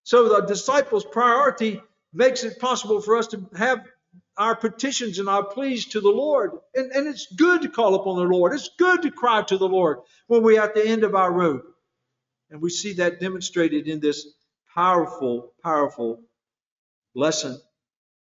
So 0.04 0.28
the 0.28 0.46
disciples' 0.46 1.04
priority 1.04 1.82
makes 2.16 2.44
it 2.44 2.58
possible 2.58 3.00
for 3.00 3.16
us 3.16 3.28
to 3.28 3.48
have 3.56 3.84
our 4.36 4.56
petitions 4.56 5.18
and 5.18 5.28
our 5.28 5.44
pleas 5.44 5.86
to 5.86 6.00
the 6.00 6.10
Lord. 6.10 6.52
And, 6.74 6.92
and 6.92 7.06
it's 7.06 7.26
good 7.36 7.62
to 7.62 7.68
call 7.68 7.94
upon 7.94 8.16
the 8.16 8.36
Lord. 8.36 8.54
It's 8.54 8.70
good 8.78 9.02
to 9.02 9.10
cry 9.10 9.42
to 9.42 9.58
the 9.58 9.68
Lord 9.68 9.98
when 10.26 10.42
we're 10.42 10.62
at 10.62 10.74
the 10.74 10.86
end 10.86 11.04
of 11.04 11.14
our 11.14 11.32
road. 11.32 11.62
And 12.50 12.60
we 12.60 12.70
see 12.70 12.94
that 12.94 13.20
demonstrated 13.20 13.88
in 13.88 14.00
this 14.00 14.26
powerful, 14.74 15.52
powerful 15.62 16.22
lesson 17.14 17.58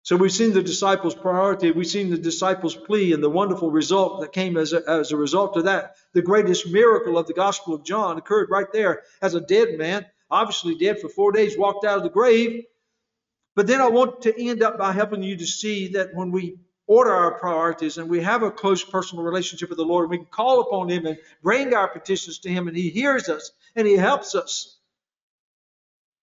so 0.06 0.14
we've 0.14 0.30
seen 0.30 0.52
the 0.52 0.62
disciples' 0.62 1.16
priority, 1.16 1.72
we've 1.72 1.84
seen 1.84 2.10
the 2.10 2.16
disciples' 2.16 2.76
plea, 2.76 3.12
and 3.12 3.20
the 3.20 3.28
wonderful 3.28 3.72
result 3.72 4.20
that 4.20 4.30
came 4.30 4.56
as 4.56 4.72
a, 4.72 4.88
as 4.88 5.10
a 5.10 5.16
result 5.16 5.56
of 5.56 5.64
that. 5.64 5.96
The 6.12 6.22
greatest 6.22 6.68
miracle 6.68 7.18
of 7.18 7.26
the 7.26 7.34
Gospel 7.34 7.74
of 7.74 7.84
John 7.84 8.16
occurred 8.16 8.48
right 8.48 8.72
there 8.72 9.02
as 9.20 9.34
a 9.34 9.40
dead 9.40 9.76
man, 9.76 10.06
obviously 10.30 10.76
dead 10.76 11.00
for 11.00 11.08
four 11.08 11.32
days, 11.32 11.58
walked 11.58 11.84
out 11.84 11.96
of 11.96 12.04
the 12.04 12.10
grave. 12.10 12.62
But 13.56 13.66
then 13.66 13.80
I 13.80 13.88
want 13.88 14.22
to 14.22 14.40
end 14.40 14.62
up 14.62 14.78
by 14.78 14.92
helping 14.92 15.22
you 15.22 15.36
to 15.38 15.46
see 15.46 15.88
that 15.88 16.14
when 16.14 16.30
we 16.30 16.58
order 16.86 17.10
our 17.10 17.38
priorities 17.38 17.96
and 17.98 18.08
we 18.08 18.22
have 18.22 18.42
a 18.42 18.50
close 18.50 18.84
personal 18.84 19.24
relationship 19.24 19.70
with 19.70 19.78
the 19.78 19.84
Lord, 19.84 20.10
we 20.10 20.18
can 20.18 20.26
call 20.26 20.60
upon 20.60 20.90
Him 20.90 21.06
and 21.06 21.18
bring 21.42 21.74
our 21.74 21.88
petitions 21.88 22.38
to 22.40 22.50
Him, 22.50 22.68
and 22.68 22.76
He 22.76 22.90
hears 22.90 23.30
us 23.30 23.50
and 23.74 23.86
He 23.86 23.96
helps 23.96 24.34
us. 24.34 24.78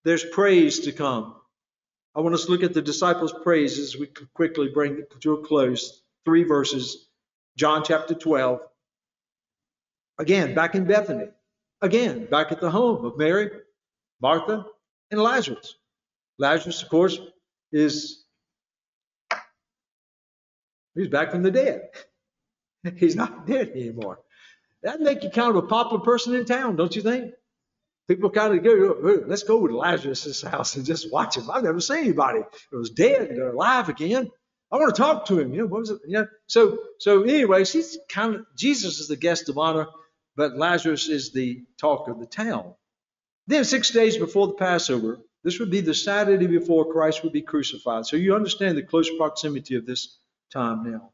There's 0.06 0.24
praise 0.24 0.82
to 0.82 0.92
come. 0.92 1.36
I 2.16 2.22
want 2.22 2.36
us 2.36 2.46
to 2.46 2.52
look 2.52 2.64
at 2.64 2.76
the 2.76 2.82
disciples' 2.82 3.34
praise 3.44 3.80
as 3.80 3.98
we 3.98 4.08
quickly 4.36 4.70
bring 4.70 5.00
it 5.00 5.22
to 5.22 5.34
a 5.34 5.44
close. 5.44 6.04
Three 6.26 6.44
verses, 6.44 7.08
John 7.58 7.84
chapter 7.84 8.14
12. 8.14 8.60
Again, 10.20 10.54
back 10.54 10.76
in 10.76 10.86
Bethany. 10.86 11.30
Again, 11.82 12.26
back 12.26 12.52
at 12.52 12.62
the 12.62 12.70
home 12.70 13.04
of 13.04 13.18
Mary, 13.18 13.50
Martha, 14.22 14.68
and 15.10 15.20
Lazarus. 15.20 15.76
Lazarus, 16.40 16.82
of 16.84 16.90
course, 16.90 17.20
is 17.72 18.24
he's 20.96 21.08
back 21.08 21.32
from 21.32 21.44
the 21.44 21.52
dead. 21.52 21.90
He's 22.98 23.16
not 23.16 23.48
dead 23.48 23.70
anymore. 23.70 24.20
That 24.84 25.00
make 25.00 25.24
you 25.24 25.30
kind 25.30 25.50
of 25.50 25.56
a 25.56 25.68
popular 25.68 26.04
person 26.04 26.36
in 26.36 26.44
town, 26.44 26.76
don't 26.76 26.96
you 26.96 27.02
think? 27.02 27.34
People 28.10 28.30
kind 28.30 28.54
of 28.54 28.64
go, 28.64 29.24
let's 29.26 29.44
go 29.44 29.66
to 29.66 29.78
Lazarus' 29.78 30.42
house 30.42 30.76
and 30.76 30.86
just 30.86 31.10
watch 31.10 31.38
him. 31.38 31.50
I've 31.50 31.64
never 31.64 31.80
seen 31.80 32.00
anybody 32.00 32.40
that 32.40 32.78
was 32.78 32.90
dead 32.90 33.30
and 33.30 33.42
alive 33.42 33.88
again. 33.88 34.30
I 34.70 34.76
want 34.76 34.94
to 34.94 35.02
talk 35.02 35.28
to 35.28 35.40
him. 35.40 35.54
You 35.54 35.62
know, 35.62 35.68
what 35.68 35.82
was 35.82 35.92
it? 35.92 36.02
You 36.06 36.14
know, 36.14 36.28
so 36.48 36.80
so 37.00 37.22
anyways, 37.22 37.72
he's 37.72 37.98
kind 38.10 38.36
of 38.36 38.46
Jesus 38.58 39.00
is 39.00 39.08
the 39.08 39.16
guest 39.16 39.48
of 39.48 39.58
honor, 39.58 39.88
but 40.36 40.58
Lazarus 40.58 41.08
is 41.08 41.32
the 41.32 41.64
talk 41.80 42.10
of 42.10 42.20
the 42.20 42.26
town. 42.26 42.74
Then 43.48 43.64
six 43.64 43.92
days 43.92 44.18
before 44.18 44.48
the 44.48 44.54
Passover, 44.54 45.20
this 45.44 45.60
would 45.60 45.70
be 45.70 45.82
the 45.82 45.94
Saturday 45.94 46.48
before 46.48 46.92
Christ 46.92 47.24
would 47.24 47.34
be 47.34 47.42
crucified. 47.42 48.06
So 48.06 48.16
you 48.16 48.36
understand 48.36 48.78
the 48.78 48.84
close 48.84 49.10
proximity 49.18 49.76
of 49.76 49.86
this 49.86 50.18
time 50.52 50.90
now. 50.90 51.12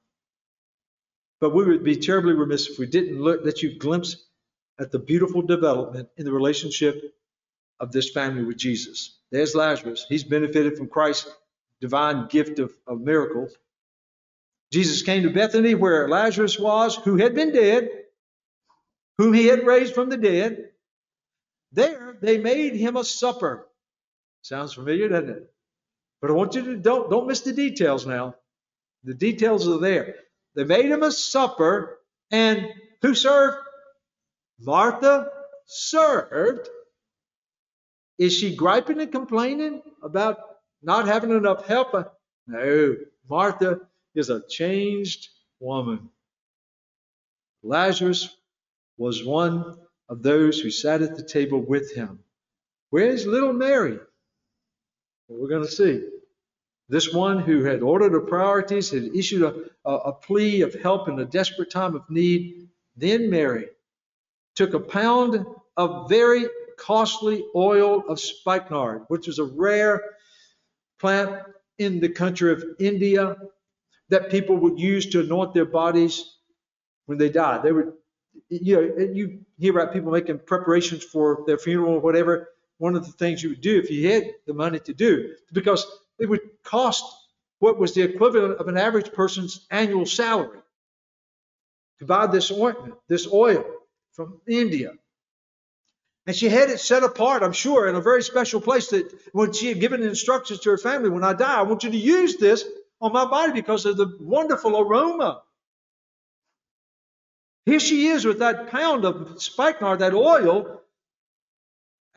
But 1.40 1.54
we 1.54 1.66
would 1.66 1.84
be 1.84 1.96
terribly 1.96 2.34
remiss 2.34 2.70
if 2.70 2.78
we 2.78 2.86
didn't 2.86 3.22
look, 3.22 3.42
let 3.44 3.64
you 3.64 3.78
glimpse 3.80 4.18
at 4.80 4.92
the 4.92 5.00
beautiful 5.00 5.42
development 5.42 6.10
in 6.18 6.26
the 6.26 6.32
relationship 6.32 7.16
of 7.80 7.92
this 7.92 8.10
family 8.12 8.44
with 8.44 8.58
Jesus. 8.58 9.18
There's 9.32 9.56
Lazarus. 9.56 10.06
He's 10.08 10.24
benefited 10.24 10.78
from 10.78 10.90
Christ's 10.90 11.32
divine 11.82 12.28
gift 12.28 12.60
of, 12.60 12.74
of 12.86 13.00
miracles. 13.00 13.54
Jesus 14.72 15.02
came 15.02 15.24
to 15.24 15.30
Bethany 15.30 15.76
where 15.76 16.08
Lazarus 16.08 16.60
was, 16.60 16.96
who 16.96 17.18
had 17.18 17.34
been 17.34 17.52
dead, 17.52 17.90
whom 19.18 19.34
he 19.34 19.48
had 19.48 19.66
raised 19.66 19.96
from 19.96 20.10
the 20.10 20.18
dead. 20.18 20.70
There 21.72 22.18
they 22.22 22.38
made 22.38 22.76
him 22.76 22.98
a 22.98 23.04
supper. 23.04 23.69
Sounds 24.42 24.74
familiar, 24.74 25.10
doesn't 25.10 25.30
it? 25.30 25.54
But 26.22 26.32
I 26.32 26.34
want 26.34 26.56
you 26.56 26.64
to 26.64 26.78
don't 26.78 27.10
don't 27.10 27.28
miss 27.28 27.42
the 27.42 27.54
details 27.54 28.06
now. 28.06 28.36
The 29.04 29.14
details 29.14 29.68
are 29.68 29.80
there. 29.80 30.16
They 30.56 30.64
made 30.64 30.86
him 30.86 31.04
a 31.04 31.12
supper, 31.12 32.00
and 32.32 32.68
who 33.02 33.16
served? 33.16 33.58
Martha 34.60 35.30
served. 35.66 36.68
Is 38.18 38.34
she 38.34 38.56
griping 38.56 39.00
and 39.00 39.12
complaining 39.12 39.82
about 40.04 40.40
not 40.82 41.08
having 41.08 41.32
enough 41.32 41.66
help? 41.66 41.96
No. 42.48 42.96
Martha 43.30 43.80
is 44.16 44.30
a 44.30 44.46
changed 44.48 45.30
woman. 45.60 46.10
Lazarus 47.64 48.36
was 48.98 49.24
one 49.24 49.78
of 50.10 50.24
those 50.24 50.60
who 50.60 50.72
sat 50.72 51.02
at 51.02 51.16
the 51.16 51.24
table 51.24 51.62
with 51.62 51.94
him. 51.94 52.20
Where's 52.90 53.26
little 53.26 53.54
Mary? 53.54 54.00
We're 55.30 55.48
going 55.48 55.64
to 55.64 55.72
see. 55.72 56.08
This 56.90 57.14
one 57.14 57.40
who 57.40 57.64
had 57.64 57.84
ordered 57.84 58.14
her 58.14 58.22
priorities, 58.22 58.90
had 58.90 59.16
issued 59.16 59.44
a, 59.44 59.90
a, 59.90 59.96
a 59.96 60.14
plea 60.14 60.62
of 60.62 60.74
help 60.74 61.08
in 61.08 61.20
a 61.20 61.26
desperate 61.26 61.70
time 61.70 61.96
of 61.96 62.10
need. 62.10 62.68
Then 62.98 63.30
Mary 63.30 63.68
took 64.56 64.74
a 64.74 64.80
pound 64.80 65.46
of 65.78 66.10
very 66.10 66.48
costly 66.80 67.46
oil 67.56 68.04
of 68.10 68.20
spikenard, 68.20 69.04
which 69.08 69.28
was 69.28 69.38
a 69.38 69.44
rare 69.44 70.02
plant 71.00 71.44
in 71.78 72.00
the 72.00 72.10
country 72.10 72.52
of 72.52 72.64
India 72.80 73.38
that 74.10 74.32
people 74.32 74.58
would 74.58 74.80
use 74.80 75.06
to 75.12 75.20
anoint 75.20 75.54
their 75.54 75.66
bodies 75.66 76.26
when 77.06 77.20
they 77.20 77.30
died. 77.30 77.62
They 77.62 77.72
would, 77.72 77.94
you 78.50 78.76
know, 78.76 79.06
you 79.14 79.42
hear 79.60 79.78
about 79.78 79.94
people 79.94 80.12
making 80.12 80.40
preparations 80.40 81.04
for 81.04 81.44
their 81.46 81.60
funeral 81.60 81.94
or 81.96 82.00
whatever. 82.00 82.50
One 82.80 82.96
of 82.96 83.06
the 83.06 83.12
things 83.12 83.44
you 83.44 83.50
would 83.50 83.62
do 83.62 83.78
if 83.78 83.92
you 83.92 84.10
had 84.10 84.24
the 84.48 84.54
money 84.54 84.80
to 84.80 84.94
do, 84.94 85.36
because 85.54 85.86
it 86.18 86.28
would 86.28 86.42
cost 86.64 87.06
what 87.60 87.78
was 87.78 87.94
the 87.94 88.02
equivalent 88.02 88.60
of 88.60 88.68
an 88.68 88.78
average 88.78 89.14
person's 89.14 89.68
annual 89.70 90.06
salary 90.06 90.60
to 92.00 92.06
buy 92.06 92.26
this 92.26 92.52
ointment, 92.52 92.96
this 93.08 93.28
oil 93.32 93.66
from 94.14 94.42
India. 94.48 94.94
And 96.26 96.36
she 96.36 96.48
had 96.48 96.70
it 96.70 96.80
set 96.80 97.04
apart, 97.04 97.44
I'm 97.44 97.54
sure, 97.54 97.88
in 97.88 97.96
a 97.96 98.02
very 98.02 98.24
special 98.24 98.62
place 98.62 98.90
that 98.90 99.12
when 99.34 99.52
she 99.52 99.68
had 99.68 99.80
given 99.80 100.02
instructions 100.04 100.62
to 100.62 100.70
her 100.70 100.78
family, 100.78 101.10
when 101.10 101.24
I 101.24 101.34
die, 101.34 101.60
I 101.60 101.64
want 101.64 101.84
you 101.84 101.92
to 101.92 101.98
use 101.98 102.38
this 102.38 102.64
on 103.02 103.12
my 103.12 103.26
body 103.26 103.52
because 103.52 103.86
of 103.86 103.98
the 103.98 104.16
wonderful 104.20 104.78
aroma. 104.80 105.42
Here 107.66 107.80
she 107.80 108.08
is 108.08 108.26
with 108.26 108.40
that 108.40 108.70
pound 108.70 109.06
of 109.06 109.42
spikenard, 109.42 110.00
that 110.00 110.14
oil, 110.14 110.82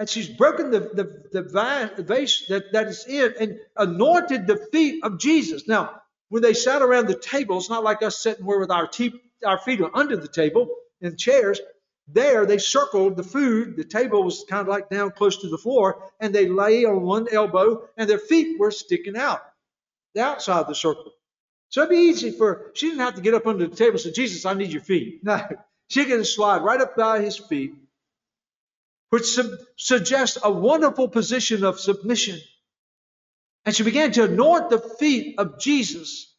and 0.02 0.10
she's 0.10 0.28
broken 0.28 0.72
the, 0.72 0.80
the, 0.80 1.28
the 1.30 2.02
vase 2.02 2.46
that, 2.48 2.72
that 2.72 2.88
is 2.88 3.06
in 3.06 3.34
and 3.38 3.60
anointed 3.76 4.48
the 4.48 4.56
feet 4.72 5.04
of 5.04 5.20
Jesus. 5.20 5.68
Now, 5.68 6.02
when 6.28 6.42
they 6.42 6.54
sat 6.54 6.82
around 6.82 7.06
the 7.06 7.14
table, 7.14 7.58
it's 7.58 7.70
not 7.70 7.84
like 7.84 8.02
us 8.02 8.18
sitting 8.18 8.44
where 8.44 8.58
with 8.58 8.72
our, 8.72 8.88
te- 8.88 9.20
our 9.46 9.58
feet 9.58 9.80
are 9.80 9.92
under 9.94 10.16
the 10.16 10.26
table 10.26 10.66
in 11.00 11.16
chairs. 11.16 11.60
There, 12.08 12.46
they 12.46 12.58
circled 12.58 13.16
the 13.16 13.22
food. 13.22 13.76
The 13.76 13.84
table 13.84 14.24
was 14.24 14.44
kind 14.50 14.62
of 14.62 14.66
like 14.66 14.90
down 14.90 15.12
close 15.12 15.36
to 15.42 15.48
the 15.48 15.56
floor, 15.56 16.10
and 16.18 16.34
they 16.34 16.48
lay 16.48 16.84
on 16.84 17.02
one 17.02 17.28
elbow, 17.30 17.88
and 17.96 18.10
their 18.10 18.18
feet 18.18 18.58
were 18.58 18.72
sticking 18.72 19.16
out 19.16 19.40
the 20.16 20.22
outside 20.22 20.62
of 20.62 20.66
the 20.66 20.74
circle. 20.74 21.12
So 21.68 21.82
it'd 21.82 21.90
be 21.90 21.96
easy 22.10 22.32
for, 22.32 22.72
she 22.74 22.88
didn't 22.88 23.02
have 23.02 23.14
to 23.14 23.22
get 23.22 23.34
up 23.34 23.46
under 23.46 23.68
the 23.68 23.76
table 23.76 23.92
and 23.92 24.00
say, 24.00 24.10
Jesus, 24.10 24.44
I 24.46 24.54
need 24.54 24.72
your 24.72 24.82
feet. 24.82 25.20
No, 25.24 25.46
she 25.86 26.06
could 26.06 26.26
slide 26.26 26.62
right 26.62 26.80
up 26.80 26.96
by 26.96 27.20
his 27.20 27.36
feet 27.36 27.74
which 29.12 29.26
su- 29.26 29.58
suggests 29.76 30.38
a 30.42 30.50
wonderful 30.50 31.06
position 31.06 31.64
of 31.64 31.78
submission. 31.78 32.40
And 33.66 33.76
she 33.76 33.84
began 33.84 34.12
to 34.12 34.24
anoint 34.24 34.70
the 34.70 34.80
feet 34.80 35.36
of 35.38 35.60
Jesus. 35.60 36.34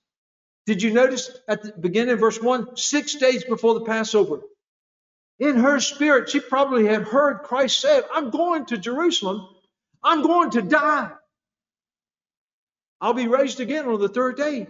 Did 0.65 0.84
you 0.84 0.93
notice 0.93 1.32
at 1.47 1.63
the 1.63 1.74
beginning 1.74 2.15
of 2.15 2.19
verse 2.21 2.41
1? 2.41 2.78
Six 2.78 3.15
days 3.15 3.43
before 3.43 3.76
the 3.76 3.86
Passover. 3.86 4.41
In 5.39 5.57
her 5.57 5.80
spirit, 5.82 6.30
she 6.30 6.39
probably 6.39 6.88
had 6.88 7.03
heard 7.03 7.43
Christ 7.43 7.80
say, 7.80 8.01
I'm 8.13 8.32
going 8.32 8.65
to 8.67 8.78
Jerusalem. 8.80 9.47
I'm 10.03 10.24
going 10.24 10.51
to 10.51 10.63
die. 10.63 11.11
I'll 13.01 13.13
be 13.13 13.28
raised 13.28 13.59
again 13.59 13.88
on 13.88 13.99
the 14.01 14.09
third 14.09 14.38
day. 14.38 14.67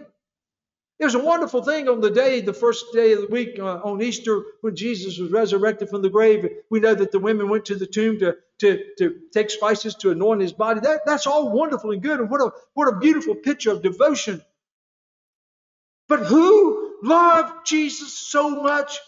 It 1.00 1.04
was 1.04 1.16
a 1.16 1.18
wonderful 1.18 1.62
thing 1.62 1.88
on 1.88 2.00
the 2.00 2.10
day, 2.10 2.40
the 2.40 2.52
first 2.52 2.86
day 2.92 3.12
of 3.12 3.22
the 3.22 3.26
week 3.26 3.58
uh, 3.58 3.80
on 3.82 4.00
Easter, 4.00 4.44
when 4.60 4.76
Jesus 4.76 5.18
was 5.18 5.32
resurrected 5.32 5.88
from 5.88 6.02
the 6.02 6.08
grave. 6.08 6.48
We 6.70 6.78
know 6.78 6.94
that 6.94 7.10
the 7.10 7.18
women 7.18 7.48
went 7.48 7.64
to 7.66 7.74
the 7.74 7.86
tomb 7.86 8.20
to, 8.20 8.36
to, 8.60 8.84
to 8.98 9.16
take 9.32 9.50
spices 9.50 9.96
to 9.96 10.12
anoint 10.12 10.40
his 10.40 10.52
body. 10.52 10.80
That, 10.80 11.00
that's 11.04 11.26
all 11.26 11.50
wonderful 11.50 11.90
and 11.90 12.00
good. 12.00 12.20
And 12.20 12.30
what 12.30 12.40
a, 12.40 12.52
what 12.74 12.88
a 12.88 12.98
beautiful 12.98 13.34
picture 13.34 13.72
of 13.72 13.82
devotion. 13.82 14.40
But 16.06 16.20
who 16.26 16.94
loved 17.02 17.66
Jesus 17.66 18.16
so 18.16 18.50
much 18.62 18.98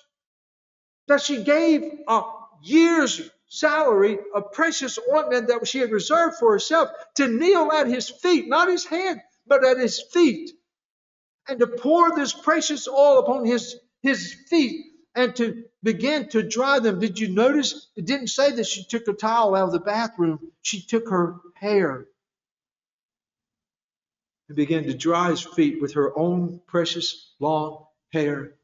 that 1.07 1.21
she 1.21 1.45
gave 1.45 1.83
a 2.09 2.23
year's 2.65 3.31
salary, 3.49 4.19
a 4.35 4.43
precious 4.43 4.99
ointment 5.15 5.49
that 5.49 5.69
she 5.69 5.79
had 5.79 5.93
reserved 5.93 6.37
for 6.41 6.51
herself, 6.51 6.91
to 7.15 7.29
kneel 7.29 7.71
at 7.71 7.87
his 7.87 8.11
feet, 8.11 8.49
not 8.49 8.69
his 8.69 8.85
head, 8.85 9.23
but 9.47 9.65
at 9.65 9.79
his 9.79 10.03
feet 10.13 10.51
and 11.49 11.61
to 11.61 11.67
pour 11.67 12.15
this 12.15 12.33
precious 12.33 12.89
oil 12.89 13.19
upon 13.19 13.45
his, 13.45 13.77
his 14.03 14.35
feet 14.49 14.87
and 15.15 15.35
to 15.37 15.65
begin 15.83 16.29
to 16.31 16.43
dry 16.43 16.79
them. 16.79 17.01
Did 17.01 17.19
you 17.19 17.29
notice? 17.29 17.89
It 17.97 18.05
didn't 18.05 18.29
say 18.29 18.53
that 18.53 18.67
she 18.67 18.85
took 18.85 19.09
a 19.09 19.13
towel 19.13 19.55
out 19.55 19.69
of 19.69 19.73
the 19.73 19.81
bathroom. 19.81 20.53
She 20.63 20.83
took 20.83 21.09
her 21.09 21.37
hair 21.55 22.07
and 24.49 24.57
began 24.57 24.85
to 24.85 24.95
dry 24.95 25.31
his 25.31 25.43
feet 25.43 25.81
with 25.81 25.95
her 25.95 26.17
own 26.17 26.61
precious 26.67 27.33
long 27.41 27.87
hair. 28.13 28.55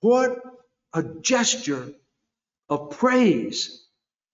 What 0.00 0.40
a 0.92 1.02
gesture 1.02 1.92
of 2.68 2.90
praise 2.90 3.86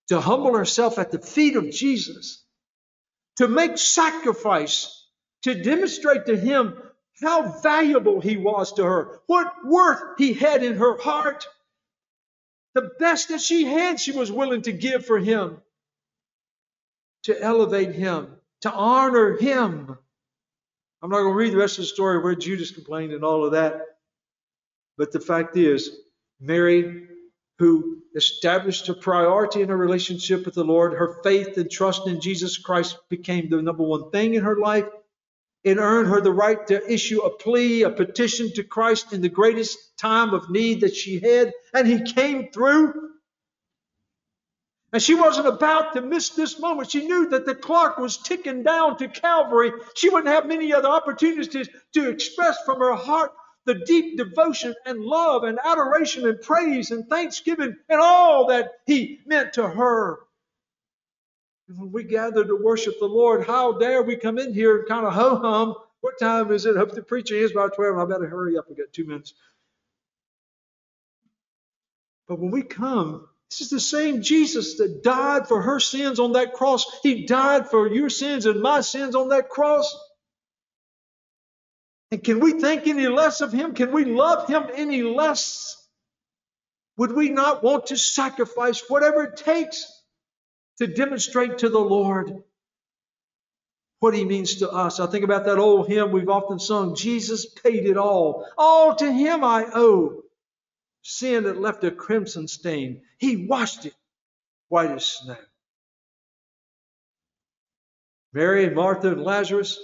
to 0.07 0.19
humble 0.19 0.57
herself 0.57 0.97
at 0.97 1.11
the 1.11 1.19
feet 1.19 1.55
of 1.55 1.71
Jesus, 1.71 2.43
to 3.37 3.47
make 3.47 3.77
sacrifice, 3.77 5.07
to 5.43 5.61
demonstrate 5.61 6.25
to 6.25 6.35
him 6.35 6.75
how 7.21 7.59
valuable 7.61 8.21
he 8.21 8.37
was 8.37 8.73
to 8.73 8.83
her, 8.83 9.19
what 9.27 9.53
worth 9.65 10.17
he 10.17 10.33
had 10.33 10.63
in 10.63 10.75
her 10.75 10.97
heart. 10.97 11.47
The 12.75 12.91
best 12.99 13.29
that 13.29 13.41
she 13.41 13.65
had, 13.65 13.99
she 13.99 14.11
was 14.11 14.31
willing 14.31 14.61
to 14.63 14.71
give 14.71 15.05
for 15.05 15.17
him, 15.17 15.57
to 17.23 17.41
elevate 17.41 17.93
him, 17.93 18.35
to 18.61 18.71
honor 18.71 19.37
him. 19.37 19.97
I'm 21.01 21.09
not 21.09 21.21
going 21.21 21.33
to 21.33 21.37
read 21.37 21.53
the 21.53 21.57
rest 21.57 21.77
of 21.77 21.83
the 21.83 21.87
story 21.87 22.19
where 22.21 22.35
Judas 22.35 22.71
complained 22.71 23.13
and 23.13 23.23
all 23.23 23.45
of 23.45 23.53
that. 23.53 23.81
But 24.97 25.11
the 25.11 25.19
fact 25.19 25.57
is, 25.57 25.91
Mary, 26.39 27.07
who 27.57 27.99
established 28.15 28.87
a 28.89 28.93
priority 28.93 29.61
in 29.61 29.69
her 29.69 29.77
relationship 29.77 30.45
with 30.45 30.55
the 30.55 30.63
Lord, 30.63 30.93
her 30.93 31.19
faith 31.23 31.57
and 31.57 31.69
trust 31.71 32.07
in 32.07 32.21
Jesus 32.21 32.57
Christ 32.57 32.97
became 33.09 33.49
the 33.49 33.61
number 33.61 33.83
one 33.83 34.11
thing 34.11 34.33
in 34.33 34.43
her 34.43 34.57
life. 34.57 34.85
It 35.63 35.77
earned 35.77 36.07
her 36.07 36.21
the 36.21 36.31
right 36.31 36.65
to 36.67 36.91
issue 36.91 37.21
a 37.21 37.35
plea, 37.35 37.83
a 37.83 37.89
petition 37.89 38.53
to 38.53 38.63
Christ 38.63 39.13
in 39.13 39.21
the 39.21 39.29
greatest 39.29 39.77
time 39.97 40.33
of 40.33 40.49
need 40.49 40.81
that 40.81 40.95
she 40.95 41.19
had, 41.19 41.51
and 41.73 41.87
He 41.87 42.01
came 42.13 42.51
through. 42.51 43.09
And 44.91 45.03
she 45.03 45.13
wasn't 45.13 45.47
about 45.47 45.93
to 45.93 46.01
miss 46.01 46.29
this 46.29 46.59
moment. 46.59 46.89
She 46.89 47.05
knew 47.07 47.29
that 47.29 47.45
the 47.45 47.53
clock 47.53 47.97
was 47.99 48.17
ticking 48.17 48.63
down 48.63 48.97
to 48.97 49.07
Calvary. 49.07 49.71
She 49.95 50.09
wouldn't 50.09 50.33
have 50.33 50.47
many 50.47 50.73
other 50.73 50.87
opportunities 50.87 51.49
to, 51.49 51.65
to 51.93 52.09
express 52.09 52.57
from 52.65 52.79
her 52.79 52.95
heart 52.95 53.31
the 53.65 53.75
deep 53.75 54.17
devotion 54.17 54.73
and 54.85 54.99
love 55.01 55.43
and 55.43 55.59
adoration 55.63 56.27
and 56.27 56.41
praise 56.41 56.89
and 56.89 57.07
thanksgiving 57.07 57.75
and 57.87 58.01
all 58.01 58.47
that 58.47 58.71
He 58.87 59.19
meant 59.27 59.53
to 59.53 59.67
her. 59.67 60.19
When 61.75 61.91
we 61.91 62.03
gather 62.03 62.43
to 62.43 62.55
worship 62.55 62.99
the 62.99 63.05
Lord, 63.05 63.45
how 63.45 63.73
dare 63.73 64.01
we 64.01 64.15
come 64.15 64.39
in 64.39 64.53
here 64.53 64.79
and 64.79 64.87
kind 64.87 65.05
of 65.05 65.13
ho 65.13 65.35
hum? 65.35 65.75
What 66.01 66.17
time 66.19 66.51
is 66.51 66.65
it? 66.65 66.75
I 66.75 66.79
hope 66.79 66.93
the 66.93 67.03
preacher 67.03 67.35
is 67.35 67.51
by 67.51 67.67
12. 67.67 67.97
I 67.97 68.05
better 68.05 68.27
hurry 68.27 68.57
up. 68.57 68.65
I 68.71 68.73
got 68.73 68.91
two 68.91 69.05
minutes. 69.05 69.33
But 72.27 72.39
when 72.39 72.49
we 72.49 72.63
come, 72.63 73.27
this 73.51 73.61
is 73.61 73.69
the 73.69 73.79
same 73.79 74.23
Jesus 74.23 74.77
that 74.77 75.03
died 75.03 75.47
for 75.47 75.61
her 75.61 75.79
sins 75.79 76.19
on 76.19 76.33
that 76.33 76.53
cross. 76.53 76.85
He 77.03 77.25
died 77.27 77.69
for 77.69 77.87
your 77.87 78.09
sins 78.09 78.47
and 78.47 78.61
my 78.61 78.81
sins 78.81 79.13
on 79.13 79.29
that 79.29 79.49
cross. 79.49 79.95
And 82.11 82.23
can 82.23 82.39
we 82.39 82.53
think 82.53 82.87
any 82.87 83.07
less 83.07 83.41
of 83.41 83.51
him? 83.51 83.75
Can 83.75 83.91
we 83.91 84.05
love 84.05 84.47
him 84.47 84.63
any 84.73 85.03
less? 85.03 85.75
Would 86.97 87.11
we 87.11 87.29
not 87.29 87.63
want 87.63 87.87
to 87.87 87.97
sacrifice 87.97 88.83
whatever 88.89 89.23
it 89.23 89.37
takes 89.37 89.98
to 90.79 90.87
demonstrate 90.87 91.59
to 91.59 91.69
the 91.69 91.79
Lord 91.79 92.43
what 93.99 94.13
he 94.13 94.25
means 94.25 94.57
to 94.57 94.69
us? 94.69 94.99
I 94.99 95.07
think 95.07 95.23
about 95.23 95.45
that 95.45 95.59
old 95.59 95.87
hymn 95.87 96.11
we've 96.11 96.29
often 96.29 96.59
sung 96.59 96.95
Jesus 96.95 97.45
paid 97.45 97.85
it 97.85 97.97
all. 97.97 98.47
All 98.57 98.95
to 98.95 99.11
him 99.11 99.43
I 99.43 99.65
owe. 99.73 100.23
Sin 101.01 101.45
that 101.45 101.61
left 101.61 101.83
a 101.83 101.91
crimson 101.91 102.47
stain, 102.47 103.01
he 103.17 103.47
washed 103.47 103.85
it 103.85 103.93
white 104.67 104.91
as 104.91 105.05
snow. 105.05 105.37
Mary 108.33 108.65
and 108.65 108.75
Martha 108.75 109.11
and 109.11 109.23
Lazarus 109.23 109.79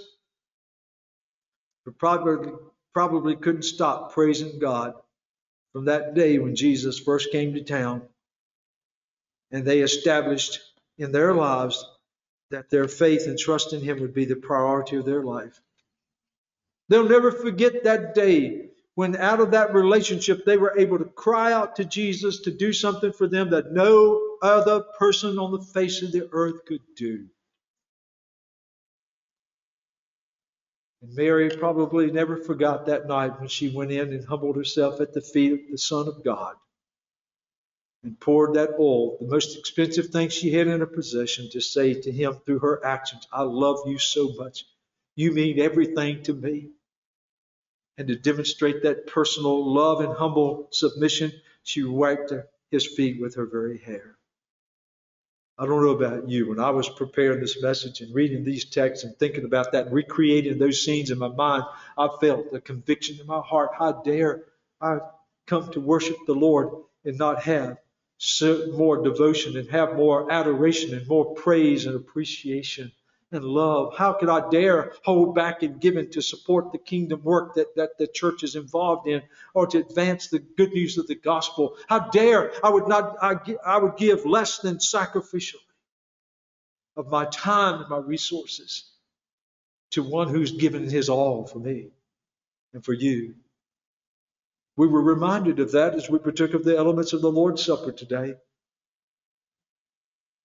probably, 1.98 2.52
probably 2.92 3.36
couldn't 3.36 3.62
stop 3.62 4.12
praising 4.12 4.58
God 4.58 4.94
from 5.72 5.86
that 5.86 6.14
day 6.14 6.38
when 6.38 6.54
Jesus 6.54 6.98
first 6.98 7.32
came 7.32 7.54
to 7.54 7.62
town 7.62 8.02
and 9.50 9.64
they 9.64 9.80
established 9.80 10.60
in 10.98 11.12
their 11.12 11.34
lives 11.34 11.84
that 12.50 12.70
their 12.70 12.88
faith 12.88 13.26
and 13.26 13.38
trust 13.38 13.72
in 13.72 13.80
Him 13.80 14.00
would 14.00 14.14
be 14.14 14.24
the 14.24 14.36
priority 14.36 14.96
of 14.96 15.04
their 15.04 15.22
life. 15.22 15.60
They'll 16.88 17.08
never 17.08 17.32
forget 17.32 17.84
that 17.84 18.14
day 18.14 18.70
when, 18.94 19.16
out 19.16 19.40
of 19.40 19.50
that 19.50 19.74
relationship, 19.74 20.44
they 20.44 20.56
were 20.56 20.78
able 20.78 20.98
to 20.98 21.04
cry 21.04 21.52
out 21.52 21.76
to 21.76 21.84
Jesus 21.84 22.40
to 22.40 22.50
do 22.50 22.72
something 22.72 23.12
for 23.12 23.26
them 23.26 23.50
that 23.50 23.72
no 23.72 24.38
other 24.42 24.80
person 24.98 25.38
on 25.38 25.52
the 25.52 25.60
face 25.60 26.02
of 26.02 26.12
the 26.12 26.28
earth 26.32 26.64
could 26.64 26.80
do. 26.96 27.26
And 31.02 31.14
Mary 31.14 31.50
probably 31.50 32.10
never 32.10 32.36
forgot 32.36 32.86
that 32.86 33.06
night 33.06 33.38
when 33.38 33.48
she 33.48 33.68
went 33.68 33.92
in 33.92 34.12
and 34.12 34.24
humbled 34.24 34.56
herself 34.56 35.00
at 35.00 35.12
the 35.12 35.20
feet 35.20 35.52
of 35.52 35.58
the 35.70 35.78
Son 35.78 36.08
of 36.08 36.24
God 36.24 36.56
and 38.06 38.20
poured 38.20 38.54
that 38.54 38.70
oil, 38.78 39.18
the 39.18 39.26
most 39.26 39.58
expensive 39.58 40.06
thing 40.06 40.28
she 40.28 40.52
had 40.52 40.68
in 40.68 40.78
her 40.78 40.86
possession, 40.86 41.50
to 41.50 41.60
say 41.60 41.92
to 41.92 42.12
him 42.12 42.34
through 42.46 42.60
her 42.60 42.86
actions, 42.86 43.26
I 43.32 43.42
love 43.42 43.80
you 43.84 43.98
so 43.98 44.32
much. 44.38 44.64
You 45.16 45.32
mean 45.32 45.58
everything 45.58 46.22
to 46.22 46.32
me. 46.32 46.70
And 47.98 48.06
to 48.06 48.14
demonstrate 48.14 48.84
that 48.84 49.08
personal 49.08 49.74
love 49.74 50.02
and 50.02 50.12
humble 50.12 50.68
submission, 50.70 51.32
she 51.64 51.82
wiped 51.82 52.32
his 52.70 52.86
feet 52.86 53.20
with 53.20 53.34
her 53.34 53.46
very 53.46 53.78
hair. 53.78 54.16
I 55.58 55.66
don't 55.66 55.82
know 55.82 55.90
about 55.90 56.28
you. 56.28 56.50
When 56.50 56.60
I 56.60 56.70
was 56.70 56.88
preparing 56.88 57.40
this 57.40 57.60
message 57.60 58.02
and 58.02 58.14
reading 58.14 58.44
these 58.44 58.66
texts 58.66 59.04
and 59.04 59.16
thinking 59.16 59.44
about 59.44 59.72
that 59.72 59.90
recreating 59.90 60.58
those 60.58 60.84
scenes 60.84 61.10
in 61.10 61.18
my 61.18 61.28
mind, 61.28 61.64
I 61.98 62.08
felt 62.20 62.54
a 62.54 62.60
conviction 62.60 63.18
in 63.18 63.26
my 63.26 63.40
heart. 63.40 63.70
How 63.76 63.90
dare 63.90 64.44
I 64.80 64.98
come 65.48 65.72
to 65.72 65.80
worship 65.80 66.18
the 66.28 66.34
Lord 66.34 66.68
and 67.04 67.18
not 67.18 67.42
have 67.42 67.78
more 68.72 69.02
devotion 69.02 69.56
and 69.56 69.68
have 69.70 69.94
more 69.94 70.30
adoration 70.30 70.94
and 70.94 71.06
more 71.06 71.34
praise 71.34 71.86
and 71.86 71.96
appreciation 71.96 72.92
and 73.32 73.44
love? 73.44 73.96
How 73.96 74.12
could 74.12 74.28
I 74.28 74.48
dare 74.50 74.92
hold 75.04 75.34
back 75.34 75.62
in 75.62 75.78
giving 75.78 76.10
to 76.10 76.22
support 76.22 76.72
the 76.72 76.78
kingdom 76.78 77.22
work 77.22 77.54
that, 77.54 77.74
that 77.76 77.98
the 77.98 78.06
church 78.06 78.42
is 78.42 78.56
involved 78.56 79.06
in 79.06 79.22
or 79.54 79.66
to 79.66 79.78
advance 79.78 80.28
the 80.28 80.38
good 80.38 80.72
news 80.72 80.98
of 80.98 81.06
the 81.06 81.14
gospel? 81.14 81.76
How 81.88 81.98
dare 82.10 82.52
I 82.64 82.70
would 82.70 82.88
not 82.88 83.16
I, 83.20 83.36
I 83.64 83.78
would 83.78 83.96
give 83.96 84.24
less 84.24 84.58
than 84.58 84.78
sacrificially 84.78 85.56
of 86.96 87.08
my 87.08 87.26
time 87.26 87.80
and 87.80 87.90
my 87.90 87.98
resources 87.98 88.90
to 89.90 90.02
one 90.02 90.28
who's 90.28 90.52
given 90.52 90.88
his 90.88 91.08
all 91.08 91.46
for 91.46 91.58
me 91.58 91.88
and 92.72 92.84
for 92.84 92.92
you. 92.92 93.34
We 94.76 94.86
were 94.86 95.02
reminded 95.02 95.58
of 95.60 95.72
that 95.72 95.94
as 95.94 96.10
we 96.10 96.18
partook 96.18 96.54
of 96.54 96.64
the 96.64 96.76
elements 96.76 97.12
of 97.12 97.22
the 97.22 97.30
Lord's 97.30 97.64
Supper 97.64 97.92
today. 97.92 98.34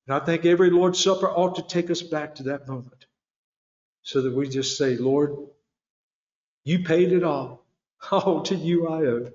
And 0.08 0.16
I 0.16 0.20
think 0.20 0.46
every 0.46 0.70
Lord's 0.70 1.04
Supper 1.04 1.30
ought 1.30 1.56
to 1.56 1.62
take 1.64 1.92
us 1.92 2.02
back 2.02 2.36
to 2.36 2.44
that 2.44 2.68
moment 2.68 3.06
so 4.04 4.22
that 4.22 4.34
we 4.34 4.48
just 4.48 4.78
say, 4.78 4.98
Lord, 4.98 5.36
you 6.64 6.84
paid 6.84 7.12
it 7.12 7.24
all. 7.24 7.66
All 8.12 8.42
to 8.44 8.56
you 8.56 8.88
I 8.88 9.06
owe. 9.06 9.32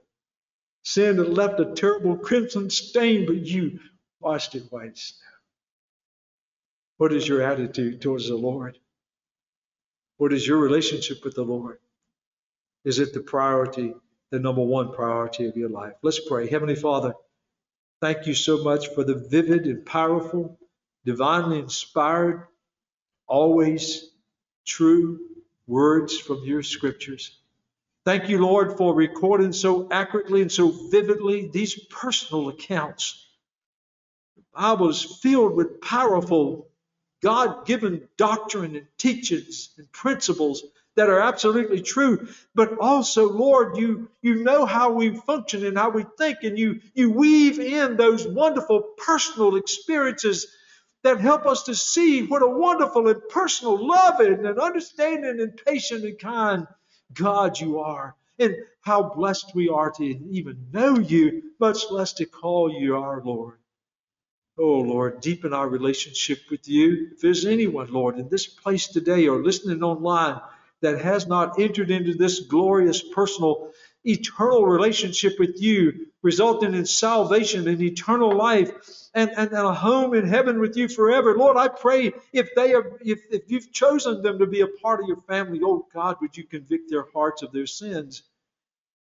Sin 0.83 1.19
had 1.19 1.29
left 1.29 1.61
a 1.61 1.73
terrible 1.75 2.17
crimson 2.17 2.69
stain, 2.69 3.27
but 3.27 3.37
you 3.37 3.79
washed 4.21 4.57
it 4.57 4.65
white. 4.71 5.01
What 6.97 7.13
is 7.13 7.29
your 7.29 7.43
attitude 7.43 8.01
towards 8.01 8.29
the 8.29 8.37
Lord? 8.37 8.79
What 10.17 10.33
is 10.33 10.47
your 10.47 10.59
relationship 10.59 11.25
with 11.25 11.35
the 11.35 11.45
Lord? 11.45 11.79
Is 12.85 12.99
it 12.99 13.13
the 13.13 13.21
priority, 13.21 13.95
the 14.31 14.39
number 14.39 14.63
one 14.63 14.93
priority 14.93 15.47
of 15.47 15.57
your 15.57 15.71
life? 15.71 15.95
Let's 16.03 16.21
pray. 16.21 16.49
Heavenly 16.49 16.77
Father, 16.77 17.15
Thank 18.01 18.27
you 18.27 18.35
so 18.35 18.63
much 18.63 18.89
for 18.89 19.05
the 19.05 19.15
vivid 19.15 19.67
and 19.67 19.85
powerful, 19.85 20.59
divinely 21.05 21.59
inspired, 21.59 22.47
always 23.27 24.11
true 24.67 25.21
words 25.67 26.19
from 26.19 26.45
your 26.45 26.63
scriptures. 26.63 27.39
Thank 28.05 28.29
you, 28.29 28.39
Lord, 28.39 28.77
for 28.77 28.95
recording 28.95 29.53
so 29.53 29.89
accurately 29.91 30.43
and 30.43 30.53
so 30.53 30.71
vividly 30.91 31.49
these 31.49 31.75
personal 31.87 32.51
accounts. 32.51 33.27
The 34.37 34.43
Bible 34.55 34.91
is 34.91 35.19
filled 35.23 35.57
with 35.57 35.81
powerful, 35.81 36.69
God 37.23 37.67
given 37.67 38.09
doctrine 38.19 38.77
and 38.77 38.87
teachings 38.99 39.71
and 39.79 39.91
principles 39.91 40.63
that 40.97 41.09
are 41.09 41.21
absolutely 41.21 41.83
true. 41.83 42.29
But 42.55 42.79
also, 42.79 43.31
Lord, 43.31 43.77
you, 43.77 44.11
you 44.23 44.43
know 44.43 44.67
how 44.67 44.93
we 44.93 45.17
function 45.17 45.65
and 45.65 45.79
how 45.79 45.91
we 45.91 46.05
think, 46.19 46.39
and 46.43 46.59
you, 46.59 46.81
you 46.95 47.11
weave 47.11 47.61
in 47.61 47.97
those 47.97 48.27
wonderful 48.27 48.81
personal 48.99 49.57
experiences 49.57 50.47
that 51.05 51.21
help 51.21 51.47
us 51.47 51.65
to 51.65 51.75
see 51.75 52.25
what 52.27 52.43
a 52.43 52.49
wonderful 52.49 53.09
and 53.09 53.29
personal, 53.29 53.87
loving 53.87 54.45
and 54.45 54.59
understanding 54.59 55.41
and 55.41 55.61
patient 55.65 56.05
and 56.05 56.19
kind 56.19 56.67
God 57.13 57.61
you 57.61 57.79
are. 57.79 58.17
And 58.39 58.55
how 58.83 59.15
blessed 59.15 59.55
we 59.55 59.69
are 59.69 59.91
to 59.93 60.05
even 60.05 60.67
know 60.73 60.99
you, 60.99 61.43
much 61.59 61.91
less 61.91 62.15
to 62.15 62.27
call 62.27 62.71
you 62.71 62.97
our 62.97 63.23
Lord. 63.25 63.59
Oh, 64.59 64.81
Lord, 64.81 65.21
deepen 65.21 65.53
our 65.53 65.69
relationship 65.69 66.41
with 66.51 66.69
you. 66.69 67.11
If 67.13 67.21
there's 67.21 67.45
anyone, 67.47 67.93
Lord, 67.93 68.19
in 68.19 68.29
this 68.29 68.47
place 68.47 68.89
today 68.89 69.29
or 69.29 69.43
listening 69.43 69.83
online 69.83 70.41
that 70.87 71.01
has 71.01 71.27
not 71.27 71.59
entered 71.59 71.91
into 71.91 72.15
this 72.15 72.41
glorious 72.41 73.03
personal 73.03 73.73
eternal 74.05 74.65
relationship 74.65 75.37
with 75.37 75.61
you, 75.61 76.07
resulting 76.23 76.75
in 76.75 76.87
salvation 76.87 77.67
and 77.67 77.83
eternal 77.83 78.37
life 78.37 78.71
and, 79.15 79.31
and, 79.31 79.51
and, 79.51 79.67
a 79.67 79.75
home 79.75 80.15
in 80.15 80.29
heaven 80.29 80.61
with 80.61 80.77
you 80.77 80.87
forever. 80.87 81.37
Lord, 81.37 81.57
I 81.57 81.67
pray 81.67 82.13
if 82.33 82.55
they 82.55 82.73
are 82.73 82.99
if, 83.01 83.19
if 83.33 83.51
you've 83.51 83.73
chosen 83.73 84.23
them 84.23 84.39
to 84.39 84.47
be 84.47 84.61
a 84.61 84.69
part 84.69 85.01
of 85.01 85.09
your 85.09 85.21
family, 85.23 85.59
oh 85.65 85.89
God, 85.93 86.19
would 86.21 86.37
you 86.37 86.45
convict 86.45 86.89
their 86.89 87.07
hearts 87.13 87.43
of 87.43 87.51
their 87.51 87.67
sins? 87.67 88.23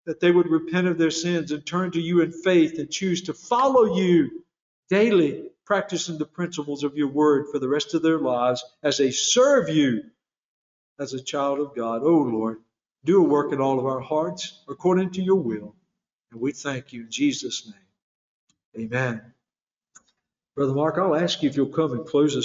That 0.05 0.21
they 0.21 0.31
would 0.31 0.47
repent 0.47 0.87
of 0.87 0.97
their 0.97 1.11
sins 1.11 1.51
and 1.51 1.65
turn 1.65 1.91
to 1.91 1.99
you 1.99 2.21
in 2.21 2.31
faith 2.31 2.79
and 2.79 2.89
choose 2.89 3.23
to 3.23 3.33
follow 3.33 3.93
you 3.93 4.45
daily, 4.89 5.49
practicing 5.65 6.17
the 6.17 6.25
principles 6.25 6.85
of 6.85 6.95
your 6.95 7.09
word 7.09 7.47
for 7.51 7.59
the 7.59 7.67
rest 7.67 7.93
of 7.93 8.03
their 8.03 8.19
lives 8.19 8.63
as 8.83 8.97
they 8.97 9.11
serve 9.11 9.67
you 9.67 10.03
as 10.99 11.13
a 11.13 11.21
child 11.21 11.59
of 11.59 11.75
God. 11.75 12.01
Oh 12.03 12.19
Lord, 12.21 12.59
do 13.05 13.23
a 13.23 13.27
work 13.27 13.51
in 13.53 13.59
all 13.61 13.79
of 13.79 13.85
our 13.85 13.99
hearts 13.99 14.59
according 14.67 15.11
to 15.11 15.21
your 15.21 15.35
will. 15.35 15.75
And 16.31 16.41
we 16.41 16.51
thank 16.51 16.93
you 16.93 17.01
in 17.01 17.11
Jesus' 17.11 17.67
name. 18.75 18.85
Amen. 18.85 19.21
Brother 20.55 20.73
Mark, 20.73 20.97
I'll 20.97 21.15
ask 21.15 21.41
you 21.41 21.49
if 21.49 21.55
you'll 21.55 21.67
come 21.67 21.93
and 21.93 22.05
close 22.05 22.35
us. 22.35 22.41